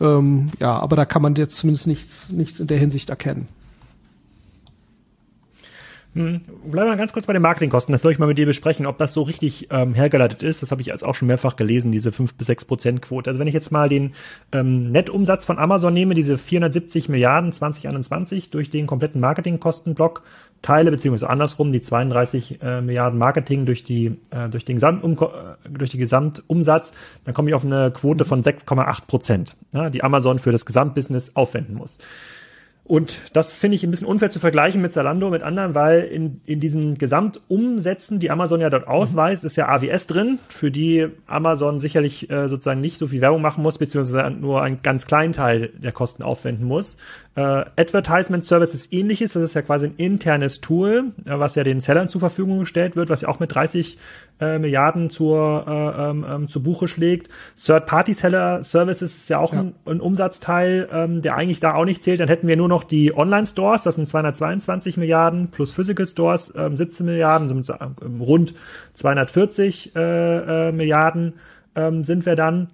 Ähm, 0.00 0.50
ja, 0.60 0.78
aber 0.78 0.96
da 0.96 1.04
kann 1.04 1.22
man 1.22 1.34
jetzt 1.34 1.56
zumindest 1.56 1.86
nichts, 1.86 2.28
nichts 2.30 2.60
in 2.60 2.66
der 2.66 2.78
Hinsicht 2.78 3.10
erkennen. 3.10 3.48
Hm. 6.16 6.40
Bleiben 6.64 6.88
wir 6.88 6.96
ganz 6.96 7.12
kurz 7.12 7.26
bei 7.26 7.34
den 7.34 7.42
Marketingkosten. 7.42 7.92
Das 7.92 8.00
soll 8.00 8.10
ich 8.10 8.18
mal 8.18 8.26
mit 8.26 8.38
dir 8.38 8.46
besprechen, 8.46 8.86
ob 8.86 8.96
das 8.96 9.12
so 9.12 9.20
richtig 9.20 9.68
ähm, 9.70 9.92
hergeleitet 9.92 10.42
ist. 10.42 10.62
Das 10.62 10.70
habe 10.70 10.80
ich 10.80 10.86
jetzt 10.86 11.04
auch 11.04 11.14
schon 11.14 11.28
mehrfach 11.28 11.56
gelesen, 11.56 11.92
diese 11.92 12.10
5 12.10 12.34
bis 12.34 12.46
6 12.46 12.64
Prozent 12.64 13.02
Quote. 13.02 13.28
Also 13.28 13.38
wenn 13.38 13.46
ich 13.46 13.52
jetzt 13.52 13.70
mal 13.70 13.90
den 13.90 14.12
ähm, 14.50 14.90
Nettumsatz 14.90 15.44
von 15.44 15.58
Amazon 15.58 15.92
nehme, 15.92 16.14
diese 16.14 16.38
470 16.38 17.10
Milliarden 17.10 17.52
2021 17.52 18.48
durch 18.48 18.70
den 18.70 18.86
kompletten 18.86 19.20
Marketingkostenblock 19.20 20.22
teile, 20.62 20.90
beziehungsweise 20.90 21.28
andersrum, 21.28 21.70
die 21.70 21.82
32 21.82 22.62
äh, 22.62 22.80
Milliarden 22.80 23.18
Marketing 23.18 23.66
durch 23.66 23.84
die, 23.84 24.16
äh, 24.30 24.48
durch 24.48 24.64
den 24.64 24.76
Gesamtum 24.76 25.18
äh, 25.20 25.68
durch 25.68 25.90
die 25.90 25.98
Gesamtumsatz, 25.98 26.94
dann 27.24 27.34
komme 27.34 27.50
ich 27.50 27.54
auf 27.54 27.64
eine 27.64 27.90
Quote 27.90 28.24
von 28.24 28.42
6,8 28.42 29.06
Prozent, 29.06 29.54
ja, 29.74 29.90
die 29.90 30.02
Amazon 30.02 30.38
für 30.38 30.50
das 30.50 30.64
Gesamtbusiness 30.64 31.36
aufwenden 31.36 31.74
muss. 31.74 31.98
Und 32.88 33.20
das 33.32 33.56
finde 33.56 33.74
ich 33.74 33.82
ein 33.82 33.90
bisschen 33.90 34.06
unfair 34.06 34.30
zu 34.30 34.38
vergleichen 34.38 34.80
mit 34.80 34.92
Zalando, 34.92 35.28
mit 35.30 35.42
anderen, 35.42 35.74
weil 35.74 36.02
in, 36.02 36.40
in 36.46 36.60
diesen 36.60 36.98
Gesamtumsätzen, 36.98 38.20
die 38.20 38.30
Amazon 38.30 38.60
ja 38.60 38.70
dort 38.70 38.86
ausweist, 38.86 39.42
ist 39.42 39.56
ja 39.56 39.68
AWS 39.68 40.06
drin, 40.06 40.38
für 40.48 40.70
die 40.70 41.08
Amazon 41.26 41.80
sicherlich 41.80 42.30
äh, 42.30 42.48
sozusagen 42.48 42.80
nicht 42.80 42.98
so 42.98 43.08
viel 43.08 43.20
Werbung 43.20 43.42
machen 43.42 43.64
muss, 43.64 43.78
beziehungsweise 43.78 44.30
nur 44.30 44.62
einen 44.62 44.82
ganz 44.82 45.06
kleinen 45.06 45.32
Teil 45.32 45.70
der 45.76 45.90
Kosten 45.90 46.22
aufwenden 46.22 46.66
muss. 46.66 46.96
Äh, 47.36 47.66
Advertisement 47.76 48.46
Services 48.46 48.90
ähnliches, 48.90 49.34
das 49.34 49.42
ist 49.42 49.54
ja 49.54 49.60
quasi 49.60 49.86
ein 49.86 49.94
internes 49.98 50.62
Tool, 50.62 51.12
äh, 51.26 51.38
was 51.38 51.54
ja 51.54 51.64
den 51.64 51.82
Sellern 51.82 52.08
zur 52.08 52.20
Verfügung 52.20 52.60
gestellt 52.60 52.96
wird, 52.96 53.10
was 53.10 53.20
ja 53.20 53.28
auch 53.28 53.40
mit 53.40 53.54
30 53.54 53.98
äh, 54.40 54.58
Milliarden 54.58 55.10
zur, 55.10 55.66
äh, 55.68 56.10
ähm, 56.10 56.24
ähm, 56.26 56.48
zu 56.48 56.62
Buche 56.62 56.88
schlägt. 56.88 57.28
Third-Party-Seller-Services 57.62 59.16
ist 59.16 59.28
ja 59.28 59.38
auch 59.38 59.52
ja. 59.52 59.60
Ein, 59.60 59.74
ein, 59.84 60.00
Umsatzteil, 60.00 60.88
ähm, 60.90 61.20
der 61.20 61.36
eigentlich 61.36 61.60
da 61.60 61.74
auch 61.74 61.84
nicht 61.84 62.02
zählt. 62.02 62.20
Dann 62.20 62.28
hätten 62.28 62.48
wir 62.48 62.56
nur 62.56 62.68
noch 62.68 62.84
die 62.84 63.14
Online-Stores, 63.14 63.82
das 63.82 63.96
sind 63.96 64.08
222 64.08 64.96
Milliarden, 64.96 65.48
plus 65.48 65.72
Physical 65.72 66.06
Stores 66.06 66.54
ähm, 66.56 66.78
17 66.78 67.04
Milliarden, 67.04 67.48
sind 67.48 67.70
ähm, 68.02 68.22
rund 68.22 68.54
240 68.94 69.94
äh, 69.94 70.68
äh, 70.68 70.72
Milliarden 70.72 71.34
ähm, 71.74 72.02
sind 72.02 72.24
wir 72.24 72.34
dann. 72.34 72.68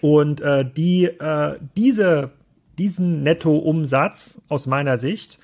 Und 0.00 0.40
äh, 0.40 0.64
die, 0.64 1.06
äh, 1.06 1.56
diese, 1.76 2.30
diesen 2.78 3.22
Nettoumsatz 3.22 4.40
aus 4.48 4.66
meiner 4.66 4.98
Sicht 4.98 5.38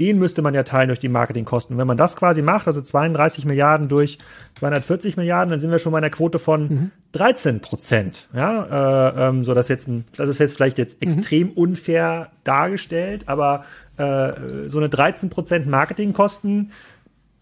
den 0.00 0.18
müsste 0.18 0.40
man 0.40 0.54
ja 0.54 0.62
teilen 0.62 0.88
durch 0.88 0.98
die 0.98 1.10
Marketingkosten. 1.10 1.76
wenn 1.76 1.86
man 1.86 1.98
das 1.98 2.16
quasi 2.16 2.40
macht, 2.40 2.66
also 2.66 2.80
32 2.80 3.44
Milliarden 3.44 3.88
durch 3.88 4.18
240 4.54 5.18
Milliarden, 5.18 5.50
dann 5.50 5.60
sind 5.60 5.70
wir 5.70 5.78
schon 5.78 5.92
bei 5.92 5.98
einer 5.98 6.08
Quote 6.08 6.38
von 6.38 6.62
mhm. 6.62 6.90
13 7.12 7.60
Prozent. 7.60 8.28
Ja, 8.32 9.10
äh, 9.10 9.28
ähm, 9.28 9.44
so 9.44 9.52
dass 9.52 9.68
jetzt, 9.68 9.88
das 10.16 10.30
ist 10.30 10.38
jetzt 10.38 10.56
vielleicht 10.56 10.78
jetzt 10.78 11.00
mhm. 11.00 11.08
extrem 11.08 11.46
mhm. 11.48 11.52
unfair 11.52 12.30
dargestellt, 12.44 13.28
aber 13.28 13.64
äh, 13.98 14.32
so 14.66 14.78
eine 14.78 14.88
13 14.88 15.28
Prozent 15.28 15.66
Marketingkosten 15.66 16.72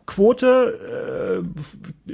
Quote 0.05 1.45
äh, 1.45 2.13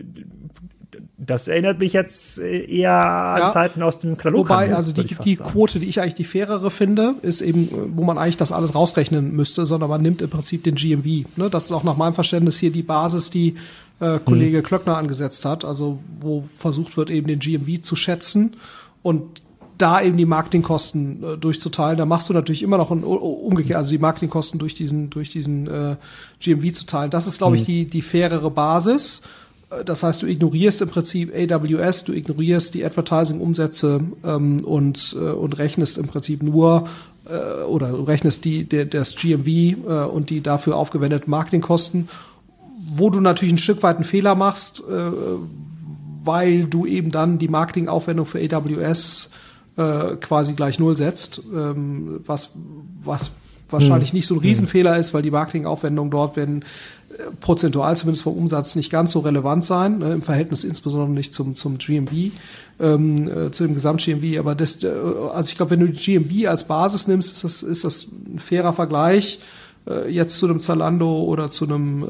das 1.16 1.48
erinnert 1.48 1.78
mich 1.78 1.92
jetzt 1.92 2.38
eher 2.38 2.92
an 2.92 3.40
ja, 3.40 3.50
Zeiten 3.50 3.82
aus 3.82 3.98
dem 3.98 4.16
Katalog. 4.16 4.48
Wobei, 4.48 4.74
also 4.74 4.92
die, 4.92 5.14
die 5.24 5.36
Quote, 5.36 5.80
die 5.80 5.88
ich 5.88 6.00
eigentlich 6.00 6.14
die 6.14 6.24
fairere 6.24 6.70
finde, 6.70 7.14
ist 7.22 7.40
eben, 7.40 7.92
wo 7.96 8.04
man 8.04 8.18
eigentlich 8.18 8.36
das 8.36 8.52
alles 8.52 8.74
rausrechnen 8.74 9.34
müsste, 9.34 9.66
sondern 9.66 9.90
man 9.90 10.02
nimmt 10.02 10.22
im 10.22 10.30
Prinzip 10.30 10.64
den 10.64 10.74
GMV. 10.74 11.26
Ne? 11.36 11.50
Das 11.50 11.66
ist 11.66 11.72
auch 11.72 11.84
nach 11.84 11.96
meinem 11.96 12.14
Verständnis 12.14 12.58
hier 12.58 12.70
die 12.70 12.82
Basis, 12.82 13.30
die 13.30 13.54
äh, 14.00 14.18
Kollege 14.18 14.58
hm. 14.58 14.64
Klöckner 14.64 14.96
angesetzt 14.96 15.44
hat, 15.44 15.64
also 15.64 15.98
wo 16.20 16.44
versucht 16.58 16.96
wird, 16.96 17.10
eben 17.10 17.26
den 17.26 17.38
GMV 17.38 17.82
zu 17.82 17.96
schätzen 17.96 18.56
und 19.02 19.42
da 19.78 20.00
eben 20.00 20.16
die 20.16 20.26
Marketingkosten 20.26 21.22
äh, 21.22 21.36
durchzuteilen, 21.36 21.98
da 21.98 22.06
machst 22.06 22.28
du 22.28 22.32
natürlich 22.32 22.62
immer 22.62 22.78
noch 22.78 22.90
ein 22.90 23.02
umgekehrt, 23.02 23.76
also 23.76 23.90
die 23.90 23.98
Marketingkosten 23.98 24.58
durch 24.58 24.74
diesen 24.74 25.10
durch 25.10 25.30
diesen 25.30 25.66
äh, 25.66 25.96
GMV 26.40 26.72
zu 26.72 26.86
teilen. 26.86 27.10
Das 27.10 27.26
ist, 27.26 27.38
glaube 27.38 27.56
ich, 27.56 27.62
hm. 27.62 27.66
die 27.66 27.84
die 27.86 28.02
fairere 28.02 28.50
Basis. 28.50 29.22
Das 29.84 30.02
heißt, 30.02 30.22
du 30.22 30.26
ignorierst 30.26 30.82
im 30.82 30.88
Prinzip 30.88 31.32
AWS, 31.34 32.04
du 32.04 32.12
ignorierst 32.12 32.74
die 32.74 32.84
Advertising-Umsätze 32.84 34.00
ähm, 34.24 34.64
und, 34.64 35.16
äh, 35.18 35.30
und 35.30 35.58
rechnest 35.58 35.98
im 35.98 36.06
Prinzip 36.06 36.42
nur 36.42 36.88
äh, 37.28 37.62
oder 37.64 37.88
du 37.88 38.02
rechnest 38.02 38.44
die, 38.44 38.64
der, 38.64 38.84
das 38.84 39.14
GMV 39.14 39.46
äh, 39.46 39.72
und 40.06 40.30
die 40.30 40.40
dafür 40.40 40.76
aufgewendeten 40.76 41.30
Marketingkosten, 41.30 42.08
wo 42.96 43.10
du 43.10 43.20
natürlich 43.20 43.54
ein 43.54 43.58
Stück 43.58 43.82
weit 43.82 43.96
einen 43.96 44.04
Fehler 44.04 44.34
machst, 44.34 44.80
äh, 44.80 45.10
weil 46.24 46.64
du 46.64 46.86
eben 46.86 47.10
dann 47.10 47.38
die 47.38 47.48
Marketingaufwendung 47.48 48.26
für 48.26 48.38
AWS 48.38 49.30
äh, 49.76 50.16
quasi 50.16 50.54
gleich 50.54 50.78
null 50.78 50.96
setzt, 50.96 51.42
ähm, 51.54 52.20
was, 52.24 52.50
was 53.02 53.32
wahrscheinlich 53.70 54.10
hm. 54.10 54.16
nicht 54.16 54.26
so 54.26 54.34
ein 54.34 54.40
Riesenfehler 54.40 54.98
ist, 54.98 55.14
weil 55.14 55.22
die 55.22 55.30
Marketingaufwendungen 55.30 56.10
dort 56.10 56.36
werden 56.36 56.64
prozentual 57.40 57.96
zumindest 57.96 58.24
vom 58.24 58.36
Umsatz 58.36 58.76
nicht 58.76 58.90
ganz 58.90 59.12
so 59.12 59.20
relevant 59.20 59.64
sein, 59.64 59.98
ne, 59.98 60.12
im 60.14 60.22
Verhältnis 60.22 60.64
insbesondere 60.64 61.10
nicht 61.10 61.34
zum, 61.34 61.54
zum 61.54 61.78
GMV, 61.78 62.32
ähm, 62.80 63.28
äh, 63.28 63.50
zu 63.50 63.64
dem 63.64 63.74
Gesamt-GMV. 63.74 64.38
Aber 64.38 64.54
das, 64.54 64.82
äh, 64.82 64.88
also 65.32 65.48
ich 65.48 65.56
glaube, 65.56 65.70
wenn 65.70 65.80
du 65.80 65.88
die 65.88 66.00
GMV 66.00 66.48
als 66.48 66.64
Basis 66.64 67.06
nimmst, 67.06 67.32
ist 67.32 67.44
das, 67.44 67.62
ist 67.62 67.84
das 67.84 68.06
ein 68.06 68.38
fairer 68.38 68.72
Vergleich 68.72 69.38
äh, 69.88 70.10
jetzt 70.10 70.38
zu 70.38 70.46
einem 70.46 70.60
Zalando 70.60 71.22
oder 71.24 71.48
zu 71.48 71.64
einem, 71.64 72.02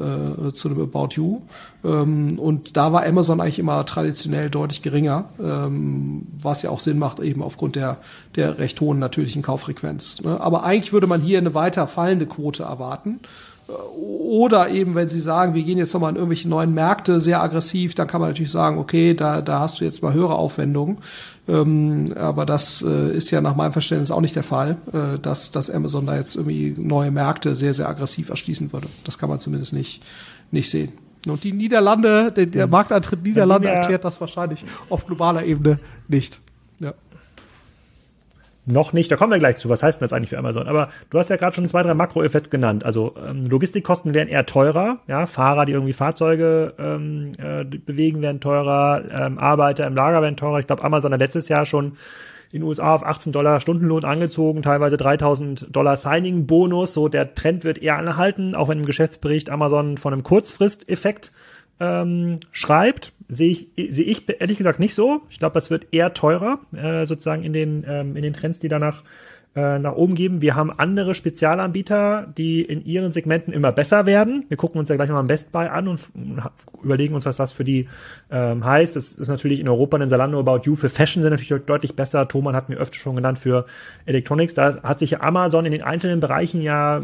äh, 0.47 0.53
zu 0.53 0.69
einem 0.69 0.81
About 0.81 1.09
You. 1.15 1.41
Ähm, 1.83 2.39
und 2.39 2.77
da 2.77 2.93
war 2.93 3.05
Amazon 3.05 3.41
eigentlich 3.41 3.59
immer 3.59 3.85
traditionell 3.85 4.49
deutlich 4.49 4.81
geringer, 4.81 5.25
ähm, 5.41 6.27
was 6.41 6.61
ja 6.61 6.69
auch 6.69 6.79
Sinn 6.79 6.99
macht, 6.99 7.19
eben 7.19 7.41
aufgrund 7.41 7.75
der, 7.75 7.97
der 8.35 8.59
recht 8.59 8.79
hohen 8.81 8.99
natürlichen 8.99 9.41
Kauffrequenz. 9.41 10.21
Ne? 10.21 10.39
Aber 10.39 10.63
eigentlich 10.63 10.93
würde 10.93 11.07
man 11.07 11.21
hier 11.21 11.37
eine 11.37 11.53
weiter 11.53 11.87
fallende 11.87 12.25
Quote 12.25 12.63
erwarten. 12.63 13.19
Oder 13.67 14.69
eben, 14.69 14.93
wenn 14.93 15.09
Sie 15.09 15.19
sagen, 15.19 15.55
wir 15.55 15.63
gehen 15.63 15.79
jetzt 15.79 15.93
nochmal 15.93 16.11
in 16.11 16.17
irgendwelche 16.17 16.47
neuen 16.47 16.75
Märkte 16.75 17.19
sehr 17.19 17.41
aggressiv, 17.41 17.95
dann 17.95 18.07
kann 18.07 18.21
man 18.21 18.29
natürlich 18.29 18.51
sagen, 18.51 18.77
okay, 18.77 19.15
da, 19.15 19.41
da 19.41 19.59
hast 19.59 19.79
du 19.79 19.85
jetzt 19.85 20.03
mal 20.03 20.13
höhere 20.13 20.35
Aufwendungen. 20.35 20.99
Ähm, 21.47 22.13
aber 22.15 22.45
das 22.45 22.83
äh, 22.87 23.15
ist 23.15 23.29
ja 23.31 23.39
nach 23.39 23.55
meinem 23.55 23.71
Verständnis 23.71 24.11
auch 24.11 24.21
nicht 24.21 24.35
der 24.35 24.43
Fall, 24.43 24.77
äh, 24.91 25.19
dass, 25.19 25.51
dass 25.51 25.69
Amazon 25.69 26.07
da 26.07 26.15
jetzt 26.15 26.35
irgendwie 26.35 26.73
neue 26.77 27.11
Märkte 27.11 27.55
sehr, 27.55 27.73
sehr 27.73 27.87
aggressiv 27.87 28.29
erschließen 28.29 28.73
würde. 28.73 28.87
Das 29.03 29.17
kann 29.17 29.29
man 29.29 29.39
zumindest 29.39 29.73
nicht, 29.73 30.01
nicht 30.51 30.69
sehen. 30.69 30.93
Und 31.27 31.43
die 31.43 31.53
Niederlande, 31.53 32.31
der, 32.31 32.45
der 32.45 32.67
Markteintritt 32.67 33.23
Niederlande 33.23 33.67
erklärt 33.67 34.03
das 34.05 34.19
wahrscheinlich 34.21 34.63
auf 34.89 35.05
globaler 35.05 35.43
Ebene 35.43 35.79
nicht. 36.07 36.39
Noch 38.67 38.93
nicht, 38.93 39.11
da 39.11 39.15
kommen 39.15 39.31
wir 39.31 39.37
gleich 39.37 39.57
zu. 39.57 39.69
Was 39.69 39.83
heißt 39.83 40.01
denn 40.01 40.05
das 40.05 40.13
eigentlich 40.13 40.31
für 40.31 40.39
Amazon? 40.39 40.67
Aber 40.67 40.89
du 41.11 41.19
hast 41.19 41.29
ja 41.29 41.35
gerade 41.35 41.55
schon 41.55 41.67
zwei, 41.67 41.83
drei 41.83 41.93
Makroeffekte 41.93 42.49
genannt. 42.49 42.83
Also 42.83 43.13
ähm, 43.23 43.45
Logistikkosten 43.47 44.15
werden 44.15 44.29
eher 44.29 44.47
teurer. 44.47 44.99
Ja, 45.07 45.27
Fahrer, 45.27 45.65
die 45.65 45.73
irgendwie 45.73 45.93
Fahrzeuge 45.93 46.73
ähm, 46.79 47.31
äh, 47.37 47.63
bewegen, 47.63 48.23
werden 48.23 48.39
teurer. 48.39 49.03
Ähm, 49.11 49.37
Arbeiter 49.37 49.85
im 49.85 49.93
Lager 49.93 50.23
werden 50.23 50.35
teurer. 50.35 50.59
Ich 50.59 50.67
glaube, 50.67 50.83
Amazon 50.83 51.13
hat 51.13 51.19
letztes 51.19 51.47
Jahr 51.47 51.65
schon 51.65 51.97
in 52.51 52.61
den 52.61 52.63
USA 52.63 52.95
auf 52.95 53.05
18 53.05 53.33
Dollar 53.33 53.59
Stundenlohn 53.59 54.03
angezogen, 54.03 54.61
teilweise 54.63 54.97
3000 54.97 55.67
Dollar 55.75 55.97
Signing-Bonus. 55.97 56.93
So 56.93 57.07
der 57.07 57.35
Trend 57.35 57.65
wird 57.65 57.77
eher 57.77 57.97
anhalten, 57.97 58.55
auch 58.55 58.69
wenn 58.69 58.79
im 58.79 58.85
Geschäftsbericht 58.85 59.51
Amazon 59.51 59.97
von 59.97 60.13
einem 60.13 60.23
Kurzfristeffekt 60.23 61.31
ähm, 61.79 62.39
schreibt, 62.51 63.11
sehe 63.27 63.51
ich, 63.51 63.67
sehe 63.75 64.05
ich 64.05 64.23
ehrlich 64.39 64.57
gesagt 64.57 64.79
nicht 64.79 64.95
so. 64.95 65.21
Ich 65.29 65.39
glaube, 65.39 65.53
das 65.53 65.69
wird 65.69 65.87
eher 65.91 66.13
teurer, 66.13 66.59
äh, 66.75 67.05
sozusagen 67.05 67.43
in 67.43 67.53
den, 67.53 67.85
ähm, 67.87 68.15
in 68.15 68.23
den 68.23 68.33
Trends, 68.33 68.59
die 68.59 68.67
danach 68.67 69.03
äh, 69.55 69.79
nach 69.79 69.93
oben 69.93 70.15
geben. 70.15 70.41
Wir 70.41 70.55
haben 70.55 70.69
andere 70.69 71.15
Spezialanbieter, 71.15 72.27
die 72.37 72.61
in 72.61 72.83
ihren 72.85 73.13
Segmenten 73.13 73.53
immer 73.53 73.71
besser 73.71 74.05
werden. 74.05 74.43
Wir 74.49 74.57
gucken 74.57 74.79
uns 74.79 74.89
ja 74.89 74.97
gleich 74.97 75.07
nochmal 75.07 75.23
ein 75.23 75.27
Best 75.27 75.53
Buy 75.53 75.67
an 75.67 75.87
und 75.87 76.01
überlegen 76.83 77.15
uns, 77.15 77.25
was 77.25 77.37
das 77.37 77.53
für 77.53 77.63
die 77.63 77.87
ähm, 78.29 78.65
heißt. 78.65 78.97
Das 78.97 79.13
ist 79.13 79.29
natürlich 79.29 79.61
in 79.61 79.69
Europa 79.69 79.97
ein 79.97 80.09
Zalando 80.09 80.39
About 80.39 80.61
You 80.63 80.75
für 80.75 80.89
Fashion 80.89 81.23
sind 81.23 81.31
natürlich 81.31 81.65
deutlich 81.65 81.95
besser. 81.95 82.27
Thomann 82.27 82.53
hat 82.53 82.67
mir 82.67 82.75
öfter 82.75 82.97
schon 82.97 83.15
genannt 83.15 83.39
für 83.39 83.65
Electronics. 84.05 84.55
Da 84.55 84.83
hat 84.83 84.99
sich 84.99 85.21
Amazon 85.21 85.65
in 85.65 85.71
den 85.71 85.83
einzelnen 85.83 86.19
Bereichen 86.19 86.61
ja, 86.61 87.01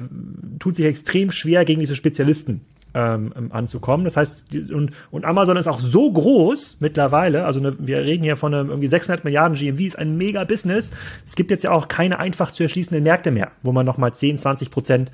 tut 0.60 0.75
sich 0.75 0.86
extrem 0.86 1.31
schwer 1.31 1.63
gegen 1.63 1.79
diese 1.79 1.95
Spezialisten 1.95 2.65
ähm, 2.93 3.32
anzukommen. 3.51 4.04
Das 4.04 4.17
heißt, 4.17 4.56
und, 4.71 4.91
und 5.12 5.25
Amazon 5.25 5.58
ist 5.58 5.67
auch 5.67 5.80
so 5.80 6.12
groß 6.12 6.77
mittlerweile, 6.80 7.45
also 7.45 7.60
eine, 7.60 7.75
wir 7.80 7.99
reden 7.99 8.23
hier 8.23 8.36
von 8.36 8.54
einem 8.54 8.69
irgendwie 8.69 8.88
600 8.88 9.23
Milliarden 9.23 9.58
GMV, 9.58 9.80
ist 9.82 9.97
ein 9.97 10.17
mega 10.17 10.43
Business. 10.43 10.91
Es 11.25 11.36
gibt 11.36 11.51
jetzt 11.51 11.63
ja 11.63 11.71
auch 11.71 11.88
keine 11.88 12.19
einfach 12.19 12.51
zu 12.51 12.63
erschließenden 12.63 13.04
Märkte 13.04 13.32
mehr, 13.32 13.51
wo 13.63 13.71
man 13.71 13.86
nochmal 13.86 14.13
10, 14.13 14.39
20 14.39 14.71
Prozent 14.71 15.12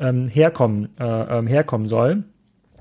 ähm, 0.00 0.28
herkommen, 0.28 0.88
äh, 0.98 1.04
ähm, 1.04 1.46
herkommen 1.46 1.88
soll. 1.88 2.24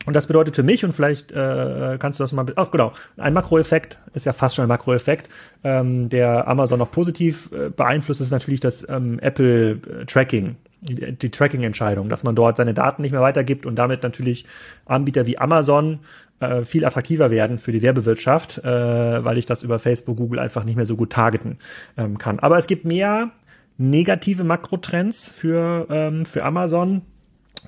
Und 0.07 0.15
das 0.15 0.25
bedeutet 0.25 0.55
für 0.55 0.63
mich, 0.63 0.85
und 0.85 0.93
vielleicht 0.93 1.33
äh, 1.33 1.97
kannst 1.99 2.17
du 2.19 2.23
das 2.23 2.31
mal, 2.31 2.45
ach 2.55 2.71
genau, 2.71 2.93
ein 3.17 3.33
Makroeffekt, 3.33 3.99
ist 4.13 4.25
ja 4.25 4.31
fast 4.31 4.55
schon 4.55 4.63
ein 4.63 4.69
Makroeffekt, 4.69 5.29
ähm, 5.65 6.07
der 6.07 6.47
Amazon 6.47 6.79
noch 6.79 6.89
positiv 6.89 7.51
äh, 7.51 7.69
beeinflusst, 7.69 8.21
ist 8.21 8.31
natürlich 8.31 8.61
das 8.61 8.87
ähm, 8.87 9.19
Apple 9.19 9.71
äh, 9.71 10.05
Tracking 10.05 10.55
die, 10.79 11.11
die 11.11 11.29
Tracking-Entscheidung, 11.29 12.07
dass 12.07 12.23
man 12.23 12.35
dort 12.35 12.55
seine 12.55 12.73
Daten 12.73 13.01
nicht 13.01 13.11
mehr 13.11 13.21
weitergibt 13.21 13.65
und 13.65 13.75
damit 13.75 14.03
natürlich 14.03 14.45
Anbieter 14.85 15.27
wie 15.27 15.37
Amazon 15.37 15.99
äh, 16.39 16.63
viel 16.63 16.85
attraktiver 16.85 17.29
werden 17.29 17.57
für 17.57 17.73
die 17.73 17.81
Werbewirtschaft, 17.81 18.59
äh, 18.59 19.25
weil 19.25 19.37
ich 19.37 19.45
das 19.45 19.63
über 19.63 19.79
Facebook, 19.79 20.15
Google 20.15 20.39
einfach 20.39 20.63
nicht 20.63 20.77
mehr 20.77 20.85
so 20.85 20.95
gut 20.95 21.11
targeten 21.11 21.57
ähm, 21.97 22.17
kann. 22.17 22.39
Aber 22.39 22.57
es 22.57 22.67
gibt 22.67 22.85
mehr 22.85 23.31
negative 23.77 24.43
Makrotrends 24.43 25.29
für, 25.29 25.87
ähm, 25.89 26.25
für 26.25 26.45
Amazon, 26.45 27.01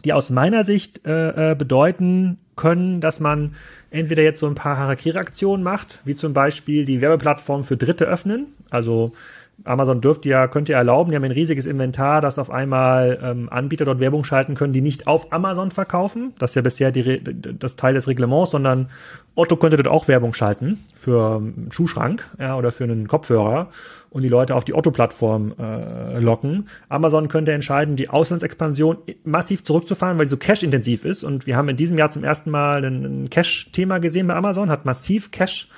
die 0.05 0.13
aus 0.13 0.29
meiner 0.29 0.63
Sicht 0.63 1.05
äh, 1.05 1.51
äh, 1.51 1.55
bedeuten 1.55 2.37
können, 2.55 3.01
dass 3.01 3.19
man 3.19 3.55
entweder 3.89 4.23
jetzt 4.23 4.39
so 4.39 4.47
ein 4.47 4.55
paar 4.55 4.77
Harakiri-Aktionen 4.77 5.63
macht, 5.63 5.99
wie 6.03 6.15
zum 6.15 6.33
Beispiel 6.33 6.85
die 6.85 7.01
Werbeplattform 7.01 7.63
für 7.63 7.77
Dritte 7.77 8.05
öffnen, 8.05 8.47
also 8.69 9.13
Amazon 9.63 10.01
dürfte 10.01 10.29
ja, 10.29 10.47
könnte 10.47 10.73
ja 10.73 10.77
erlauben, 10.77 11.11
die 11.11 11.15
haben 11.15 11.23
ein 11.23 11.31
riesiges 11.31 11.65
Inventar, 11.65 12.21
dass 12.21 12.39
auf 12.39 12.49
einmal 12.49 13.19
ähm, 13.21 13.49
Anbieter 13.49 13.85
dort 13.85 13.99
Werbung 13.99 14.23
schalten 14.23 14.55
können, 14.55 14.73
die 14.73 14.81
nicht 14.81 15.07
auf 15.07 15.31
Amazon 15.31 15.71
verkaufen. 15.71 16.33
Das 16.39 16.51
ist 16.51 16.55
ja 16.55 16.61
bisher 16.61 16.91
die, 16.91 17.21
das 17.23 17.75
Teil 17.75 17.93
des 17.93 18.07
Reglements, 18.07 18.51
sondern 18.51 18.89
Otto 19.35 19.55
könnte 19.55 19.77
dort 19.77 19.87
auch 19.87 20.07
Werbung 20.07 20.33
schalten 20.33 20.83
für 20.95 21.37
einen 21.37 21.69
Schuhschrank 21.71 22.27
ja, 22.39 22.57
oder 22.57 22.71
für 22.71 22.83
einen 22.83 23.07
Kopfhörer 23.07 23.69
und 24.09 24.23
die 24.23 24.29
Leute 24.29 24.55
auf 24.55 24.65
die 24.65 24.73
Otto-Plattform 24.73 25.53
äh, 25.59 26.19
locken. 26.19 26.67
Amazon 26.89 27.27
könnte 27.27 27.51
entscheiden, 27.51 27.95
die 27.95 28.09
Auslandsexpansion 28.09 28.97
massiv 29.23 29.63
zurückzufahren, 29.63 30.17
weil 30.17 30.25
sie 30.25 30.31
so 30.31 30.37
cash-intensiv 30.37 31.05
ist. 31.05 31.23
Und 31.23 31.47
wir 31.47 31.55
haben 31.55 31.69
in 31.69 31.77
diesem 31.77 31.97
Jahr 31.97 32.09
zum 32.09 32.23
ersten 32.23 32.49
Mal 32.49 32.83
ein 32.83 33.29
Cash-Thema 33.29 33.99
gesehen 33.99 34.27
bei 34.27 34.35
Amazon, 34.35 34.69
hat 34.69 34.85
massiv 34.85 35.31
Cash 35.31 35.69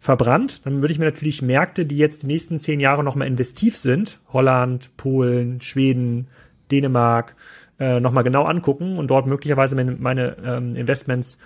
verbrannt. 0.00 0.62
Dann 0.64 0.80
würde 0.80 0.92
ich 0.92 0.98
mir 0.98 1.04
natürlich 1.04 1.42
Märkte, 1.42 1.84
die 1.86 1.98
jetzt 1.98 2.22
die 2.22 2.26
nächsten 2.26 2.58
zehn 2.58 2.80
Jahre 2.80 3.04
nochmal 3.04 3.28
investiv 3.28 3.76
sind, 3.76 4.18
Holland, 4.32 4.96
Polen, 4.96 5.60
Schweden, 5.60 6.28
Dänemark, 6.70 7.36
äh, 7.78 8.00
nochmal 8.00 8.24
genau 8.24 8.44
angucken 8.44 8.98
und 8.98 9.08
dort 9.08 9.26
möglicherweise 9.26 9.76
meine, 9.76 9.92
meine 9.92 10.36
ähm, 10.44 10.74
Investments 10.74 11.38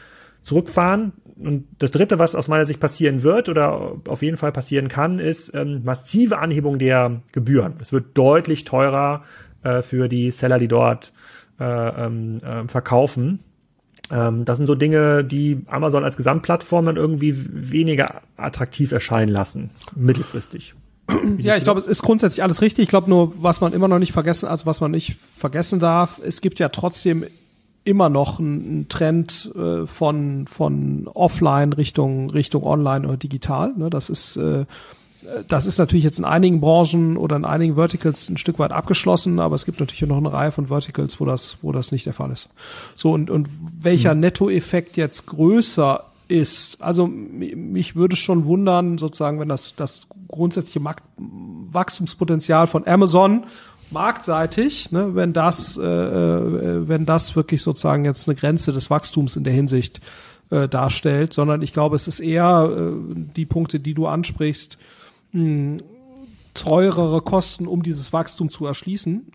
zurückfahren. 0.44 1.12
Und 1.36 1.66
das 1.78 1.90
Dritte, 1.90 2.18
was 2.20 2.36
aus 2.36 2.46
meiner 2.46 2.64
Sicht 2.64 2.78
passieren 2.78 3.24
wird 3.24 3.48
oder 3.48 3.96
auf 4.06 4.22
jeden 4.22 4.36
Fall 4.36 4.52
passieren 4.52 4.88
kann, 4.88 5.18
ist 5.18 5.52
ähm, 5.54 5.82
massive 5.84 6.38
Anhebung 6.38 6.78
der 6.78 7.22
Gebühren. 7.32 7.74
Es 7.80 7.92
wird 7.92 8.16
deutlich 8.16 8.64
teurer 8.64 9.24
äh, 9.64 9.82
für 9.82 10.08
die 10.08 10.30
Seller, 10.30 10.58
die 10.58 10.68
dort 10.68 11.12
äh, 11.58 11.64
ähm, 11.64 12.38
äh, 12.38 12.68
verkaufen. 12.68 13.40
Ähm, 14.14 14.44
das 14.44 14.59
sind 14.59 14.66
so 14.66 14.77
Dinge, 14.77 15.24
die 15.24 15.62
Amazon 15.66 16.05
als 16.05 16.16
Gesamtplattform 16.16 16.87
dann 16.87 16.96
irgendwie 16.96 17.35
weniger 17.37 18.22
attraktiv 18.37 18.92
erscheinen 18.92 19.33
lassen, 19.33 19.70
mittelfristig. 19.96 20.74
Ja, 21.38 21.57
ich 21.57 21.64
glaube, 21.64 21.81
es 21.81 21.87
ist 21.87 22.03
grundsätzlich 22.03 22.42
alles 22.42 22.62
richtig. 22.62 22.85
Ich 22.85 22.88
glaube 22.88 23.11
nur, 23.11 23.42
was 23.42 23.61
man 23.61 23.74
immer 23.74 23.88
noch 23.88 23.98
nicht 23.98 24.12
vergessen, 24.12 24.48
also 24.48 24.64
was 24.64 24.81
man 24.81 24.90
nicht 24.90 25.16
vergessen 25.37 25.79
darf, 25.79 26.18
es 26.24 26.40
gibt 26.40 26.61
ja 26.61 26.70
trotzdem 26.70 27.24
immer 27.83 28.09
noch 28.09 28.38
einen 28.38 28.88
Trend 28.88 29.53
äh, 29.55 29.87
von 29.87 30.46
von 30.46 31.07
Offline 31.12 31.74
Richtung 31.74 32.31
Richtung 32.31 32.62
Online 32.62 33.07
oder 33.07 33.18
digital. 33.18 33.74
Ne? 33.77 33.90
Das 33.90 34.09
ist 34.09 34.37
äh, 34.37 34.64
das 35.48 35.66
ist 35.66 35.78
natürlich 35.78 36.04
jetzt 36.04 36.18
in 36.18 36.24
einigen 36.24 36.60
Branchen 36.60 37.16
oder 37.16 37.37
in 37.37 37.44
einigen 37.44 37.74
Verticals 37.76 38.28
ein 38.28 38.37
Stück 38.37 38.58
weit 38.58 38.72
abgeschlossen, 38.72 39.38
aber 39.38 39.54
es 39.54 39.64
gibt 39.64 39.80
natürlich 39.80 40.02
noch 40.02 40.18
eine 40.18 40.32
Reihe 40.32 40.52
von 40.52 40.68
Verticals, 40.68 41.20
wo 41.20 41.24
das, 41.24 41.58
wo 41.62 41.72
das 41.72 41.92
nicht 41.92 42.06
der 42.06 42.12
Fall 42.12 42.30
ist. 42.30 42.48
So, 42.94 43.12
und, 43.12 43.30
und 43.30 43.48
welcher 43.80 44.14
mhm. 44.14 44.20
Nettoeffekt 44.20 44.96
jetzt 44.96 45.26
größer 45.26 46.04
ist, 46.28 46.82
also 46.82 47.06
mich 47.06 47.96
würde 47.96 48.16
schon 48.16 48.44
wundern, 48.46 48.98
sozusagen, 48.98 49.40
wenn 49.40 49.48
das, 49.48 49.74
das 49.76 50.06
grundsätzliche 50.28 50.80
Markt 50.80 51.04
Wachstumspotenzial 51.16 52.66
von 52.66 52.87
Amazon 52.87 53.44
marktseitig, 53.90 54.90
ne, 54.90 55.14
wenn 55.14 55.32
das, 55.32 55.76
äh, 55.76 55.82
äh, 55.82 56.88
wenn 56.88 57.06
das 57.06 57.37
wirklich 57.37 57.62
sozusagen 57.62 58.04
jetzt 58.04 58.28
eine 58.28 58.34
Grenze 58.34 58.72
des 58.72 58.90
Wachstums 58.90 59.37
in 59.37 59.44
der 59.44 59.52
Hinsicht 59.52 60.00
äh, 60.50 60.68
darstellt, 60.68 61.32
sondern 61.32 61.62
ich 61.62 61.72
glaube, 61.72 61.96
es 61.96 62.08
ist 62.08 62.20
eher 62.20 62.70
äh, 62.70 62.92
die 63.37 63.46
Punkte, 63.46 63.80
die 63.80 63.94
du 63.94 64.06
ansprichst, 64.06 64.78
mh, 65.35 65.79
teurere 66.55 67.20
Kosten, 67.20 67.66
um 67.66 67.83
dieses 67.83 68.12
Wachstum 68.12 68.49
zu 68.49 68.64
erschließen. 68.64 69.31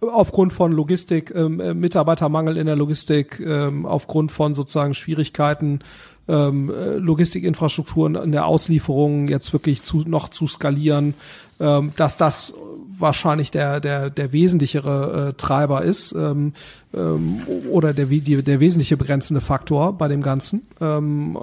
aufgrund 0.00 0.52
von 0.52 0.72
Logistik, 0.72 1.32
ähm, 1.34 1.60
äh, 1.60 1.74
Mitarbeitermangel 1.74 2.56
in 2.56 2.66
der 2.66 2.76
Logistik, 2.76 3.40
ähm, 3.40 3.84
aufgrund 3.84 4.30
von 4.30 4.54
sozusagen 4.54 4.94
Schwierigkeiten, 4.94 5.80
ähm, 6.28 6.70
äh, 6.70 6.96
Logistikinfrastrukturen 6.96 8.14
in 8.14 8.32
der 8.32 8.46
Auslieferung 8.46 9.28
jetzt 9.28 9.52
wirklich 9.52 9.82
zu, 9.82 10.04
noch 10.06 10.28
zu 10.28 10.46
skalieren, 10.46 11.14
ähm, 11.58 11.92
dass 11.96 12.16
das 12.16 12.54
wahrscheinlich 13.00 13.50
der, 13.50 13.80
der, 13.80 14.10
der 14.10 14.32
wesentlichere 14.32 15.28
äh, 15.28 15.32
Treiber 15.34 15.82
ist 15.82 16.12
ähm, 16.12 16.52
ähm, 16.94 17.42
oder 17.70 17.92
der, 17.92 18.06
die, 18.06 18.42
der 18.42 18.60
wesentliche 18.60 18.96
begrenzende 18.96 19.40
Faktor 19.40 19.92
bei 19.92 20.08
dem 20.08 20.22
Ganzen 20.22 20.66
ähm, 20.80 21.36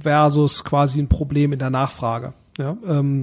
versus 0.00 0.64
quasi 0.64 1.00
ein 1.00 1.08
Problem 1.08 1.52
in 1.52 1.58
der 1.58 1.70
Nachfrage. 1.70 2.32
Ja, 2.58 2.76
ähm, 2.88 3.22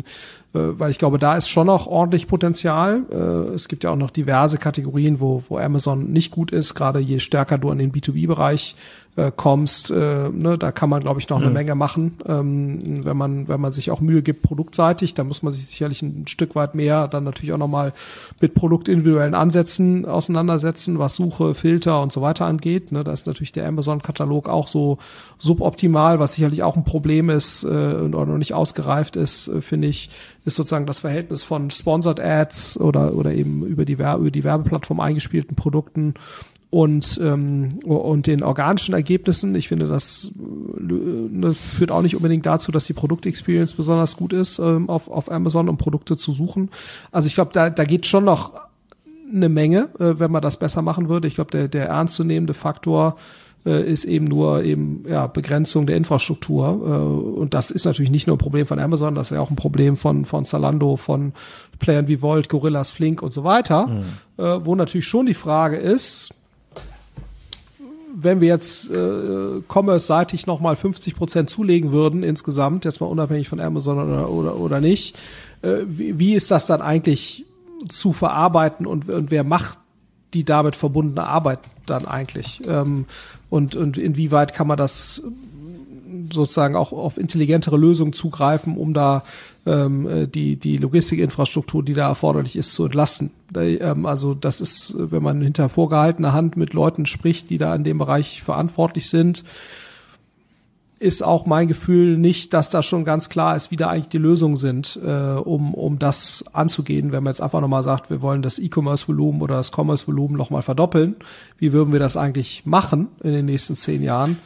äh, 0.53 0.59
weil 0.79 0.91
ich 0.91 0.97
glaube, 0.97 1.19
da 1.19 1.35
ist 1.35 1.49
schon 1.49 1.67
noch 1.67 1.87
ordentlich 1.87 2.27
Potenzial. 2.27 3.01
Äh, 3.11 3.53
es 3.53 3.67
gibt 3.67 3.83
ja 3.83 3.89
auch 3.89 3.97
noch 3.97 4.11
diverse 4.11 4.57
Kategorien, 4.57 5.19
wo, 5.19 5.43
wo 5.49 5.57
Amazon 5.57 6.11
nicht 6.13 6.31
gut 6.31 6.51
ist, 6.51 6.73
gerade 6.73 6.99
je 6.99 7.19
stärker 7.19 7.57
du 7.57 7.69
in 7.71 7.79
den 7.79 7.91
B2B-Bereich 7.91 8.75
äh, 9.15 9.31
kommst, 9.33 9.91
äh, 9.91 10.29
ne, 10.29 10.57
da 10.57 10.71
kann 10.71 10.89
man, 10.89 11.01
glaube 11.01 11.19
ich, 11.19 11.29
noch 11.29 11.37
eine 11.37 11.47
mhm. 11.47 11.53
Menge 11.53 11.75
machen, 11.75 12.17
ähm, 12.27 13.05
wenn 13.05 13.15
man, 13.15 13.47
wenn 13.47 13.61
man 13.61 13.71
sich 13.71 13.89
auch 13.91 14.01
Mühe 14.01 14.21
gibt, 14.21 14.41
produktseitig. 14.41 15.13
Da 15.13 15.23
muss 15.23 15.41
man 15.41 15.53
sich 15.53 15.67
sicherlich 15.67 16.01
ein 16.01 16.27
Stück 16.27 16.55
weit 16.55 16.75
mehr 16.75 17.07
dann 17.07 17.23
natürlich 17.23 17.53
auch 17.53 17.57
nochmal 17.57 17.93
mit 18.41 18.53
produktindividuellen 18.55 19.33
Ansätzen 19.33 20.05
auseinandersetzen, 20.05 20.99
was 20.99 21.15
Suche, 21.15 21.53
Filter 21.53 22.01
und 22.01 22.11
so 22.11 22.21
weiter 22.21 22.45
angeht. 22.45 22.91
Ne, 22.91 23.03
da 23.03 23.13
ist 23.13 23.25
natürlich 23.25 23.53
der 23.53 23.67
Amazon-Katalog 23.67 24.49
auch 24.49 24.67
so 24.67 24.97
suboptimal, 25.37 26.19
was 26.19 26.33
sicherlich 26.33 26.63
auch 26.63 26.75
ein 26.75 26.83
Problem 26.83 27.29
ist 27.29 27.63
äh, 27.63 27.67
und 27.67 28.11
noch 28.11 28.25
nicht 28.37 28.53
ausgereift 28.53 29.15
ist, 29.15 29.47
äh, 29.47 29.61
finde 29.61 29.87
ich, 29.87 30.09
ist 30.43 30.55
sozusagen 30.55 30.85
das 30.85 30.99
Verhältnis 30.99 31.43
von 31.43 31.71
Sponsored 31.71 32.19
Ads 32.19 32.79
oder, 32.79 33.13
oder 33.15 33.33
eben 33.33 33.65
über 33.65 33.85
die, 33.85 33.97
Werbe, 33.97 34.21
über 34.21 34.31
die 34.31 34.43
Werbeplattform 34.43 34.99
eingespielten 34.99 35.55
Produkten 35.55 36.13
und, 36.75 37.21
ähm, 37.23 37.69
und 37.85 38.27
den 38.27 38.43
organischen 38.43 38.93
Ergebnissen. 38.93 39.55
Ich 39.55 39.69
finde, 39.69 39.87
das 39.87 40.29
äh, 40.77 41.53
führt 41.53 41.89
auch 41.89 42.01
nicht 42.01 42.17
unbedingt 42.17 42.45
dazu, 42.45 42.69
dass 42.73 42.85
die 42.85 42.91
Produktexperience 42.91 43.75
besonders 43.75 44.17
gut 44.17 44.33
ist, 44.33 44.59
ähm, 44.59 44.89
auf, 44.89 45.09
auf 45.09 45.31
Amazon, 45.31 45.69
um 45.69 45.77
Produkte 45.77 46.17
zu 46.17 46.33
suchen. 46.33 46.69
Also 47.13 47.27
ich 47.27 47.35
glaube, 47.35 47.51
da, 47.53 47.69
da 47.69 47.85
geht 47.85 48.05
schon 48.05 48.25
noch 48.25 48.59
eine 49.33 49.47
Menge, 49.47 49.87
äh, 49.99 50.19
wenn 50.19 50.31
man 50.31 50.41
das 50.41 50.59
besser 50.59 50.81
machen 50.81 51.07
würde. 51.07 51.29
Ich 51.29 51.35
glaube, 51.35 51.49
der, 51.51 51.69
der 51.69 51.87
ernstzunehmende 51.87 52.53
Faktor 52.53 53.15
äh, 53.65 53.89
ist 53.89 54.03
eben 54.03 54.25
nur 54.25 54.65
eben 54.65 55.05
ja 55.07 55.27
Begrenzung 55.27 55.87
der 55.87 55.95
Infrastruktur 55.95 56.67
äh, 56.67 57.39
und 57.39 57.53
das 57.53 57.71
ist 57.71 57.85
natürlich 57.85 58.11
nicht 58.11 58.27
nur 58.27 58.35
ein 58.35 58.39
Problem 58.39 58.65
von 58.65 58.79
Amazon, 58.79 59.15
das 59.15 59.31
ist 59.31 59.35
ja 59.37 59.39
auch 59.39 59.49
ein 59.49 59.55
Problem 59.55 59.95
von 59.95 60.25
von 60.25 60.43
Zalando, 60.43 60.97
von 60.97 61.31
Playern 61.79 62.09
wie 62.09 62.21
Volt, 62.21 62.49
Gorillas, 62.49 62.91
Flink 62.91 63.21
und 63.21 63.31
so 63.31 63.45
weiter, 63.45 63.87
mhm. 63.87 64.65
wo 64.65 64.75
natürlich 64.75 65.07
schon 65.07 65.25
die 65.25 65.33
Frage 65.33 65.77
ist, 65.77 66.33
wenn 68.17 68.39
wir 68.39 68.47
jetzt 68.47 68.89
äh, 68.89 69.61
commerce-seitig 69.67 70.47
nochmal 70.47 70.75
50 70.75 71.15
Prozent 71.15 71.49
zulegen 71.49 71.91
würden 71.91 72.23
insgesamt, 72.23 72.85
jetzt 72.85 73.01
mal 73.01 73.07
unabhängig 73.07 73.49
von 73.49 73.59
Amazon 73.59 73.99
oder, 73.99 74.29
oder, 74.29 74.55
oder 74.55 74.79
nicht, 74.79 75.17
äh, 75.61 75.79
wie, 75.85 76.17
wie 76.17 76.33
ist 76.33 76.49
das 76.49 76.65
dann 76.65 76.81
eigentlich 76.81 77.45
zu 77.89 78.13
verarbeiten 78.13 78.85
und, 78.85 79.09
und 79.09 79.31
wer 79.31 79.43
macht 79.43 79.79
die 80.33 80.45
damit 80.45 80.75
verbundene 80.75 81.27
Arbeit 81.27 81.59
dann 81.85 82.05
eigentlich? 82.05 82.61
Ähm, 82.65 83.05
und, 83.49 83.75
und 83.75 83.97
inwieweit 83.97 84.53
kann 84.53 84.67
man 84.67 84.77
das 84.77 85.21
sozusagen 86.31 86.75
auch 86.75 86.91
auf 86.91 87.17
intelligentere 87.17 87.77
Lösungen 87.77 88.13
zugreifen, 88.13 88.77
um 88.77 88.93
da 88.93 89.23
ähm, 89.65 90.07
äh, 90.07 90.27
die, 90.27 90.57
die 90.57 90.77
Logistikinfrastruktur, 90.77 91.83
die 91.83 91.93
da 91.93 92.07
erforderlich 92.07 92.55
ist, 92.55 92.73
zu 92.73 92.85
entlasten. 92.85 93.31
Ähm, 93.55 94.05
also 94.05 94.33
das 94.33 94.61
ist, 94.61 94.93
wenn 94.97 95.23
man 95.23 95.41
hinter 95.41 95.69
vorgehaltener 95.69 96.33
Hand 96.33 96.57
mit 96.57 96.73
Leuten 96.73 97.05
spricht, 97.05 97.49
die 97.49 97.57
da 97.57 97.73
in 97.75 97.83
dem 97.83 97.97
Bereich 97.97 98.43
verantwortlich 98.43 99.09
sind, 99.09 99.43
ist 100.99 101.23
auch 101.23 101.45
mein 101.45 101.67
Gefühl 101.67 102.17
nicht, 102.17 102.53
dass 102.53 102.69
da 102.69 102.81
schon 102.81 103.03
ganz 103.05 103.27
klar 103.29 103.55
ist, 103.55 103.69
wie 103.69 103.75
da 103.75 103.89
eigentlich 103.89 104.09
die 104.09 104.17
Lösungen 104.17 104.55
sind, 104.55 104.99
äh, 105.05 105.09
um, 105.09 105.73
um 105.73 105.99
das 105.99 106.45
anzugehen. 106.53 107.11
Wenn 107.11 107.23
man 107.23 107.31
jetzt 107.31 107.41
einfach 107.41 107.61
nochmal 107.61 107.83
sagt, 107.83 108.09
wir 108.09 108.21
wollen 108.21 108.41
das 108.41 108.59
E-Commerce-Volumen 108.59 109.41
oder 109.41 109.55
das 109.55 109.71
Commerce-Volumen 109.75 110.37
nochmal 110.37 110.61
verdoppeln, 110.61 111.15
wie 111.57 111.73
würden 111.73 111.91
wir 111.91 111.99
das 111.99 112.15
eigentlich 112.17 112.65
machen 112.65 113.07
in 113.23 113.33
den 113.33 113.45
nächsten 113.45 113.75
zehn 113.75 114.03
Jahren? 114.03 114.37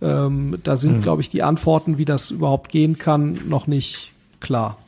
Ähm, 0.00 0.58
da 0.62 0.76
sind, 0.76 0.98
mhm. 0.98 1.02
glaube 1.02 1.22
ich, 1.22 1.30
die 1.30 1.42
Antworten, 1.42 1.98
wie 1.98 2.04
das 2.04 2.30
überhaupt 2.30 2.70
gehen 2.70 2.98
kann, 2.98 3.40
noch 3.48 3.66
nicht 3.66 4.12
klar. 4.40 4.78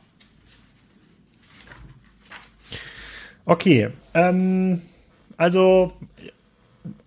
Okay, 3.45 3.89
ähm, 4.13 4.81
also 5.37 5.91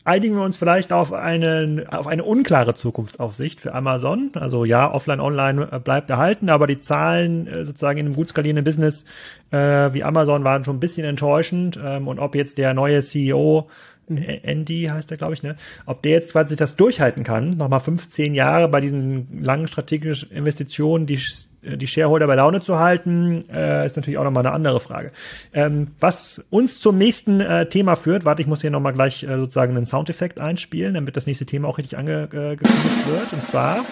einigen 0.05 0.37
wir 0.37 0.43
uns 0.43 0.57
vielleicht 0.57 0.93
auf 0.93 1.13
eine, 1.13 1.87
auf 1.91 2.07
eine 2.07 2.25
unklare 2.25 2.75
Zukunftsaufsicht 2.75 3.61
für 3.61 3.75
Amazon. 3.75 4.31
Also 4.35 4.65
ja, 4.65 4.93
offline, 4.93 5.21
online 5.21 5.69
äh, 5.73 5.79
bleibt 5.79 6.11
erhalten, 6.11 6.51
aber 6.51 6.67
die 6.67 6.79
Zahlen 6.79 7.47
äh, 7.47 7.65
sozusagen 7.65 7.99
in 7.99 8.07
einem 8.07 8.15
gut 8.15 8.29
skalierenden 8.29 8.65
Business 8.65 9.05
äh, 9.51 9.93
wie 9.93 10.05
Amazon 10.05 10.45
waren 10.45 10.65
schon 10.65 10.77
ein 10.77 10.81
bisschen 10.81 11.07
enttäuschend. 11.07 11.79
Ähm, 11.83 12.09
und 12.09 12.19
ob 12.19 12.35
jetzt 12.35 12.59
der 12.59 12.75
neue 12.75 13.03
CEO 13.03 13.69
Andy 14.09 14.89
heißt 14.91 15.11
er, 15.11 15.17
glaube 15.17 15.35
ich, 15.35 15.43
ne? 15.43 15.57
Ob 15.87 16.03
der 16.03 16.13
jetzt 16.13 16.33
quasi 16.33 16.57
das 16.57 16.77
durchhalten 16.77 17.25
kann, 17.25 17.51
nochmal 17.51 17.81
15 17.81 18.35
Jahre 18.35 18.69
bei 18.69 18.81
diesen 18.81 19.43
langen 19.43 19.67
strategischen 19.67 20.31
Investitionen, 20.31 21.07
die, 21.07 21.19
die 21.63 21.87
Shareholder 21.87 22.27
bei 22.27 22.35
Laune 22.35 22.61
zu 22.61 22.79
halten, 22.79 23.45
äh, 23.51 23.87
ist 23.87 23.97
natürlich 23.97 24.19
auch 24.19 24.25
nochmal 24.25 24.47
eine 24.47 24.55
andere 24.55 24.81
Frage. 24.81 25.11
Ähm, 25.53 25.89
was 26.01 26.45
uns 26.51 26.81
zum 26.81 26.99
nächsten 26.99 27.41
äh, 27.41 27.67
Thema 27.69 27.97
führt, 27.97 28.25
warte, 28.25 28.43
ich 28.43 28.49
muss 28.49 28.61
hier 28.61 28.71
nochmal 28.71 28.93
gleich 28.93 29.23
äh, 29.23 29.37
sozusagen 29.37 29.77
einen 29.77 29.87
Soundeffekt 29.87 30.41
einspielen, 30.41 30.95
damit 30.95 31.17
das 31.17 31.27
nächste 31.27 31.47
Thema 31.47 31.69
auch 31.69 31.79
richtig 31.79 31.97
angekündigt 31.97 32.63
äh, 32.63 33.11
wird. 33.11 33.33
Und 33.33 33.43
zwar 33.43 33.85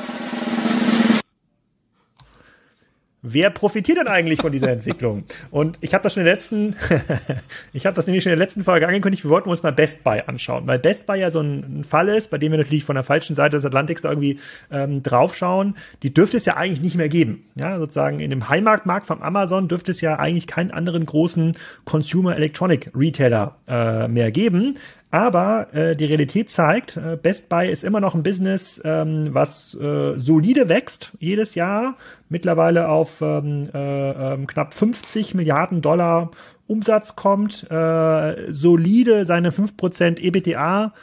wer 3.23 3.51
profitiert 3.51 3.99
denn 3.99 4.09
eigentlich 4.09 4.41
von 4.41 4.53
dieser 4.53 4.71
Entwicklung? 4.71 5.25
Und 5.51 5.79
ich 5.81 5.95
habe 5.95 6.03
das 6.03 6.15
schon 6.15 6.23
in 6.23 6.25
der 6.27 6.35
letzten, 6.35 6.77
ich 7.73 7.87
habe 7.87 7.95
das 7.95 8.07
nämlich 8.07 8.25
schon 8.25 8.33
in 8.33 8.39
der 8.39 8.45
letzten 8.45 8.65
Folge 8.65 8.87
angekündigt, 8.87 9.25
wir 9.25 9.31
wollten 9.31 9.49
uns 9.49 9.63
mal 9.63 9.73
Best 9.73 10.03
Buy 10.05 10.23
anschauen, 10.27 10.67
weil 10.67 10.79
Best 10.79 11.07
Buy 11.07 11.21
ja 11.21 11.31
so 11.31 11.41
ein, 11.41 11.85
Fall 11.85 12.09
ist, 12.09 12.31
bei 12.31 12.39
dem 12.39 12.53
wir 12.53 12.59
natürlich 12.59 12.85
von 12.85 12.95
der 12.95 13.05
falschen 13.05 13.37
Seite 13.37 13.57
des 13.57 13.65
Atlantiks 13.65 14.03
da 14.03 14.11
irgendwie 14.11 14.39
ähm, 14.71 15.03
draufschauen. 15.03 15.77
Die 16.03 16.13
dürfte 16.13 16.37
es 16.37 16.45
ja 16.45 16.57
eigentlich 16.57 16.81
nicht 16.81 16.97
mehr 16.97 17.09
geben. 17.09 17.45
Ja, 17.55 17.79
sozusagen 17.79 18.21
in 18.21 18.31
dem 18.31 18.49
Heimatmarkt 18.49 19.07
von 19.07 19.23
Amazon 19.23 19.69
dürfte 19.69 19.91
es 19.91 20.01
ja 20.01 20.19
eigentlich 20.19 20.47
keinen 20.47 20.71
anderen 20.71 21.07
großen 21.07 21.57
Consumer 21.85 22.37
Electronic 22.37 22.91
Retailer 22.95 23.57
äh, 23.69 24.09
mehr 24.09 24.33
geben. 24.33 24.79
Aber 25.13 25.69
äh, 25.75 25.95
die 25.95 26.07
Realität 26.07 26.51
zeigt, 26.51 26.97
äh, 26.97 27.19
Best 27.23 27.51
Buy 27.51 27.71
ist 27.71 27.85
immer 27.85 28.01
noch 28.01 28.15
ein 28.15 28.23
Business, 28.23 28.81
ähm, 28.83 29.29
was 29.33 29.75
äh, 29.75 30.19
solide 30.19 30.71
wächst 30.71 31.13
jedes 31.19 31.55
Jahr, 31.55 31.99
mittlerweile 32.31 32.89
auf 32.89 33.21
ähm, 33.21 33.69
äh, 33.75 34.11
äh, 34.11 34.47
knapp 34.47 34.73
50 34.73 35.35
Milliarden 35.35 35.83
Dollar 35.83 36.31
Umsatz 36.67 37.15
kommt, 37.15 37.71
äh, 37.71 38.51
solide 38.51 39.27
seine 39.27 39.51
5% 39.51 40.19
EBTA 40.19 40.95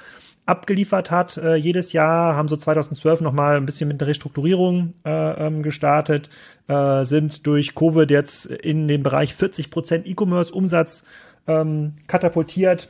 abgeliefert 0.48 1.12
hat 1.12 1.38
äh, 1.38 1.54
jedes 1.54 1.94
Jahr, 1.94 2.36
haben 2.36 2.48
so 2.48 2.58
2012 2.58 3.22
nochmal 3.22 3.58
ein 3.58 3.68
bisschen 3.68 3.88
mit 3.88 4.02
der 4.02 4.08
Restrukturierung 4.08 4.96
äh, 5.06 5.46
ähm, 5.46 5.62
gestartet, 5.62 6.32
äh, 6.68 7.06
sind 7.06 7.46
durch 7.46 7.76
Covid 7.76 8.10
jetzt 8.10 8.48
in 8.48 8.88
den 8.88 9.04
Bereich 9.04 9.34
40% 9.34 10.08
E-Commerce 10.08 10.52
Umsatz 10.52 11.04
ähm, 11.46 11.94
katapultiert 12.08 12.90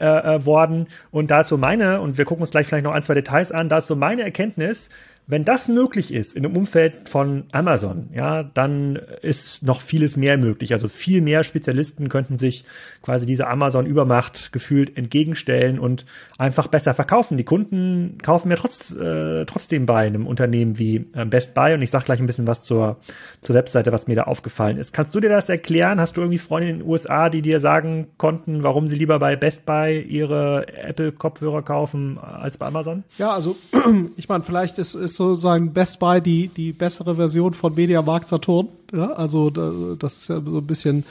äh, 0.00 0.36
äh, 0.36 0.46
worden. 0.46 0.88
Und 1.10 1.30
da 1.30 1.40
ist 1.40 1.48
so 1.48 1.56
meine, 1.56 2.00
und 2.00 2.18
wir 2.18 2.24
gucken 2.24 2.42
uns 2.42 2.50
gleich 2.50 2.66
vielleicht 2.66 2.84
noch 2.84 2.92
ein, 2.92 3.02
zwei 3.02 3.14
Details 3.14 3.52
an, 3.52 3.68
da 3.68 3.78
ist 3.78 3.86
so 3.86 3.96
meine 3.96 4.22
Erkenntnis, 4.22 4.88
wenn 5.30 5.44
das 5.44 5.68
möglich 5.68 6.12
ist 6.12 6.34
in 6.34 6.42
dem 6.42 6.56
Umfeld 6.56 7.06
von 7.06 7.44
Amazon, 7.52 8.08
ja, 8.14 8.42
dann 8.42 8.96
ist 9.20 9.62
noch 9.62 9.82
vieles 9.82 10.16
mehr 10.16 10.38
möglich. 10.38 10.72
Also 10.72 10.88
viel 10.88 11.20
mehr 11.20 11.44
Spezialisten 11.44 12.08
könnten 12.08 12.38
sich 12.38 12.64
quasi 13.02 13.26
dieser 13.26 13.50
Amazon-Übermacht 13.50 14.52
gefühlt 14.52 14.96
entgegenstellen 14.96 15.78
und 15.78 16.06
einfach 16.38 16.68
besser 16.68 16.94
verkaufen. 16.94 17.36
Die 17.36 17.44
Kunden 17.44 18.16
kaufen 18.22 18.48
ja 18.48 18.56
trotz, 18.56 18.94
äh, 18.94 19.44
trotzdem 19.44 19.84
bei 19.84 20.06
einem 20.06 20.26
Unternehmen 20.26 20.78
wie 20.78 21.04
äh, 21.12 21.26
Best 21.26 21.52
Buy 21.52 21.74
und 21.74 21.82
ich 21.82 21.90
sage 21.90 22.06
gleich 22.06 22.20
ein 22.20 22.26
bisschen 22.26 22.46
was 22.46 22.64
zur, 22.64 22.96
zur 23.42 23.54
Webseite, 23.54 23.92
was 23.92 24.06
mir 24.06 24.16
da 24.16 24.22
aufgefallen 24.22 24.78
ist. 24.78 24.94
Kannst 24.94 25.14
du 25.14 25.20
dir 25.20 25.28
das 25.28 25.50
erklären? 25.50 26.00
Hast 26.00 26.16
du 26.16 26.22
irgendwie 26.22 26.38
Freunde 26.38 26.70
in 26.70 26.78
den 26.78 26.88
USA, 26.88 27.28
die 27.28 27.42
dir 27.42 27.60
sagen 27.60 28.06
konnten, 28.16 28.62
warum 28.62 28.88
sie 28.88 28.96
lieber 28.96 29.18
bei 29.18 29.36
Best 29.36 29.66
Buy 29.66 30.00
ihre 30.00 30.66
Apple-Kopfhörer 30.68 31.60
kaufen 31.60 32.16
als 32.16 32.56
bei 32.56 32.64
Amazon? 32.64 33.04
Ja, 33.18 33.34
also 33.34 33.56
ich 34.16 34.30
meine, 34.30 34.42
vielleicht 34.42 34.78
ist, 34.78 34.94
ist 34.94 35.17
sozusagen 35.18 35.72
Best 35.74 35.98
Buy 35.98 36.22
die, 36.22 36.48
die 36.48 36.72
bessere 36.72 37.16
Version 37.16 37.52
von 37.52 37.74
Media 37.74 38.00
Markt 38.00 38.28
Saturn. 38.28 38.68
Ja, 38.92 39.12
also 39.12 39.50
das 39.50 40.18
ist 40.18 40.28
ja 40.28 40.40
so 40.40 40.58
ein 40.58 40.66
bisschen, 40.66 41.04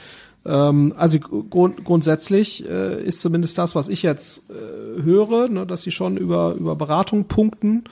ähm, 0.44 0.92
also 0.96 1.18
grund, 1.20 1.84
grundsätzlich 1.84 2.68
äh, 2.68 3.02
ist 3.02 3.20
zumindest 3.20 3.56
das, 3.58 3.74
was 3.74 3.88
ich 3.88 4.02
jetzt 4.02 4.50
äh, 4.50 5.02
höre, 5.02 5.48
ne, 5.48 5.66
dass 5.66 5.82
sie 5.82 5.92
schon 5.92 6.16
über, 6.16 6.54
über 6.54 6.74
Beratung 6.74 7.24
punkten 7.24 7.84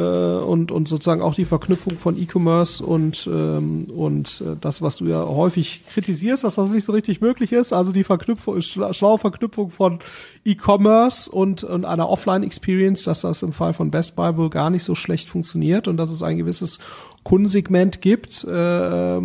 äh, 0.00 0.42
und, 0.42 0.72
und 0.72 0.88
sozusagen 0.88 1.20
auch 1.20 1.34
die 1.34 1.44
Verknüpfung 1.44 1.98
von 1.98 2.16
E-Commerce 2.16 2.84
und, 2.84 3.28
ähm, 3.30 3.84
und 3.94 4.42
äh, 4.44 4.56
das, 4.60 4.80
was 4.80 4.96
du 4.96 5.06
ja 5.06 5.24
häufig 5.26 5.82
kritisierst, 5.92 6.44
dass 6.44 6.54
das 6.54 6.70
nicht 6.70 6.84
so 6.84 6.92
richtig 6.92 7.20
möglich 7.20 7.52
ist, 7.52 7.72
also 7.72 7.92
die 7.92 8.04
Verknüpfung, 8.04 8.60
schlaue 8.62 9.18
Verknüpfung 9.18 9.70
von 9.70 10.00
E-Commerce 10.44 11.30
und, 11.30 11.64
und 11.64 11.84
einer 11.84 12.08
Offline-Experience, 12.08 13.04
dass 13.04 13.20
das 13.20 13.42
im 13.42 13.52
Fall 13.52 13.74
von 13.74 13.90
Best 13.90 14.16
Buy 14.16 14.36
wohl 14.36 14.50
gar 14.50 14.70
nicht 14.70 14.84
so 14.84 14.94
schlecht 14.94 15.28
funktioniert 15.28 15.86
und 15.86 15.98
dass 15.98 16.10
es 16.10 16.22
ein 16.22 16.38
gewisses 16.38 16.78
Kundensegment 17.22 18.00
gibt, 18.00 18.44
äh, 18.44 19.20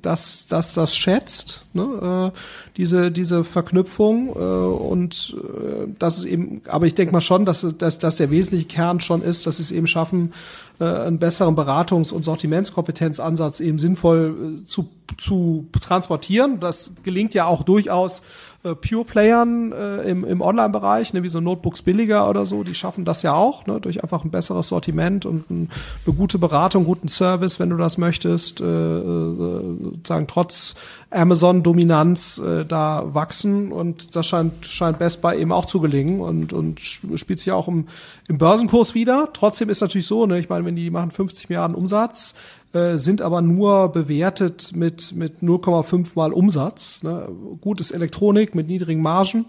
dass 0.00 0.46
dass 0.46 0.74
das 0.74 0.96
schätzt, 0.96 1.66
ne? 1.74 2.32
äh, 2.32 2.38
diese 2.78 3.12
diese 3.12 3.44
Verknüpfung 3.44 4.28
äh, 4.28 4.38
und 4.38 5.36
äh, 5.38 5.88
das 5.98 6.18
ist 6.18 6.24
eben, 6.24 6.62
aber 6.66 6.86
ich 6.86 6.94
denke 6.94 7.12
mal 7.12 7.20
schon, 7.20 7.44
dass, 7.44 7.66
dass 7.76 7.98
dass 7.98 8.16
der 8.16 8.30
wesentliche 8.30 8.66
Kern 8.66 9.00
schon 9.00 9.22
ist, 9.22 9.46
dass 9.46 9.58
sie 9.58 9.64
es 9.64 9.70
eben 9.70 9.86
schaffen, 9.86 10.32
äh, 10.80 10.84
einen 10.84 11.18
besseren 11.18 11.54
Beratungs- 11.54 12.12
und 12.12 12.24
Sortimentskompetenzansatz 12.24 13.60
eben 13.60 13.78
sinnvoll 13.78 14.60
äh, 14.62 14.64
zu 14.64 14.88
zu 15.18 15.66
transportieren. 15.78 16.60
Das 16.60 16.92
gelingt 17.02 17.34
ja 17.34 17.46
auch 17.46 17.62
durchaus 17.62 18.22
äh, 18.62 18.74
Pure-Playern 18.74 19.72
äh, 19.72 20.02
im, 20.02 20.24
im 20.24 20.40
Online-Bereich, 20.40 21.12
ne, 21.12 21.22
wie 21.22 21.28
so 21.28 21.40
Notebooks 21.40 21.82
billiger 21.82 22.28
oder 22.28 22.46
so, 22.46 22.62
die 22.62 22.74
schaffen 22.74 23.04
das 23.04 23.22
ja 23.22 23.34
auch, 23.34 23.66
ne, 23.66 23.80
durch 23.80 24.02
einfach 24.02 24.24
ein 24.24 24.30
besseres 24.30 24.68
Sortiment 24.68 25.24
und 25.24 25.50
ein, 25.50 25.70
eine 26.06 26.14
gute 26.14 26.38
Beratung, 26.38 26.84
guten 26.84 27.08
Service, 27.08 27.58
wenn 27.58 27.70
du 27.70 27.76
das 27.76 27.98
möchtest, 27.98 28.60
äh, 28.60 28.64
äh, 28.64 29.78
sozusagen 29.82 30.26
trotz 30.26 30.74
Amazon-Dominanz 31.10 32.38
äh, 32.38 32.64
da 32.64 33.04
wachsen 33.06 33.72
und 33.72 34.14
das 34.14 34.26
scheint, 34.26 34.64
scheint 34.66 34.98
Best 34.98 35.20
Buy 35.20 35.40
eben 35.40 35.50
auch 35.50 35.66
zu 35.66 35.80
gelingen 35.80 36.20
und, 36.20 36.52
und 36.52 36.80
spielt 36.80 37.40
sich 37.40 37.52
auch 37.52 37.66
im, 37.66 37.86
im 38.28 38.38
Börsenkurs 38.38 38.94
wieder. 38.94 39.28
Trotzdem 39.32 39.68
ist 39.70 39.80
natürlich 39.80 40.06
so, 40.06 40.26
ne, 40.26 40.38
ich 40.38 40.48
meine, 40.48 40.64
wenn 40.64 40.76
die 40.76 40.90
machen 40.90 41.10
50 41.10 41.48
Milliarden 41.48 41.76
Umsatz, 41.76 42.34
äh, 42.72 42.98
sind 42.98 43.22
aber 43.22 43.42
nur 43.42 43.88
bewertet 43.88 44.70
mit, 44.76 45.12
mit 45.12 45.42
0,5 45.42 46.12
mal 46.14 46.32
Umsatz. 46.32 47.02
Ne? 47.02 47.28
Gutes 47.60 47.90
Elektronik 47.90 48.54
mit 48.54 48.68
niedrigen 48.68 49.02
Margen. 49.02 49.46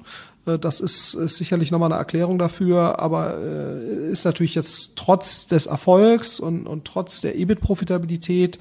Äh, 0.48 0.58
das 0.58 0.80
ist, 0.80 1.14
ist 1.14 1.38
sicherlich 1.38 1.72
nochmal 1.72 1.92
eine 1.92 2.00
Erklärung 2.00 2.40
dafür, 2.40 3.00
aber 3.00 3.38
äh, 3.38 4.12
ist 4.12 4.26
natürlich 4.26 4.56
jetzt 4.56 4.96
trotz 4.96 5.48
des 5.48 5.68
Erfolgs 5.68 6.40
und, 6.40 6.66
und 6.66 6.86
trotz 6.86 7.22
der 7.22 7.38
EBIT-Profitabilität 7.38 8.60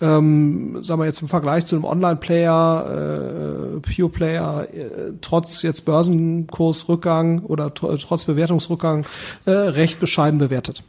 ähm, 0.00 0.78
sagen 0.82 1.00
wir 1.00 1.06
jetzt 1.06 1.22
im 1.22 1.28
Vergleich 1.28 1.66
zu 1.66 1.76
einem 1.76 1.84
Online-Player, 1.84 3.76
äh, 3.76 3.80
Pure-Player, 3.80 4.68
äh, 4.72 5.12
trotz 5.20 5.62
jetzt 5.62 5.84
Börsenkursrückgang 5.84 7.40
oder 7.40 7.74
trotz 7.74 8.24
Bewertungsrückgang 8.24 9.06
äh, 9.44 9.50
recht 9.50 10.00
bescheiden 10.00 10.38
bewertet. 10.38 10.82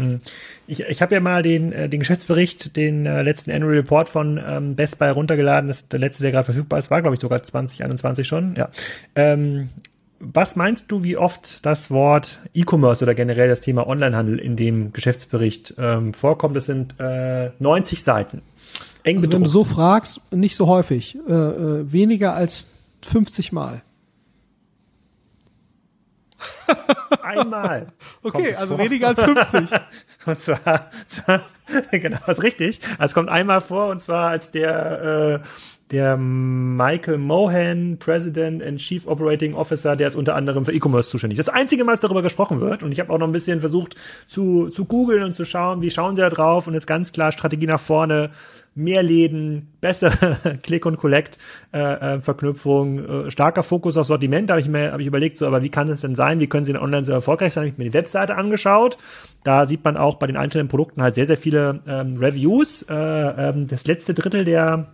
Hm. 0.00 0.18
Ich, 0.66 0.80
ich 0.80 1.02
habe 1.02 1.14
ja 1.14 1.20
mal 1.20 1.42
den, 1.42 1.72
äh, 1.72 1.88
den 1.88 2.00
Geschäftsbericht, 2.00 2.76
den 2.76 3.06
äh, 3.06 3.22
letzten 3.22 3.50
Annual 3.50 3.74
Report 3.74 4.08
von 4.08 4.40
ähm, 4.44 4.74
Best 4.76 4.98
Buy 4.98 5.10
runtergeladen. 5.10 5.68
Das 5.68 5.82
ist 5.82 5.92
der 5.92 5.98
letzte, 5.98 6.22
der 6.22 6.32
gerade 6.32 6.44
verfügbar 6.44 6.78
ist, 6.78 6.90
war, 6.90 7.02
glaube 7.02 7.14
ich, 7.14 7.20
sogar 7.20 7.42
2021 7.42 8.26
schon. 8.26 8.54
Ja. 8.56 8.70
Ähm, 9.14 9.68
was 10.20 10.54
meinst 10.54 10.92
du, 10.92 11.02
wie 11.02 11.16
oft 11.16 11.64
das 11.64 11.90
Wort 11.90 12.38
E-Commerce 12.52 13.02
oder 13.02 13.14
generell 13.14 13.48
das 13.48 13.62
Thema 13.62 13.86
Onlinehandel 13.86 14.38
in 14.38 14.54
dem 14.54 14.92
Geschäftsbericht 14.92 15.74
ähm, 15.78 16.12
vorkommt? 16.12 16.54
Das 16.54 16.66
sind 16.66 16.94
äh, 17.00 17.50
90 17.58 18.02
Seiten. 18.02 18.42
Eng 19.02 19.18
also 19.18 19.32
wenn 19.32 19.42
du 19.42 19.48
so 19.48 19.64
fragst, 19.64 20.20
nicht 20.30 20.56
so 20.56 20.66
häufig. 20.66 21.16
Äh, 21.26 21.32
äh, 21.32 21.92
weniger 21.92 22.34
als 22.34 22.66
50 23.02 23.52
Mal. 23.52 23.82
Einmal. 27.22 27.86
okay, 28.22 28.54
also 28.54 28.76
vor. 28.76 28.84
weniger 28.84 29.08
als 29.08 29.22
50. 29.22 29.70
und 30.26 30.38
zwar, 30.38 30.90
zwar 31.08 31.42
genau, 31.90 32.18
ist 32.26 32.42
richtig. 32.42 32.80
Also 32.92 33.04
es 33.04 33.14
kommt 33.14 33.28
einmal 33.28 33.60
vor 33.60 33.88
und 33.88 34.00
zwar 34.00 34.28
als 34.28 34.50
der 34.50 35.42
äh, 35.42 35.46
der 35.90 36.16
Michael 36.16 37.18
Mohan, 37.18 37.96
President 37.98 38.62
and 38.62 38.78
Chief 38.78 39.06
Operating 39.06 39.54
Officer, 39.54 39.96
der 39.96 40.08
ist 40.08 40.14
unter 40.14 40.36
anderem 40.36 40.64
für 40.64 40.72
E-Commerce 40.72 41.10
zuständig. 41.10 41.36
Das 41.36 41.48
einzige 41.48 41.84
Mal, 41.84 41.92
dass 41.92 42.00
darüber 42.00 42.22
gesprochen 42.22 42.60
wird, 42.60 42.82
und 42.82 42.92
ich 42.92 43.00
habe 43.00 43.12
auch 43.12 43.18
noch 43.18 43.26
ein 43.26 43.32
bisschen 43.32 43.60
versucht 43.60 43.96
zu, 44.26 44.68
zu 44.68 44.84
googeln 44.84 45.24
und 45.24 45.32
zu 45.32 45.44
schauen, 45.44 45.82
wie 45.82 45.90
schauen 45.90 46.14
sie 46.14 46.22
da 46.22 46.30
drauf, 46.30 46.66
und 46.66 46.74
ist 46.74 46.86
ganz 46.86 47.12
klar 47.12 47.32
Strategie 47.32 47.66
nach 47.66 47.80
vorne, 47.80 48.30
mehr 48.76 49.02
Läden, 49.02 49.68
besser 49.80 50.10
Click 50.62 50.86
und 50.86 50.96
Collect 50.96 51.38
äh, 51.72 51.78
äh, 51.78 52.20
Verknüpfung, 52.20 53.26
äh, 53.26 53.30
starker 53.30 53.64
Fokus 53.64 53.96
auf 53.96 54.06
Sortiment, 54.06 54.48
da 54.48 54.54
habe 54.54 54.60
ich 54.60 54.68
mir 54.68 54.92
hab 54.92 55.00
ich 55.00 55.06
überlegt, 55.06 55.36
so, 55.38 55.46
aber 55.46 55.62
wie 55.62 55.70
kann 55.70 55.88
es 55.88 56.02
denn 56.02 56.14
sein, 56.14 56.38
wie 56.38 56.46
können 56.46 56.64
sie 56.64 56.72
denn 56.72 56.80
online 56.80 57.04
so 57.04 57.12
erfolgreich 57.12 57.52
sein? 57.52 57.62
Habe 57.62 57.72
ich 57.72 57.78
mir 57.78 57.84
die 57.84 57.94
Webseite 57.94 58.36
angeschaut. 58.36 58.96
Da 59.42 59.66
sieht 59.66 59.84
man 59.84 59.96
auch 59.96 60.16
bei 60.16 60.28
den 60.28 60.36
einzelnen 60.36 60.68
Produkten 60.68 61.02
halt 61.02 61.16
sehr, 61.16 61.26
sehr 61.26 61.36
viele 61.36 61.80
ähm, 61.86 62.18
Reviews. 62.18 62.82
Äh, 62.88 62.94
ähm, 62.94 63.66
das 63.66 63.86
letzte 63.86 64.14
Drittel 64.14 64.44
der 64.44 64.86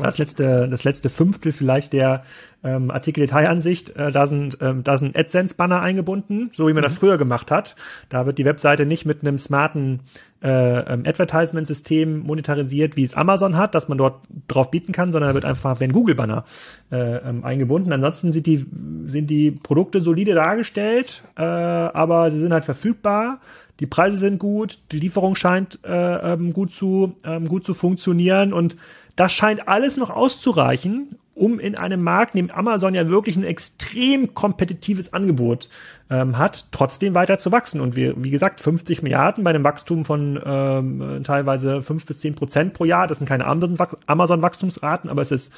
das 0.00 0.18
letzte, 0.18 0.68
das 0.68 0.84
letzte 0.84 1.10
Fünftel 1.10 1.52
vielleicht 1.52 1.92
der 1.92 2.22
ähm, 2.64 2.90
Artikel-Detailansicht, 2.90 3.96
äh, 3.96 4.12
da 4.12 4.26
sind, 4.26 4.58
ähm, 4.60 4.84
da 4.84 4.96
sind 4.96 5.16
AdSense-Banner 5.16 5.80
eingebunden, 5.80 6.50
so 6.54 6.68
wie 6.68 6.72
man 6.72 6.82
mhm. 6.82 6.84
das 6.84 6.94
früher 6.94 7.18
gemacht 7.18 7.50
hat. 7.50 7.74
Da 8.08 8.24
wird 8.24 8.38
die 8.38 8.44
Webseite 8.44 8.86
nicht 8.86 9.04
mit 9.04 9.22
einem 9.22 9.38
smarten 9.38 10.00
äh, 10.42 10.48
ähm, 10.48 11.02
Advertisement-System 11.04 12.20
monetarisiert, 12.20 12.96
wie 12.96 13.04
es 13.04 13.14
Amazon 13.14 13.56
hat, 13.56 13.74
dass 13.74 13.88
man 13.88 13.98
dort 13.98 14.22
drauf 14.48 14.70
bieten 14.70 14.92
kann, 14.92 15.12
sondern 15.12 15.30
da 15.30 15.34
wird 15.34 15.44
einfach 15.44 15.80
wenn 15.80 15.92
Google-Banner 15.92 16.44
äh, 16.90 17.16
ähm, 17.16 17.44
eingebunden. 17.44 17.92
Ansonsten 17.92 18.32
sind 18.32 18.46
die, 18.46 18.64
sind 19.06 19.28
die 19.28 19.50
Produkte 19.50 20.00
solide 20.00 20.34
dargestellt, 20.34 21.22
äh, 21.36 21.42
aber 21.42 22.30
sie 22.30 22.38
sind 22.38 22.52
halt 22.52 22.64
verfügbar. 22.64 23.40
Die 23.80 23.86
Preise 23.86 24.16
sind 24.16 24.38
gut, 24.38 24.78
die 24.92 25.00
Lieferung 25.00 25.34
scheint 25.34 25.80
äh, 25.84 26.32
ähm, 26.32 26.52
gut 26.52 26.70
zu 26.70 27.16
ähm, 27.24 27.48
gut 27.48 27.64
zu 27.64 27.74
funktionieren 27.74 28.52
und 28.52 28.76
das 29.22 29.32
scheint 29.32 29.68
alles 29.68 29.96
noch 29.96 30.10
auszureichen, 30.10 31.16
um 31.34 31.58
in 31.58 31.76
einem 31.76 32.02
Markt, 32.02 32.34
in 32.34 32.46
dem 32.46 32.54
Amazon 32.54 32.94
ja 32.94 33.08
wirklich 33.08 33.36
ein 33.36 33.44
extrem 33.44 34.34
kompetitives 34.34 35.12
Angebot 35.12 35.68
ähm, 36.10 36.38
hat, 36.38 36.66
trotzdem 36.72 37.14
weiter 37.14 37.38
zu 37.38 37.52
wachsen. 37.52 37.80
Und 37.80 37.96
wir, 37.96 38.14
wie 38.22 38.30
gesagt, 38.30 38.60
50 38.60 39.02
Milliarden 39.02 39.44
bei 39.44 39.50
einem 39.50 39.64
Wachstum 39.64 40.04
von 40.04 40.40
ähm, 40.44 41.20
teilweise 41.24 41.82
5 41.82 42.04
bis 42.04 42.18
10 42.18 42.34
Prozent 42.34 42.74
pro 42.74 42.84
Jahr. 42.84 43.06
Das 43.06 43.18
sind 43.18 43.26
keine 43.26 43.46
Amazon-Wachstumsraten, 43.46 45.08
aber 45.08 45.22
es 45.22 45.30
ist, 45.30 45.52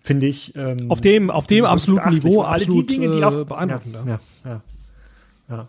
finde 0.00 0.26
ich, 0.26 0.56
ähm, 0.56 0.90
auf 0.90 1.00
dem, 1.00 1.30
auf 1.30 1.46
dem 1.46 1.66
absoluten 1.66 2.08
Niveau 2.14 2.42
absolut 2.42 2.90
die 2.90 2.98
Dinge, 2.98 3.14
die 3.14 3.24
auf, 3.24 3.36
äh, 3.36 3.44
beeindruckend. 3.44 3.94
Ja, 3.94 4.04
ja, 4.06 4.20
ja. 4.44 4.60
Ja. 5.48 5.68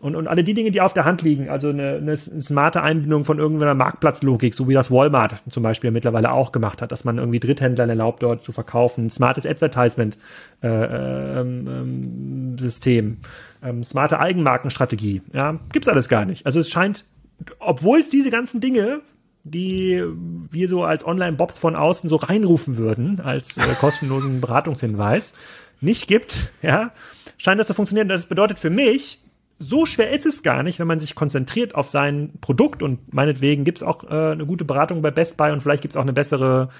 Und, 0.00 0.16
und 0.16 0.26
alle 0.28 0.42
die 0.42 0.54
Dinge, 0.54 0.70
die 0.70 0.80
auf 0.80 0.94
der 0.94 1.04
Hand 1.04 1.20
liegen, 1.20 1.50
also 1.50 1.68
eine, 1.68 1.96
eine 1.96 2.16
smarte 2.16 2.82
Einbindung 2.82 3.26
von 3.26 3.38
irgendeiner 3.38 3.74
Marktplatzlogik, 3.74 4.54
so 4.54 4.66
wie 4.66 4.74
das 4.74 4.90
Walmart 4.90 5.36
zum 5.50 5.62
Beispiel 5.62 5.90
mittlerweile 5.90 6.32
auch 6.32 6.52
gemacht 6.52 6.80
hat, 6.80 6.90
dass 6.90 7.04
man 7.04 7.18
irgendwie 7.18 7.38
Dritthändlern 7.38 7.90
erlaubt, 7.90 8.22
dort 8.22 8.42
zu 8.42 8.50
verkaufen, 8.52 9.10
smartes 9.10 9.44
Advertisement-System, 9.44 10.18
äh, 10.62 11.40
ähm, 11.40 13.18
ähm, 13.62 13.68
ähm, 13.68 13.84
smarte 13.84 14.18
Eigenmarkenstrategie, 14.18 15.20
ja, 15.34 15.58
gibt's 15.72 15.88
alles 15.88 16.08
gar 16.08 16.24
nicht. 16.24 16.46
Also 16.46 16.60
es 16.60 16.70
scheint, 16.70 17.04
obwohl 17.58 18.00
es 18.00 18.08
diese 18.08 18.30
ganzen 18.30 18.60
Dinge 18.60 19.02
die 19.42 20.02
wir 20.50 20.68
so 20.68 20.84
als 20.84 21.06
Online-Bobs 21.06 21.58
von 21.58 21.76
außen 21.76 22.10
so 22.10 22.16
reinrufen 22.16 22.76
würden, 22.76 23.20
als 23.20 23.56
äh, 23.56 23.62
kostenlosen 23.80 24.40
Beratungshinweis, 24.42 25.34
nicht 25.80 26.06
gibt, 26.06 26.52
ja, 26.62 26.92
scheint 27.38 27.60
das 27.60 27.66
zu 27.66 27.74
funktionieren. 27.74 28.08
Das 28.08 28.26
bedeutet 28.26 28.58
für 28.58 28.70
mich, 28.70 29.20
so 29.58 29.84
schwer 29.84 30.10
ist 30.10 30.26
es 30.26 30.42
gar 30.42 30.62
nicht, 30.62 30.78
wenn 30.78 30.86
man 30.86 30.98
sich 30.98 31.14
konzentriert 31.14 31.74
auf 31.74 31.88
sein 31.88 32.32
Produkt 32.40 32.82
und 32.82 33.12
meinetwegen 33.12 33.64
gibt 33.64 33.78
es 33.78 33.82
auch 33.82 34.04
äh, 34.04 34.32
eine 34.32 34.46
gute 34.46 34.64
Beratung 34.64 35.02
bei 35.02 35.10
Best 35.10 35.36
Buy 35.36 35.52
und 35.52 35.62
vielleicht 35.62 35.82
gibt 35.82 35.92
es 35.92 35.96
auch 35.96 36.02
eine 36.02 36.14
bessere 36.14 36.70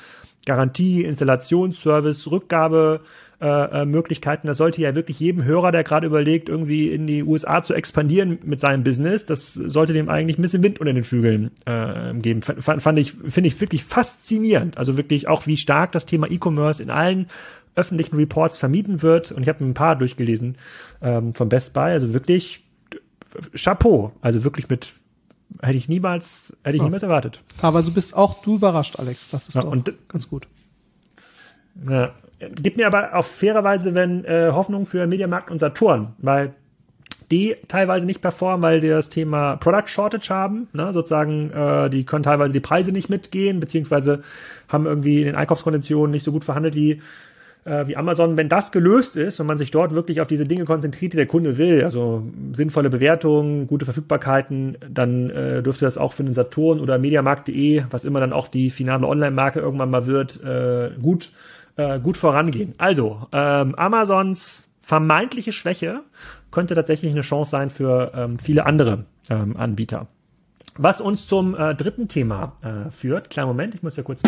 Garantie, 0.46 1.05
Installationsservice, 1.05 2.30
Rückgabe, 2.30 3.03
äh, 3.40 3.82
äh. 3.82 4.38
Das 4.42 4.59
sollte 4.59 4.80
ja 4.80 4.94
wirklich 4.94 5.20
jedem 5.20 5.44
Hörer, 5.44 5.72
der 5.72 5.84
gerade 5.84 6.07
überlegt, 6.07 6.48
irgendwie 6.48 6.92
in 6.92 7.07
die 7.07 7.22
USA 7.22 7.62
zu 7.62 7.74
expandieren 7.74 8.38
mit 8.44 8.61
seinem 8.61 8.82
Business, 8.82 9.24
das 9.24 9.55
sollte 9.55 9.92
dem 9.92 10.09
eigentlich 10.09 10.38
ein 10.38 10.42
bisschen 10.42 10.62
Wind 10.62 10.78
unter 10.78 10.92
den 10.92 11.05
Flügeln 11.05 11.51
äh, 11.64 12.14
geben. 12.14 12.40
F 12.40 12.82
fand 12.82 12.98
ich, 12.98 13.12
finde 13.12 13.48
ich 13.48 13.61
wirklich 13.61 13.84
faszinierend. 13.84 14.78
Also 14.78 14.96
wirklich 14.96 15.28
auch, 15.28 15.46
wie 15.46 15.57
stark 15.57 15.92
das 15.92 16.07
Thema 16.07 16.30
E-Commerce 16.30 16.82
in 16.82 16.90
allen 16.90 17.26
öffentlichen 17.74 18.16
Reports 18.16 18.58
vermieden 18.58 19.02
wird. 19.02 19.32
Und 19.32 19.42
ich 19.42 19.48
habe 19.48 19.64
ein 19.64 19.74
paar 19.74 19.96
durchgelesen 19.96 20.56
ähm, 21.02 21.34
von 21.34 21.48
Best 21.48 21.72
Buy. 21.72 21.92
Also 21.92 22.12
wirklich 22.12 22.64
Chapeau. 23.54 24.12
Also 24.20 24.44
wirklich 24.44 24.68
mit 24.68 24.92
hätte 25.62 25.76
ich 25.76 25.88
niemals 25.88 26.56
hätte 26.62 26.76
ich 26.76 26.80
ja. 26.80 26.84
niemals 26.84 27.02
erwartet. 27.02 27.42
Aber 27.62 27.82
so 27.82 27.92
bist 27.92 28.16
auch 28.16 28.42
du 28.42 28.56
überrascht, 28.56 28.98
Alex. 28.98 29.30
Das 29.30 29.48
ist 29.48 29.54
ja, 29.54 29.62
doch 29.62 29.70
und, 29.70 29.92
ganz 30.08 30.28
gut. 30.28 30.46
Ja, 31.88 32.12
gibt 32.40 32.76
mir 32.76 32.86
aber 32.86 33.14
auf 33.14 33.26
faire 33.26 33.64
Weise, 33.64 33.94
wenn 33.94 34.24
äh, 34.24 34.50
Hoffnung 34.52 34.86
für 34.86 35.06
Mediamarkt 35.06 35.50
und 35.50 35.58
Saturn, 35.58 36.14
weil 36.18 36.54
die 37.30 37.56
teilweise 37.68 38.06
nicht 38.06 38.22
performen, 38.22 38.62
weil 38.62 38.80
die 38.80 38.88
das 38.88 39.08
Thema 39.08 39.56
Product 39.56 39.86
Shortage 39.86 40.30
haben, 40.30 40.68
ne? 40.72 40.92
sozusagen, 40.92 41.50
äh, 41.52 41.88
die 41.88 42.04
können 42.04 42.24
teilweise 42.24 42.52
die 42.52 42.60
Preise 42.60 42.90
nicht 42.90 43.08
mitgehen, 43.08 43.60
beziehungsweise 43.60 44.22
haben 44.68 44.86
irgendwie 44.86 45.20
in 45.20 45.26
den 45.26 45.36
Einkaufskonditionen 45.36 46.10
nicht 46.10 46.24
so 46.24 46.32
gut 46.32 46.44
verhandelt 46.44 46.74
wie 46.74 47.00
äh, 47.64 47.86
wie 47.86 47.96
Amazon, 47.96 48.36
wenn 48.36 48.48
das 48.48 48.72
gelöst 48.72 49.16
ist 49.16 49.40
und 49.40 49.46
man 49.46 49.58
sich 49.58 49.70
dort 49.70 49.94
wirklich 49.94 50.20
auf 50.20 50.28
diese 50.28 50.46
Dinge 50.46 50.64
konzentriert, 50.64 51.12
die 51.12 51.16
der 51.16 51.26
Kunde 51.26 51.58
will, 51.58 51.84
also 51.84 52.22
sinnvolle 52.52 52.90
Bewertungen, 52.90 53.66
gute 53.66 53.84
Verfügbarkeiten, 53.84 54.78
dann 54.88 55.30
äh, 55.30 55.62
dürfte 55.62 55.84
das 55.84 55.98
auch 55.98 56.12
für 56.12 56.24
den 56.24 56.32
Saturn 56.32 56.80
oder 56.80 56.98
Mediamarkt.de, 56.98 57.84
was 57.90 58.04
immer 58.04 58.20
dann 58.20 58.32
auch 58.32 58.48
die 58.48 58.70
finale 58.70 59.06
Online-Marke 59.06 59.61
irgendwann 59.61 59.90
mal 59.90 60.06
wird, 60.06 60.42
äh, 60.42 60.90
gut, 61.00 61.30
äh, 61.76 62.00
gut 62.00 62.16
vorangehen. 62.16 62.74
Also, 62.78 63.26
ähm, 63.32 63.74
Amazons 63.74 64.66
vermeintliche 64.80 65.52
Schwäche 65.52 66.00
könnte 66.50 66.74
tatsächlich 66.74 67.12
eine 67.12 67.20
Chance 67.20 67.50
sein 67.50 67.70
für 67.70 68.12
ähm, 68.14 68.38
viele 68.38 68.66
andere 68.66 69.04
ähm, 69.28 69.56
Anbieter. 69.56 70.08
Was 70.76 71.00
uns 71.00 71.26
zum 71.26 71.54
äh, 71.54 71.74
dritten 71.74 72.08
Thema 72.08 72.56
äh, 72.62 72.90
führt. 72.90 73.30
Kleinen 73.30 73.48
Moment, 73.48 73.74
ich 73.74 73.82
muss 73.82 73.96
ja 73.96 74.02
kurz. 74.02 74.22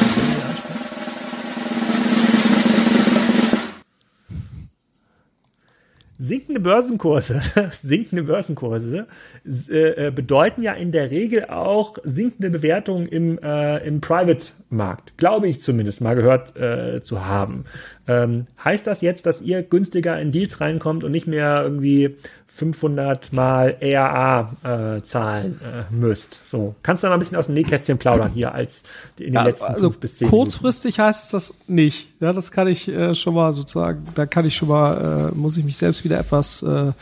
Sinkende 6.23 6.61
Börsenkurse, 6.61 7.41
sinkende 7.83 8.23
Börsenkurse 8.23 9.09
äh, 9.45 10.07
äh, 10.07 10.11
bedeuten 10.12 10.62
ja 10.62 10.73
in 10.73 10.93
der 10.93 11.11
Regel 11.11 11.47
auch 11.47 11.99
sinkende 12.05 12.49
Bewertungen 12.49 13.09
im, 13.09 13.39
äh, 13.43 13.79
im 13.85 14.01
Private-Markt. 14.01 15.16
Glaube 15.16 15.49
ich 15.49 15.62
zumindest 15.62 16.01
mal 16.01 16.14
gehört 16.14 16.57
äh, 16.57 17.03
zu 17.03 17.27
haben. 17.27 17.64
Ähm, 18.07 18.47
heißt 18.62 18.87
das 18.87 19.01
jetzt, 19.01 19.27
dass 19.27 19.43
ihr 19.43 19.64
günstiger 19.64 20.18
in 20.20 20.31
Deals 20.31 20.61
reinkommt 20.61 21.03
und 21.03 21.11
nicht 21.11 21.27
mehr 21.27 21.61
irgendwie 21.61 22.16
500 22.47 23.33
mal 23.33 23.77
ERA 23.81 24.57
äh, 24.62 25.03
zahlen 25.03 25.61
äh, 25.61 25.93
müsst? 25.93 26.41
So, 26.47 26.77
kannst 26.85 27.03
du 27.03 27.09
mal 27.09 27.14
ein 27.14 27.18
bisschen 27.18 27.39
aus 27.39 27.47
dem 27.47 27.55
Nähkästchen 27.55 27.99
plaudern 27.99 28.31
hier 28.31 28.55
als 28.55 28.85
in 29.18 29.27
den 29.27 29.35
ja, 29.35 29.43
letzten 29.43 29.64
also 29.64 29.81
fünf 29.81 29.99
bis 29.99 30.18
zehn 30.18 30.29
Kurzfristig 30.29 30.99
Minuten. 30.99 31.09
heißt 31.09 31.25
es 31.25 31.31
das 31.31 31.55
nicht. 31.66 32.12
Ja, 32.23 32.33
das 32.33 32.53
kann 32.53 32.68
ich 32.68 32.87
äh, 32.87 33.16
schon 33.16 33.35
mal 33.35 33.53
sozusagen, 33.53 34.07
da 34.14 34.27
kann 34.27 34.47
ich 34.47 34.55
schon 34.55 34.68
mal, 34.68 35.33
äh, 35.33 35.37
muss 35.37 35.57
ich 35.57 35.64
mich 35.64 35.77
selbst 35.77 36.05
wieder 36.05 36.20
etwas 36.20 36.62
äh, 36.62 36.93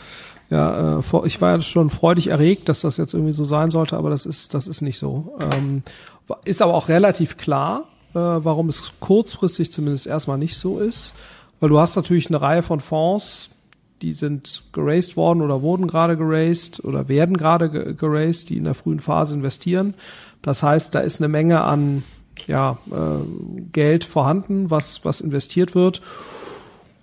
ja, 0.49 0.99
äh, 0.99 1.03
vor, 1.03 1.27
ich 1.27 1.43
war 1.43 1.57
ja 1.57 1.61
schon 1.61 1.91
freudig 1.91 2.29
erregt, 2.29 2.71
dass 2.71 2.81
das 2.81 2.97
jetzt 2.97 3.13
irgendwie 3.13 3.35
so 3.35 3.45
sein 3.45 3.71
sollte, 3.71 3.99
aber 3.99 4.09
das 4.09 4.25
ist, 4.25 4.55
das 4.55 4.67
ist 4.67 4.81
nicht 4.81 4.99
so. 4.99 5.37
Ähm, 5.53 5.83
ist 6.47 6.63
aber 6.63 6.73
auch 6.73 6.89
relativ 6.89 7.37
klar, 7.37 7.85
äh, 8.15 8.19
warum 8.19 8.71
es 8.71 8.95
kurzfristig 8.99 9.71
zumindest 9.71 10.07
erstmal 10.07 10.39
nicht 10.39 10.57
so 10.57 10.79
ist. 10.79 11.13
Weil 11.61 11.69
du 11.69 11.79
hast 11.79 11.97
natürlich 11.97 12.29
eine 12.29 12.41
Reihe 12.41 12.63
von 12.63 12.81
Fonds, 12.81 13.51
die 14.01 14.15
sind 14.15 14.63
geraced 14.73 15.19
worden 15.19 15.43
oder 15.43 15.61
wurden 15.61 15.87
gerade 15.87 16.17
geraced 16.17 16.83
oder 16.83 17.09
werden 17.09 17.37
gerade 17.37 17.95
geraced, 17.95 18.49
die 18.49 18.57
in 18.57 18.65
der 18.65 18.75
frühen 18.75 19.01
Phase 19.01 19.35
investieren. 19.35 19.93
Das 20.41 20.63
heißt, 20.63 20.95
da 20.95 21.01
ist 21.01 21.21
eine 21.21 21.29
Menge 21.29 21.61
an 21.61 22.05
ja, 22.49 22.79
äh, 22.91 23.25
Geld 23.73 24.05
vorhanden, 24.05 24.71
was, 24.71 25.05
was 25.05 25.21
investiert 25.21 25.75
wird. 25.75 26.03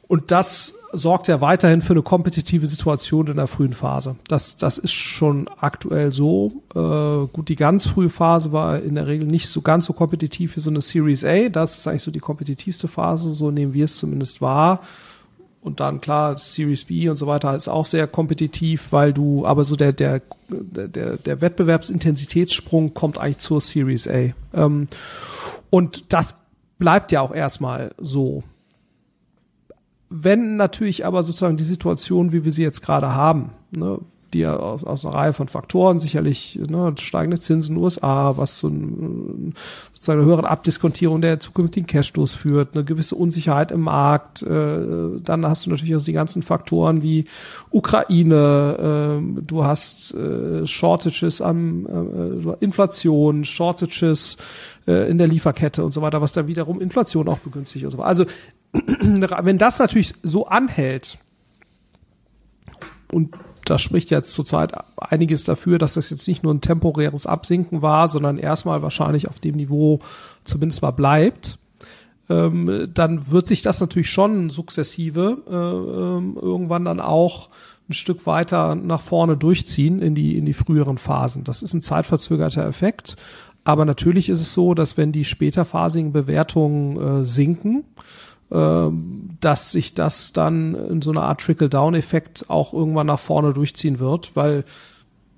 Und 0.08 0.32
das 0.32 0.76
sorgt 0.94 1.28
ja 1.28 1.42
weiterhin 1.42 1.82
für 1.82 1.94
eine 1.94 2.02
kompetitive 2.02 2.66
Situation 2.66 3.28
in 3.28 3.36
der 3.36 3.48
frühen 3.48 3.74
Phase. 3.74 4.16
Das, 4.28 4.56
das 4.58 4.78
ist 4.78 4.94
schon 4.94 5.50
aktuell 5.58 6.14
so. 6.14 6.64
Äh, 6.74 7.28
gut, 7.34 7.50
die 7.50 7.58
ganz 7.58 7.86
frühe 7.88 8.10
Phase 8.10 8.54
war 8.54 8.82
in 8.82 8.96
der 8.96 9.08
Regel 9.08 9.28
nicht 9.28 9.50
so 9.50 9.62
ganz 9.62 9.86
so 9.86 9.94
kompetitiv 9.94 10.56
wie 10.56 10.62
so 10.62 10.70
eine 10.70 10.82
Series 10.82 11.26
A. 11.26 11.50
Das 11.50 11.78
ist 11.78 11.88
eigentlich 11.88 12.04
so 12.04 12.12
die 12.12 12.20
kompetitivste 12.20 12.88
Phase, 12.88 13.34
so 13.34 13.52
nehmen 13.52 13.74
wir 13.74 13.86
es 13.86 13.98
zumindest 13.98 14.42
wahr. 14.42 14.82
Und 15.68 15.82
dann 15.82 16.00
klar, 16.00 16.38
Series 16.38 16.86
B 16.86 17.10
und 17.10 17.18
so 17.18 17.28
weiter 17.28 17.54
ist 17.54 17.68
auch 17.68 17.86
sehr 17.86 18.08
kompetitiv, 18.08 18.94
weil 18.94 19.12
du, 19.12 19.46
aber 19.46 19.66
so 19.66 19.76
der, 19.76 19.92
der, 19.92 20.22
der, 20.50 21.18
der 21.18 21.42
Wettbewerbsintensitätssprung 21.42 22.94
kommt 22.94 23.18
eigentlich 23.18 23.40
zur 23.40 23.60
Series 23.60 24.08
A. 24.08 24.30
Ähm, 24.54 24.88
und 25.70 26.14
das 26.14 26.38
bleibt 26.80 27.12
ja 27.12 27.20
auch 27.20 27.36
erstmal 27.36 27.94
so. 27.98 28.44
Wenn 30.10 30.56
natürlich 30.56 31.06
aber 31.06 31.22
sozusagen 31.22 31.58
die 31.58 31.66
Situation, 31.66 32.32
wie 32.32 32.46
wir 32.46 32.54
sie 32.54 32.64
jetzt 32.64 32.82
gerade 32.82 33.14
haben, 33.14 33.52
ne, 33.72 34.00
die 34.34 34.40
ja 34.40 34.58
aus, 34.58 34.84
aus 34.84 35.06
einer 35.06 35.16
Reihe 35.16 35.34
von 35.34 35.48
Faktoren 35.48 36.00
sicherlich 36.00 36.60
ne, 36.70 36.94
steigende 37.00 37.40
Zinsen 37.40 37.72
in 37.72 37.76
den 37.78 37.84
USA, 37.84 38.38
was 38.38 38.58
zu 38.58 38.68
sozusagen 38.68 40.20
einer 40.20 40.28
höheren 40.28 40.46
Abdiskontierung 40.46 41.22
der 41.22 41.40
zukünftigen 41.40 41.88
Cashflows 41.88 42.34
führt, 42.34 42.76
eine 42.76 42.84
gewisse 42.84 43.16
Unsicherheit 43.16 43.72
im 43.72 43.82
Markt. 43.82 44.44
Äh, 44.44 45.20
dann 45.22 45.46
hast 45.46 45.66
du 45.66 45.70
natürlich 45.70 45.96
auch 45.96 46.04
die 46.04 46.14
ganzen 46.14 46.44
Faktoren 46.44 47.02
wie 47.02 47.26
Ukraine, 47.72 49.22
äh, 49.38 49.42
du 49.42 49.64
hast 49.64 50.14
äh, 50.14 50.68
Shortages 50.68 51.42
am 51.42 51.86
äh, 51.86 52.64
Inflation, 52.64 53.46
Shortages 53.46 54.38
äh, 54.88 55.10
in 55.10 55.18
der 55.18 55.28
Lieferkette 55.28 55.84
und 55.84 55.94
so 55.94 56.02
weiter, 56.02 56.22
was 56.22 56.34
dann 56.34 56.48
wiederum 56.48 56.82
Inflation 56.82 57.28
auch 57.28 57.40
begünstigt 57.40 57.86
und 57.86 57.92
so 57.92 57.98
weiter. 57.98 58.08
Also 58.08 58.26
wenn 58.74 59.58
das 59.58 59.80
natürlich 59.80 60.14
so 60.24 60.48
anhält 60.48 61.18
und 63.12 63.34
da 63.70 63.78
spricht 63.78 64.12
jetzt 64.12 64.34
zurzeit 64.34 64.74
einiges 64.98 65.44
dafür, 65.44 65.78
dass 65.78 65.94
das 65.94 66.10
jetzt 66.10 66.28
nicht 66.28 66.44
nur 66.44 66.54
ein 66.54 66.62
temporäres 66.62 67.26
Absinken 67.26 67.82
war, 67.82 68.08
sondern 68.08 68.38
erstmal 68.38 68.82
wahrscheinlich 68.82 69.28
auf 69.28 69.40
dem 69.40 69.56
Niveau 69.56 70.00
zumindest 70.46 70.82
mal 70.82 70.92
bleibt. 70.92 71.60
Ähm, 72.30 72.90
dann 72.94 73.32
wird 73.32 73.48
sich 73.48 73.62
das 73.62 73.80
natürlich 73.80 74.10
schon 74.10 74.50
sukzessive 74.50 75.42
äh, 75.48 75.54
ähm, 75.54 76.38
irgendwann 76.42 76.86
dann 76.86 77.00
auch 77.00 77.50
ein 77.90 77.94
Stück 77.94 78.26
weiter 78.26 78.76
nach 78.76 79.02
vorne 79.02 79.38
durchziehen 79.38 80.02
in 80.02 80.16
die, 80.16 80.38
in 80.38 80.46
die 80.46 80.54
früheren 80.54 80.98
Phasen. 80.98 81.44
Das 81.44 81.62
ist 81.62 81.74
ein 81.74 81.82
zeitverzögerter 81.82 82.66
Effekt. 82.66 83.16
Aber 83.64 83.84
natürlich 83.84 84.30
ist 84.30 84.42
es 84.42 84.54
so, 84.54 84.74
dass 84.74 84.96
wenn 84.96 85.12
die 85.12 85.26
späterphasigen 85.26 86.14
Bewertungen 86.14 87.22
äh, 87.22 87.26
sinken, 87.26 87.84
dass 88.50 89.72
sich 89.72 89.94
das 89.94 90.32
dann 90.32 90.74
in 90.74 91.02
so 91.02 91.12
einer 91.12 91.24
Art 91.24 91.42
Trickle-Down-Effekt 91.42 92.46
auch 92.50 92.74
irgendwann 92.74 93.08
nach 93.08 93.20
vorne 93.20 93.54
durchziehen 93.54 94.00
wird, 94.00 94.36
weil 94.36 94.64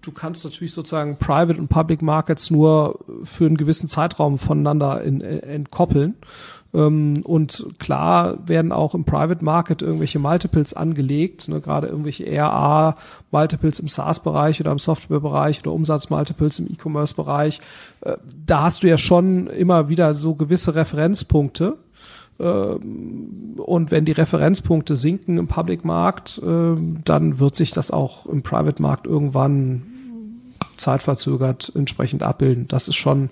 du 0.02 0.12
kannst 0.12 0.46
natürlich 0.46 0.74
sozusagen 0.74 1.18
Private 1.18 1.60
und 1.60 1.68
Public 1.68 2.02
Markets 2.02 2.50
nur 2.50 3.00
für 3.24 3.46
einen 3.46 3.58
gewissen 3.58 3.90
Zeitraum 3.90 4.38
voneinander 4.38 5.02
in, 5.02 5.22
in, 5.22 5.40
entkoppeln. 5.40 6.16
Ähm, 6.74 7.22
und 7.24 7.66
klar 7.80 8.48
werden 8.48 8.72
auch 8.72 8.94
im 8.94 9.04
Private 9.04 9.44
Market 9.44 9.82
irgendwelche 9.82 10.20
Multiples 10.20 10.74
angelegt, 10.74 11.48
ne, 11.48 11.62
gerade 11.62 11.88
irgendwelche 11.88 12.26
RA 12.38 12.96
Multiples 13.32 13.80
im 13.80 13.88
SaaS-Bereich 13.88 14.62
oder 14.62 14.72
im 14.72 14.80
Software-Bereich 14.80 15.62
oder 15.62 15.74
Umsatz-Multiples 15.74 16.60
im 16.60 16.68
E-Commerce-Bereich. 16.68 17.60
Äh, 18.02 18.18
da 18.46 18.64
hast 18.64 18.84
du 18.84 18.88
ja 18.88 18.98
schon 18.98 19.48
immer 19.48 19.90
wieder 19.90 20.14
so 20.14 20.36
gewisse 20.36 20.76
Referenzpunkte 20.76 21.74
ähm, 21.74 21.89
und 22.40 23.92
wenn 23.92 24.06
die 24.06 24.14
Referenzpunkte 24.14 24.96
sinken 24.96 25.38
im 25.38 25.48
Public 25.48 25.84
Markt, 25.84 26.42
ähm, 26.44 27.00
dann 27.04 27.40
wird 27.40 27.56
sich 27.56 27.72
das 27.72 27.92
auch 27.92 28.26
im 28.28 28.44
Private 28.44 28.82
Markt 28.82 29.06
irgendwann 29.06 29.84
zeitverzögert 30.78 31.72
entsprechend 31.76 32.24
abbilden. 32.24 32.68
Das 32.70 32.88
ist 32.88 32.96
schon 32.96 33.30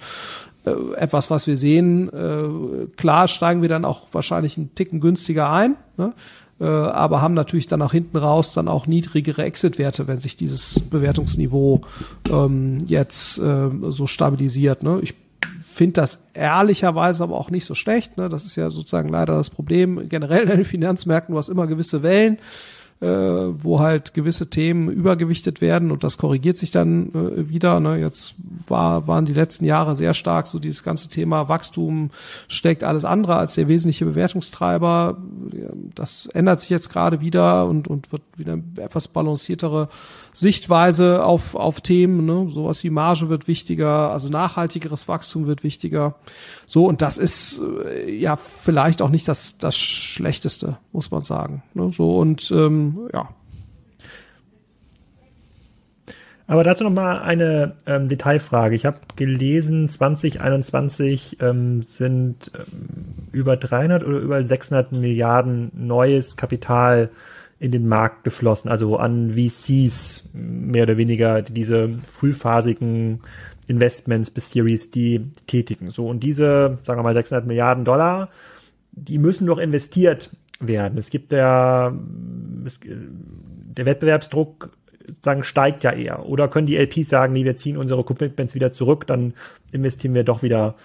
äh, 0.66 0.96
etwas, 0.98 1.30
was 1.30 1.48
wir 1.48 1.56
sehen. 1.56 2.10
Äh, 2.10 2.88
klar 2.98 3.28
steigen 3.30 3.62
wir 3.62 3.70
dann 3.70 3.86
auch 3.86 4.08
wahrscheinlich 4.12 4.58
einen 4.58 4.76
Ticken 4.76 5.00
günstiger 5.00 5.50
ein, 5.50 5.76
ne? 5.96 6.14
Äh, 6.60 6.66
aber 6.66 7.22
haben 7.22 7.36
natürlich 7.36 7.68
dann 7.68 7.84
auch 7.84 7.92
hinten 7.92 8.18
raus 8.18 8.52
dann 8.54 8.68
auch 8.68 8.88
niedrigere 8.88 9.44
Exit-Werte, 9.44 10.08
wenn 10.08 10.18
sich 10.18 10.36
dieses 10.38 10.80
Bewertungsniveau 10.80 11.82
ähm, 12.32 12.80
jetzt 12.88 13.36
so 13.36 14.08
stabilisiert. 14.08 14.82
Ne? 14.82 15.00
Ich 15.04 15.14
finde 15.78 15.94
das 15.94 16.24
ehrlicherweise 16.34 17.24
aber 17.24 17.36
auch 17.36 17.52
nicht 17.52 17.66
so 17.66 17.76
schlecht. 17.76 18.18
Ne? 18.18 18.30
Das 18.30 18.46
ist 18.46 18.56
ja 18.56 18.70
sozusagen 18.72 19.10
leider 19.10 19.36
das 19.36 19.50
Problem 19.50 20.10
generell 20.10 20.44
in 20.44 20.58
den 20.58 20.66
Finanzmärkten. 20.66 21.34
Du 21.34 21.40
hast 21.40 21.50
immer 21.50 21.68
gewisse 21.68 22.04
Wellen 22.04 22.38
äh, 23.00 23.08
wo 23.08 23.80
halt 23.80 24.16
gewisse 24.16 24.50
Themen 24.50 24.90
übergewichtet 24.90 25.62
werden 25.62 25.92
und 25.92 26.04
das 26.04 26.18
korrigiert 26.18 26.58
sich 26.58 26.72
dann 26.72 27.10
äh, 27.14 27.50
wieder. 27.50 27.80
Ne? 27.80 27.98
Jetzt 27.98 28.34
war, 28.68 29.08
waren 29.08 29.26
die 29.26 29.34
letzten 29.34 29.66
Jahre 29.66 29.96
sehr 29.96 30.16
stark 30.16 30.48
so 30.48 30.58
dieses 30.58 30.82
ganze 30.82 31.08
Thema 31.08 31.48
Wachstum 31.48 32.10
steckt 32.48 32.84
alles 32.84 33.06
andere 33.06 33.36
als 33.36 33.54
der 33.54 33.68
wesentliche 33.68 34.06
Bewertungstreiber. 34.06 35.18
Das 35.94 36.28
ändert 36.34 36.62
sich 36.62 36.72
jetzt 36.72 36.90
gerade 36.90 37.22
wieder 37.22 37.68
und, 37.68 37.88
und 37.88 38.12
wird 38.12 38.24
wieder 38.36 38.58
etwas 38.78 39.08
balanciertere 39.08 39.90
Sichtweise 40.38 41.26
auf, 41.26 41.56
auf 41.56 41.82
Themen. 41.82 42.28
Ne? 42.28 42.48
Sowas 42.52 42.84
wie 42.84 42.92
Marge 42.92 43.28
wird 43.28 43.48
wichtiger, 43.48 44.12
also 44.12 44.30
nachhaltigeres 44.30 45.08
Wachstum 45.08 45.48
wird 45.48 45.64
wichtiger. 45.64 46.14
So, 46.68 46.86
und 46.86 47.02
das 47.02 47.18
ist 47.18 47.60
äh, 47.86 48.12
ja 48.12 48.36
vielleicht 48.36 49.02
auch 49.02 49.10
nicht 49.10 49.28
das, 49.28 49.58
das 49.58 49.76
Schlechteste, 49.76 50.78
muss 50.92 51.10
man 51.10 51.24
sagen. 51.24 51.64
Ne? 51.74 51.92
So, 51.92 52.18
und 52.20 52.52
ähm, 52.52 53.10
ja. 53.16 53.30
Aber 56.46 56.64
dazu 56.64 56.84
noch 56.84 56.92
mal 56.92 57.18
eine 57.18 57.74
ähm, 57.88 58.08
Detailfrage. 58.08 58.76
Ich 58.76 58.86
habe 58.86 59.00
gelesen, 59.16 59.90
2021 59.90 61.38
ähm, 61.42 61.82
sind 61.82 62.52
ähm, 62.54 63.28
über 63.32 63.58
300 63.58 64.04
oder 64.04 64.20
über 64.20 64.44
600 64.44 64.92
Milliarden 64.92 65.72
neues 65.74 66.38
Kapital 66.38 67.10
in 67.60 67.72
den 67.72 67.88
Markt 67.88 68.24
geflossen, 68.24 68.70
also 68.70 68.98
an 68.98 69.34
VCs 69.34 70.30
mehr 70.34 70.84
oder 70.84 70.98
weniger, 70.98 71.42
die 71.42 71.54
diese 71.54 71.90
frühphasigen 72.08 73.22
Investments 73.68 74.30
bis 74.30 74.52
Series 74.52 74.92
D 74.92 75.22
tätigen. 75.48 75.90
So 75.90 76.08
und 76.08 76.22
diese, 76.22 76.78
sagen 76.84 77.00
wir 77.00 77.04
mal 77.04 77.16
600 77.16 77.48
Milliarden 77.48 77.84
Dollar, 77.84 78.30
die 78.92 79.18
müssen 79.18 79.48
doch 79.48 79.58
investiert 79.58 80.30
werden. 80.60 80.98
Es 80.98 81.10
gibt 81.10 81.32
ja 81.32 81.94
es, 82.66 82.80
der 82.84 83.86
Wettbewerbsdruck 83.86 84.72
sagen 85.24 85.44
steigt 85.44 85.84
ja 85.84 85.92
eher. 85.92 86.26
Oder 86.26 86.48
können 86.48 86.68
die 86.68 86.78
LPs 86.78 87.10
sagen, 87.10 87.34
nee, 87.34 87.46
wir 87.46 87.56
ziehen 87.56 87.78
unsere 87.78 88.04
Commitments 88.04 88.56
wieder 88.56 88.72
zurück, 88.72 89.08
dann 89.08 89.34
investieren 89.72 90.16
wir 90.16 90.24
doch 90.24 90.44
wieder 90.44 90.76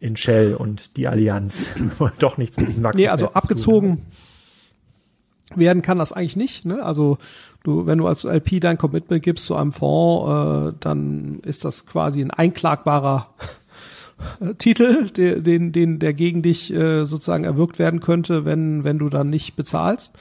in 0.00 0.16
Shell 0.16 0.54
und 0.54 0.96
die 0.96 1.06
Allianz. 1.06 1.70
doch 2.18 2.38
nichts 2.38 2.56
mit 2.58 2.68
diesem 2.68 2.84
Wachstum. 2.84 3.02
Nee, 3.02 3.08
also 3.08 3.32
abgezogen 3.32 4.02
werden 5.54 5.82
kann 5.82 5.98
das 5.98 6.12
eigentlich 6.12 6.36
nicht. 6.36 6.64
Ne? 6.64 6.82
Also 6.82 7.18
du, 7.64 7.86
wenn 7.86 7.98
du 7.98 8.06
als 8.06 8.24
LP 8.24 8.60
dein 8.60 8.78
Commitment 8.78 9.22
gibst 9.22 9.46
zu 9.46 9.56
einem 9.56 9.72
Fonds, 9.72 10.74
äh, 10.74 10.76
dann 10.80 11.40
ist 11.40 11.64
das 11.64 11.86
quasi 11.86 12.20
ein 12.20 12.30
einklagbarer 12.30 13.28
Titel, 14.58 15.10
der, 15.10 15.40
den, 15.40 15.72
den, 15.72 15.98
der 15.98 16.14
gegen 16.14 16.42
dich 16.42 16.72
äh, 16.72 17.04
sozusagen 17.04 17.44
erwirkt 17.44 17.78
werden 17.78 18.00
könnte, 18.00 18.44
wenn, 18.44 18.84
wenn 18.84 18.98
du 18.98 19.08
dann 19.08 19.30
nicht 19.30 19.56
bezahlst. 19.56 20.12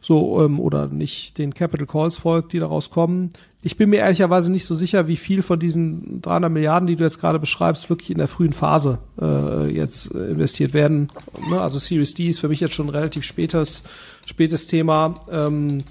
So, 0.00 0.44
ähm, 0.44 0.58
oder 0.58 0.88
nicht 0.88 1.38
den 1.38 1.54
Capital 1.54 1.86
Calls 1.86 2.16
folgt, 2.16 2.52
die 2.52 2.58
daraus 2.58 2.90
kommen. 2.90 3.30
Ich 3.64 3.76
bin 3.76 3.90
mir 3.90 3.98
ehrlicherweise 3.98 4.50
nicht 4.50 4.66
so 4.66 4.74
sicher, 4.74 5.06
wie 5.06 5.16
viel 5.16 5.40
von 5.40 5.60
diesen 5.60 6.20
300 6.20 6.50
Milliarden, 6.50 6.88
die 6.88 6.96
du 6.96 7.04
jetzt 7.04 7.20
gerade 7.20 7.38
beschreibst, 7.38 7.88
wirklich 7.88 8.10
in 8.10 8.18
der 8.18 8.26
frühen 8.26 8.52
Phase 8.52 8.98
äh, 9.20 9.68
jetzt 9.68 10.12
äh, 10.12 10.32
investiert 10.32 10.74
werden. 10.74 11.08
Ne? 11.48 11.60
Also 11.60 11.78
Series 11.78 12.14
D 12.14 12.28
ist 12.28 12.40
für 12.40 12.48
mich 12.48 12.58
jetzt 12.58 12.74
schon 12.74 12.86
ein 12.86 12.94
relativ 12.94 13.22
spätes, 13.22 13.84
spätes 14.26 14.66
Thema. 14.66 15.20
Ähm, 15.30 15.84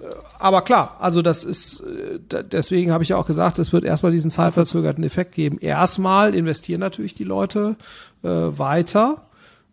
äh, 0.00 0.04
aber 0.38 0.62
klar, 0.62 0.96
also 1.00 1.20
das 1.20 1.42
ist, 1.42 1.80
äh, 1.80 2.44
deswegen 2.44 2.92
habe 2.92 3.02
ich 3.02 3.08
ja 3.08 3.16
auch 3.16 3.26
gesagt, 3.26 3.58
es 3.58 3.72
wird 3.72 3.82
erstmal 3.84 4.12
diesen 4.12 4.30
zeitverzögerten 4.30 5.02
Effekt 5.02 5.32
geben. 5.34 5.58
Erstmal 5.58 6.36
investieren 6.36 6.78
natürlich 6.78 7.14
die 7.14 7.24
Leute 7.24 7.74
äh, 8.22 8.28
weiter 8.28 9.22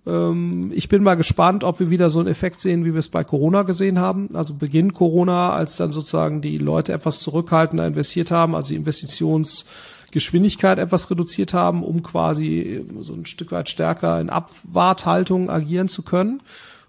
ich 0.08 0.88
bin 0.88 1.02
mal 1.02 1.16
gespannt, 1.16 1.64
ob 1.64 1.80
wir 1.80 1.90
wieder 1.90 2.12
so 2.12 2.20
einen 2.20 2.28
Effekt 2.28 2.62
sehen, 2.62 2.86
wie 2.86 2.94
wir 2.94 3.00
es 3.00 3.10
bei 3.10 3.24
Corona 3.24 3.64
gesehen 3.64 3.98
haben. 3.98 4.30
Also 4.36 4.54
Beginn 4.54 4.94
Corona, 4.94 5.54
als 5.54 5.78
dann 5.78 5.92
sozusagen 5.92 6.42
die 6.42 6.60
Leute 6.60 6.94
etwas 6.94 7.22
zurückhaltender 7.22 7.88
investiert 7.88 8.30
haben, 8.30 8.54
also 8.54 8.70
die 8.70 8.76
Investitionsgeschwindigkeit 8.76 10.78
etwas 10.78 11.10
reduziert 11.10 11.56
haben, 11.56 11.84
um 11.84 12.04
quasi 12.04 12.86
so 13.00 13.16
ein 13.16 13.26
Stück 13.26 13.52
weit 13.52 13.68
stärker 13.68 14.22
in 14.22 14.30
Abwarthaltung 14.30 15.50
agieren 15.50 15.88
zu 15.88 16.04
können. 16.04 16.40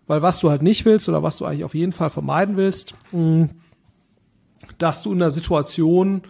Weil 0.07 0.21
was 0.21 0.41
du 0.41 0.51
halt 0.51 0.63
nicht 0.63 0.85
willst 0.85 1.09
oder 1.09 1.23
was 1.23 1.39
du 1.39 1.47
eigentlich 1.47 1.65
auf 1.65 1.75
jeden 1.75 1.93
Fall 1.93 2.11
vermeiden 2.11 2.59
willst, 2.59 2.95
dass 4.77 5.03
du 5.03 5.13
in 5.13 5.23
einer 5.23 5.31
Situation, 5.31 6.21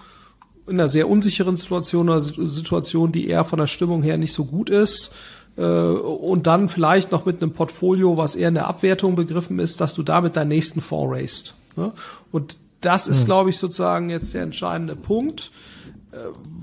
in 0.69 0.75
einer 0.75 0.89
sehr 0.89 1.09
unsicheren 1.09 1.57
Situation, 1.57 2.09
einer 2.09 2.21
Situation, 2.21 3.11
die 3.11 3.27
eher 3.27 3.45
von 3.45 3.59
der 3.59 3.67
Stimmung 3.67 4.05
her 4.05 4.19
nicht 4.19 4.33
so 4.33 4.45
gut 4.45 4.71
ist, 4.71 5.09
äh, 5.09 5.36
und 5.63 6.47
dann 6.47 6.69
vielleicht 6.69 7.13
noch 7.13 7.25
mit 7.25 7.43
einem 7.43 7.53
Portfolio, 7.53 8.17
was 8.19 8.37
eher 8.37 8.49
in 8.49 8.55
der 8.55 8.67
Abwertung 8.67 9.17
begriffen 9.17 9.59
ist, 9.59 9.81
dass 9.81 9.95
du 9.95 10.03
damit 10.03 10.37
deinen 10.37 10.49
nächsten 10.49 10.83
Fonds 10.83 11.15
raised. 11.17 11.55
Ne? 11.77 11.93
Und 12.31 12.59
das 12.83 13.09
ist, 13.09 13.23
mhm. 13.23 13.27
glaube 13.27 13.51
ich, 13.51 13.59
sozusagen 13.59 14.11
jetzt 14.11 14.35
der 14.35 14.43
entscheidende 14.43 14.97
Punkt. 14.97 15.51
Äh, 16.13 16.19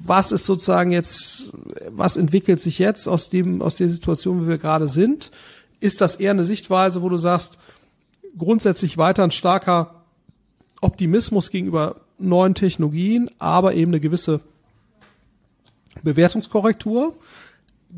was 0.05 0.31
ist 0.31 0.45
sozusagen 0.45 0.91
jetzt, 0.91 1.51
was 1.89 2.17
entwickelt 2.17 2.59
sich 2.59 2.77
jetzt 2.77 3.07
aus 3.07 3.29
dem, 3.29 3.61
aus 3.61 3.77
der 3.77 3.89
Situation, 3.89 4.43
wie 4.43 4.47
wir 4.47 4.57
gerade 4.57 4.87
sind? 4.87 5.31
Ist 5.79 6.01
das 6.01 6.17
eher 6.17 6.31
eine 6.31 6.43
Sichtweise, 6.43 7.01
wo 7.01 7.09
du 7.09 7.17
sagst, 7.17 7.57
grundsätzlich 8.37 8.97
weiter 8.97 9.23
ein 9.23 9.31
starker 9.31 10.03
Optimismus 10.81 11.49
gegenüber 11.49 11.97
neuen 12.19 12.53
Technologien, 12.53 13.29
aber 13.39 13.73
eben 13.73 13.91
eine 13.91 13.99
gewisse 13.99 14.39
Bewertungskorrektur? 16.03 17.15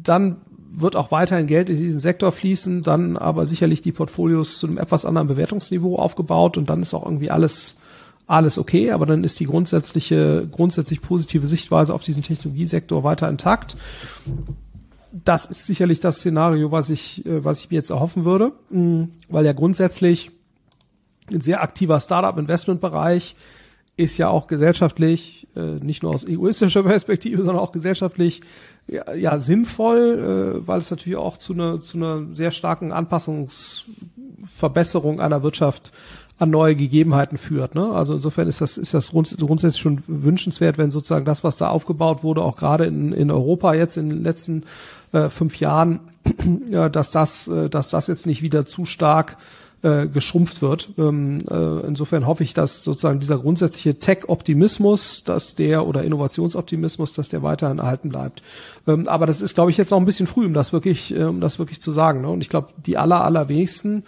Dann 0.02 0.38
wird 0.72 0.96
auch 0.96 1.12
weiterhin 1.12 1.48
Geld 1.48 1.70
in 1.70 1.78
diesen 1.78 2.00
Sektor 2.00 2.32
fließen, 2.32 2.82
dann 2.82 3.18
aber 3.18 3.46
sicherlich 3.46 3.82
die 3.82 3.92
Portfolios 3.92 4.60
zu 4.60 4.68
einem 4.68 4.78
etwas 4.78 5.06
anderen 5.06 5.28
Bewertungsniveau 5.28 5.96
aufgebaut 5.96 6.58
und 6.58 6.70
dann 6.70 6.82
ist 6.82 6.94
auch 6.94 7.06
irgendwie 7.06 7.32
alles 7.32 7.78
alles 8.28 8.58
okay, 8.58 8.92
aber 8.92 9.06
dann 9.06 9.24
ist 9.24 9.40
die 9.40 9.46
grundsätzliche, 9.46 10.48
grundsätzlich 10.52 11.02
positive 11.02 11.46
Sichtweise 11.46 11.94
auf 11.94 12.04
diesen 12.04 12.24
Technologiesektor 12.24 13.04
weiter 13.04 13.30
intakt. 13.30 13.78
Das 15.12 15.46
ist 15.46 15.66
sicherlich 15.66 16.00
das 16.00 16.18
Szenario, 16.18 16.72
was 16.72 16.90
ich, 16.90 17.26
äh, 17.26 17.44
was 17.44 17.60
ich 17.60 17.70
mir 17.70 17.78
jetzt 17.78 17.92
erhoffen 17.92 18.26
würde, 18.26 18.52
mm, 18.70 19.04
weil 19.30 19.46
ja 19.46 19.54
grundsätzlich 19.54 20.32
ein 21.32 21.42
sehr 21.42 21.62
aktiver 21.62 22.00
Startup-Investment-Bereich 22.00 23.36
ist 23.98 24.18
ja 24.18 24.30
auch 24.30 24.48
gesellschaftlich, 24.48 25.48
äh, 25.56 25.62
nicht 25.62 26.04
nur 26.04 26.14
aus 26.14 26.26
egoistischer 26.26 26.84
Perspektive, 26.84 27.44
sondern 27.44 27.64
auch 27.64 27.72
gesellschaftlich 27.72 28.42
ja, 28.88 29.14
ja 29.14 29.40
sinnvoll, 29.40 30.60
äh, 30.62 30.68
weil 30.68 30.80
es 30.80 30.92
natürlich 30.92 31.18
auch 31.18 31.38
zu 31.38 31.54
einer 31.54 31.80
zu 31.82 31.98
einer 31.98 32.24
sehr 32.34 32.52
starken 32.52 32.92
Anpassungsverbesserung 32.92 35.20
einer 35.20 35.42
Wirtschaft 35.44 35.92
an 36.38 36.50
neue 36.50 36.76
Gegebenheiten 36.76 37.38
führt. 37.38 37.76
Ne? 37.76 37.94
Also 37.94 38.14
insofern 38.14 38.50
ist 38.50 38.60
das, 38.60 38.78
ist 38.78 38.94
das 38.94 39.12
grundsätzlich 39.12 39.82
schon 39.82 40.04
wünschenswert, 40.08 40.78
wenn 40.78 40.92
sozusagen 40.92 41.24
das, 41.24 41.46
was 41.46 41.56
da 41.56 41.70
aufgebaut 41.70 42.24
wurde, 42.24 42.42
auch 42.42 42.58
gerade 42.58 42.86
in, 42.86 43.14
in 43.14 43.32
Europa 43.32 43.74
jetzt 43.74 43.96
in 43.96 44.10
den 44.10 44.24
letzten 44.24 44.64
äh, 45.14 45.30
fünf 45.30 45.58
Jahren, 45.60 46.02
ja, 46.70 46.90
dass 46.90 47.12
das, 47.12 47.48
äh, 47.48 47.70
dass 47.70 47.90
das 47.90 48.08
jetzt 48.08 48.26
nicht 48.26 48.42
wieder 48.42 48.66
zu 48.66 48.86
stark 48.86 49.38
äh, 49.82 50.08
geschrumpft 50.08 50.62
wird. 50.62 50.90
Ähm, 50.98 51.44
äh, 51.50 51.88
insofern 51.88 52.26
hoffe 52.26 52.44
ich, 52.44 52.54
dass 52.54 52.84
sozusagen 52.84 53.20
dieser 53.20 53.38
grundsätzliche 53.38 54.00
Tech-Optimismus, 54.00 55.24
dass 55.24 55.56
der 55.56 55.86
oder 55.86 56.04
Innovationsoptimismus, 56.04 57.14
dass 57.14 57.30
der 57.30 57.44
weiterhin 57.44 57.80
erhalten 57.80 58.10
bleibt. 58.10 58.42
Ähm, 58.88 59.08
aber 59.08 59.26
das 59.26 59.42
ist, 59.42 59.56
glaube 59.56 59.72
ich, 59.72 59.78
jetzt 59.78 59.92
noch 59.92 60.00
ein 60.00 60.06
bisschen 60.06 60.28
früh, 60.28 60.46
um 60.46 60.54
das 60.54 60.74
wirklich, 60.74 61.16
äh, 61.16 61.24
um 61.24 61.42
das 61.42 61.60
wirklich 61.60 61.82
zu 61.82 61.92
sagen. 61.92 62.22
Ne? 62.22 62.30
Und 62.30 62.42
ich 62.42 62.50
glaube, 62.50 62.70
die 62.86 62.98
aller, 62.98 63.24
allerwenigsten 63.24 64.04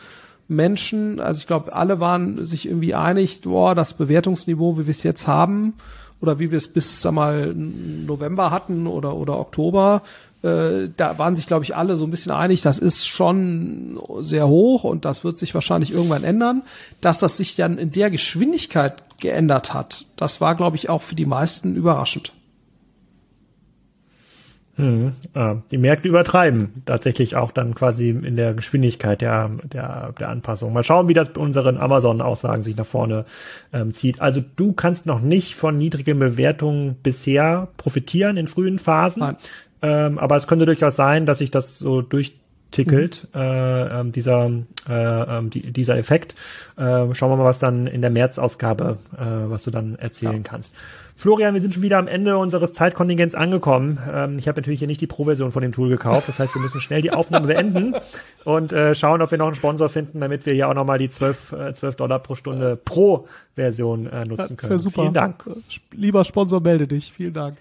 Menschen, 0.48 1.20
also 1.20 1.40
ich 1.40 1.48
glaube, 1.48 1.74
alle 1.74 2.00
waren 2.00 2.46
sich 2.46 2.68
irgendwie 2.68 2.96
einig, 2.96 3.42
boah, 3.42 3.76
das 3.76 3.94
Bewertungsniveau, 3.94 4.78
wie 4.78 4.88
wir 4.88 4.92
es 4.92 5.04
jetzt 5.04 5.28
haben, 5.28 5.74
oder 6.20 6.40
wie 6.40 6.52
wir 6.52 6.58
es 6.58 6.68
bis, 6.68 7.02
sag 7.02 7.14
mal, 7.14 7.54
November 7.54 8.50
hatten 8.52 8.88
oder, 8.88 9.16
oder 9.16 9.40
Oktober, 9.40 10.02
äh, 10.48 10.90
da 10.96 11.18
waren 11.18 11.36
sich, 11.36 11.48
glaube 11.48 11.66
ich, 11.66 11.76
alle 11.76 11.96
so 11.96 12.06
ein 12.06 12.12
bisschen 12.12 12.32
einig, 12.32 12.62
das 12.62 12.80
ist 12.80 13.08
schon 13.08 14.00
sehr 14.20 14.48
hoch 14.48 14.84
und 14.84 15.06
das 15.06 15.24
wird 15.24 15.38
sich 15.38 15.54
wahrscheinlich 15.54 15.92
irgendwann 15.92 16.24
ändern. 16.24 16.64
Dass 17.02 17.20
das 17.20 17.38
sich 17.38 17.56
dann 17.56 17.78
in 17.78 17.92
der 17.92 18.10
Geschwindigkeit 18.10 19.04
geändert 19.20 19.74
hat, 19.74 20.06
das 20.16 20.42
war, 20.42 20.56
glaube 20.56 20.78
ich, 20.78 20.90
auch 20.90 21.02
für 21.02 21.16
die 21.16 21.26
meisten 21.26 21.76
überraschend. 21.76 22.34
Hm, 24.78 25.14
äh, 25.34 25.56
die 25.72 25.80
Märkte 25.80 26.08
übertreiben 26.08 26.84
tatsächlich 26.86 27.36
auch 27.36 27.52
dann 27.52 27.74
quasi 27.74 28.10
in 28.10 28.36
der 28.36 28.54
Geschwindigkeit 28.54 29.22
der, 29.22 29.50
der, 29.64 30.14
der 30.20 30.30
Anpassung. 30.30 30.72
Mal 30.72 30.84
schauen, 30.84 31.08
wie 31.08 31.16
das 31.16 31.34
bei 31.34 31.42
unseren 31.42 31.78
Amazon-Aussagen 31.78 32.62
sich 32.62 32.78
nach 32.78 32.86
vorne 32.86 33.26
ähm, 33.74 33.92
zieht. 33.92 34.22
Also 34.22 34.44
du 34.56 34.74
kannst 34.74 35.08
noch 35.08 35.20
nicht 35.20 35.56
von 35.56 35.80
niedrigen 35.80 36.20
Bewertungen 36.20 36.96
bisher 37.02 37.70
profitieren 37.78 38.38
in 38.38 38.46
frühen 38.46 38.78
Phasen. 38.78 39.22
Nein. 39.22 39.38
Ähm, 39.82 40.18
aber 40.18 40.36
es 40.36 40.48
könnte 40.48 40.66
durchaus 40.66 40.96
sein, 40.96 41.26
dass 41.26 41.40
sich 41.40 41.52
das 41.52 41.78
so 41.78 42.02
durchtickelt, 42.02 43.28
mhm. 43.34 43.40
äh, 43.40 44.00
ähm, 44.00 44.12
dieser, 44.12 44.52
äh, 44.88 45.38
ähm, 45.38 45.50
die, 45.50 45.72
dieser 45.72 45.98
Effekt. 45.98 46.36
Äh, 46.78 47.14
schauen 47.14 47.32
wir 47.32 47.38
mal, 47.38 47.46
was 47.46 47.60
dann 47.60 47.88
in 47.88 48.02
der 48.02 48.10
März-Ausgabe, 48.10 48.98
äh, 49.16 49.50
was 49.50 49.64
du 49.64 49.72
dann 49.72 49.96
erzählen 49.96 50.44
ja. 50.44 50.44
kannst. 50.44 50.74
Florian, 51.18 51.56
wir 51.56 51.62
sind 51.62 51.74
schon 51.74 51.82
wieder 51.82 51.98
am 51.98 52.08
Ende 52.08 52.38
unseres 52.38 52.76
Zeitkontingents 52.76 53.34
angekommen. 53.34 53.98
Ähm, 54.08 54.38
ich 54.38 54.48
habe 54.48 54.62
natürlich 54.62 54.78
hier 54.78 54.88
nicht 54.88 55.02
die 55.02 55.08
Pro-Version 55.08 55.52
von 55.52 55.64
dem 55.64 55.72
Tool 55.72 55.90
gekauft. 55.90 56.28
Das 56.28 56.38
heißt, 56.38 56.54
wir 56.54 56.62
müssen 56.62 56.80
schnell 56.80 57.02
die 57.02 57.12
Aufnahme 57.12 57.48
beenden 57.48 57.96
und 58.46 58.72
äh, 58.72 58.94
schauen, 58.94 59.24
ob 59.24 59.32
wir 59.32 59.40
noch 59.40 59.48
einen 59.48 59.56
Sponsor 59.56 59.90
finden, 59.90 60.20
damit 60.20 60.46
wir 60.46 60.54
hier 60.54 60.70
auch 60.70 60.76
nochmal 60.76 61.00
die 61.00 61.10
12, 61.10 61.54
äh, 61.54 61.74
12 61.74 61.96
Dollar 61.96 62.20
pro 62.20 62.36
Stunde 62.36 62.76
Pro-Version 62.76 64.06
äh, 64.06 64.26
nutzen 64.26 64.58
können. 64.58 64.74
Ja, 64.74 64.78
super. 64.78 65.02
Vielen 65.02 65.14
Dank. 65.16 65.44
Lieber 65.92 66.24
Sponsor, 66.24 66.62
melde 66.62 66.86
dich. 66.86 67.12
Vielen 67.18 67.34
Dank. 67.34 67.58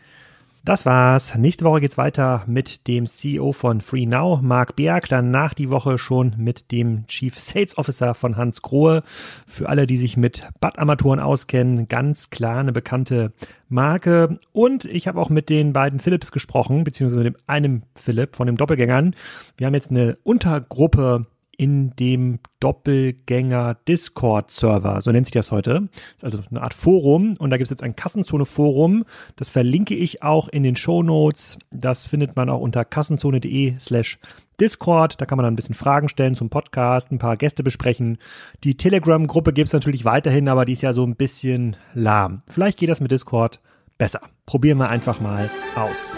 Das 0.67 0.85
war's. 0.85 1.37
Nächste 1.37 1.64
Woche 1.64 1.81
geht's 1.81 1.97
weiter 1.97 2.43
mit 2.49 2.89
dem 2.89 3.07
CEO 3.07 3.53
von 3.53 3.81
FreeNow, 3.81 4.43
Marc 4.43 4.75
Berg. 4.75 5.09
Danach 5.09 5.55
die 5.55 5.71
Woche 5.71 5.97
schon 5.97 6.35
mit 6.39 6.73
dem 6.73 7.07
Chief 7.07 7.39
Sales 7.39 7.79
Officer 7.79 8.14
von 8.14 8.37
Hans 8.37 8.62
Grohe. 8.62 9.05
Für 9.47 9.69
alle, 9.69 9.87
die 9.87 9.97
sich 9.97 10.17
mit 10.17 10.49
Badarmaturen 10.59 11.21
auskennen, 11.21 11.87
ganz 11.87 12.31
klar 12.31 12.59
eine 12.59 12.73
bekannte 12.73 13.33
Marke. 13.69 14.41
Und 14.51 14.87
ich 14.87 15.07
habe 15.07 15.21
auch 15.21 15.31
mit 15.31 15.51
den 15.51 15.73
beiden 15.73 16.01
Philips 16.01 16.33
gesprochen, 16.33 16.83
beziehungsweise 16.83 17.23
mit 17.23 17.35
dem 17.35 17.43
einem 17.47 17.83
Philipp 17.95 18.35
von 18.35 18.49
den 18.49 18.57
Doppelgängern. 18.57 19.14
Wir 19.57 19.69
haben 19.69 19.75
jetzt 19.75 19.93
eine 19.93 20.19
Untergruppe 20.25 21.27
in 21.57 21.95
dem 21.97 22.41
Doppelgänger 22.61 23.77
Discord 23.89 24.51
Server, 24.51 25.01
so 25.01 25.11
nennt 25.13 25.27
sich 25.27 25.33
das 25.33 25.53
heute. 25.53 25.89
Das 25.93 26.17
ist 26.17 26.25
also 26.25 26.39
eine 26.51 26.63
Art 26.63 26.75
Forum 26.75 27.37
und 27.39 27.51
da 27.51 27.57
gibt 27.57 27.67
es 27.67 27.71
jetzt 27.71 27.83
ein 27.83 27.97
Kassenzone 27.97 28.45
Forum. 28.45 29.05
Das 29.37 29.51
verlinke 29.51 29.95
ich 29.95 30.23
auch 30.23 30.49
in 30.49 30.63
den 30.63 30.77
Show 30.77 31.03
Notes. 31.03 31.59
Das 31.71 32.07
findet 32.07 32.37
man 32.37 32.51
auch 32.51 32.61
unter 32.61 32.85
kassenzone.de 32.85 33.79
slash 33.79 34.19
Discord. 34.61 35.21
Da 35.21 35.27
kann 35.27 35.37
man 35.37 35.45
dann 35.45 35.55
ein 35.55 35.57
bisschen 35.57 35.75
Fragen 35.75 36.09
stellen 36.09 36.35
zum 36.35 36.51
Podcast, 36.51 37.11
ein 37.11 37.19
paar 37.19 37.37
Gäste 37.37 37.63
besprechen. 37.63 38.19
Die 38.65 38.77
Telegram-Gruppe 38.77 39.53
gibt 39.53 39.69
es 39.69 39.73
natürlich 39.73 40.05
weiterhin, 40.05 40.49
aber 40.49 40.65
die 40.65 40.73
ist 40.73 40.83
ja 40.83 40.93
so 40.93 41.05
ein 41.05 41.17
bisschen 41.17 41.77
lahm. 41.95 42.43
Vielleicht 42.49 42.79
geht 42.79 42.89
das 42.89 43.01
mit 43.01 43.11
Discord 43.11 43.61
besser. 43.99 44.21
Probieren 44.47 44.79
wir 44.79 44.89
einfach 44.89 45.21
mal 45.21 45.51
aus. 45.75 46.17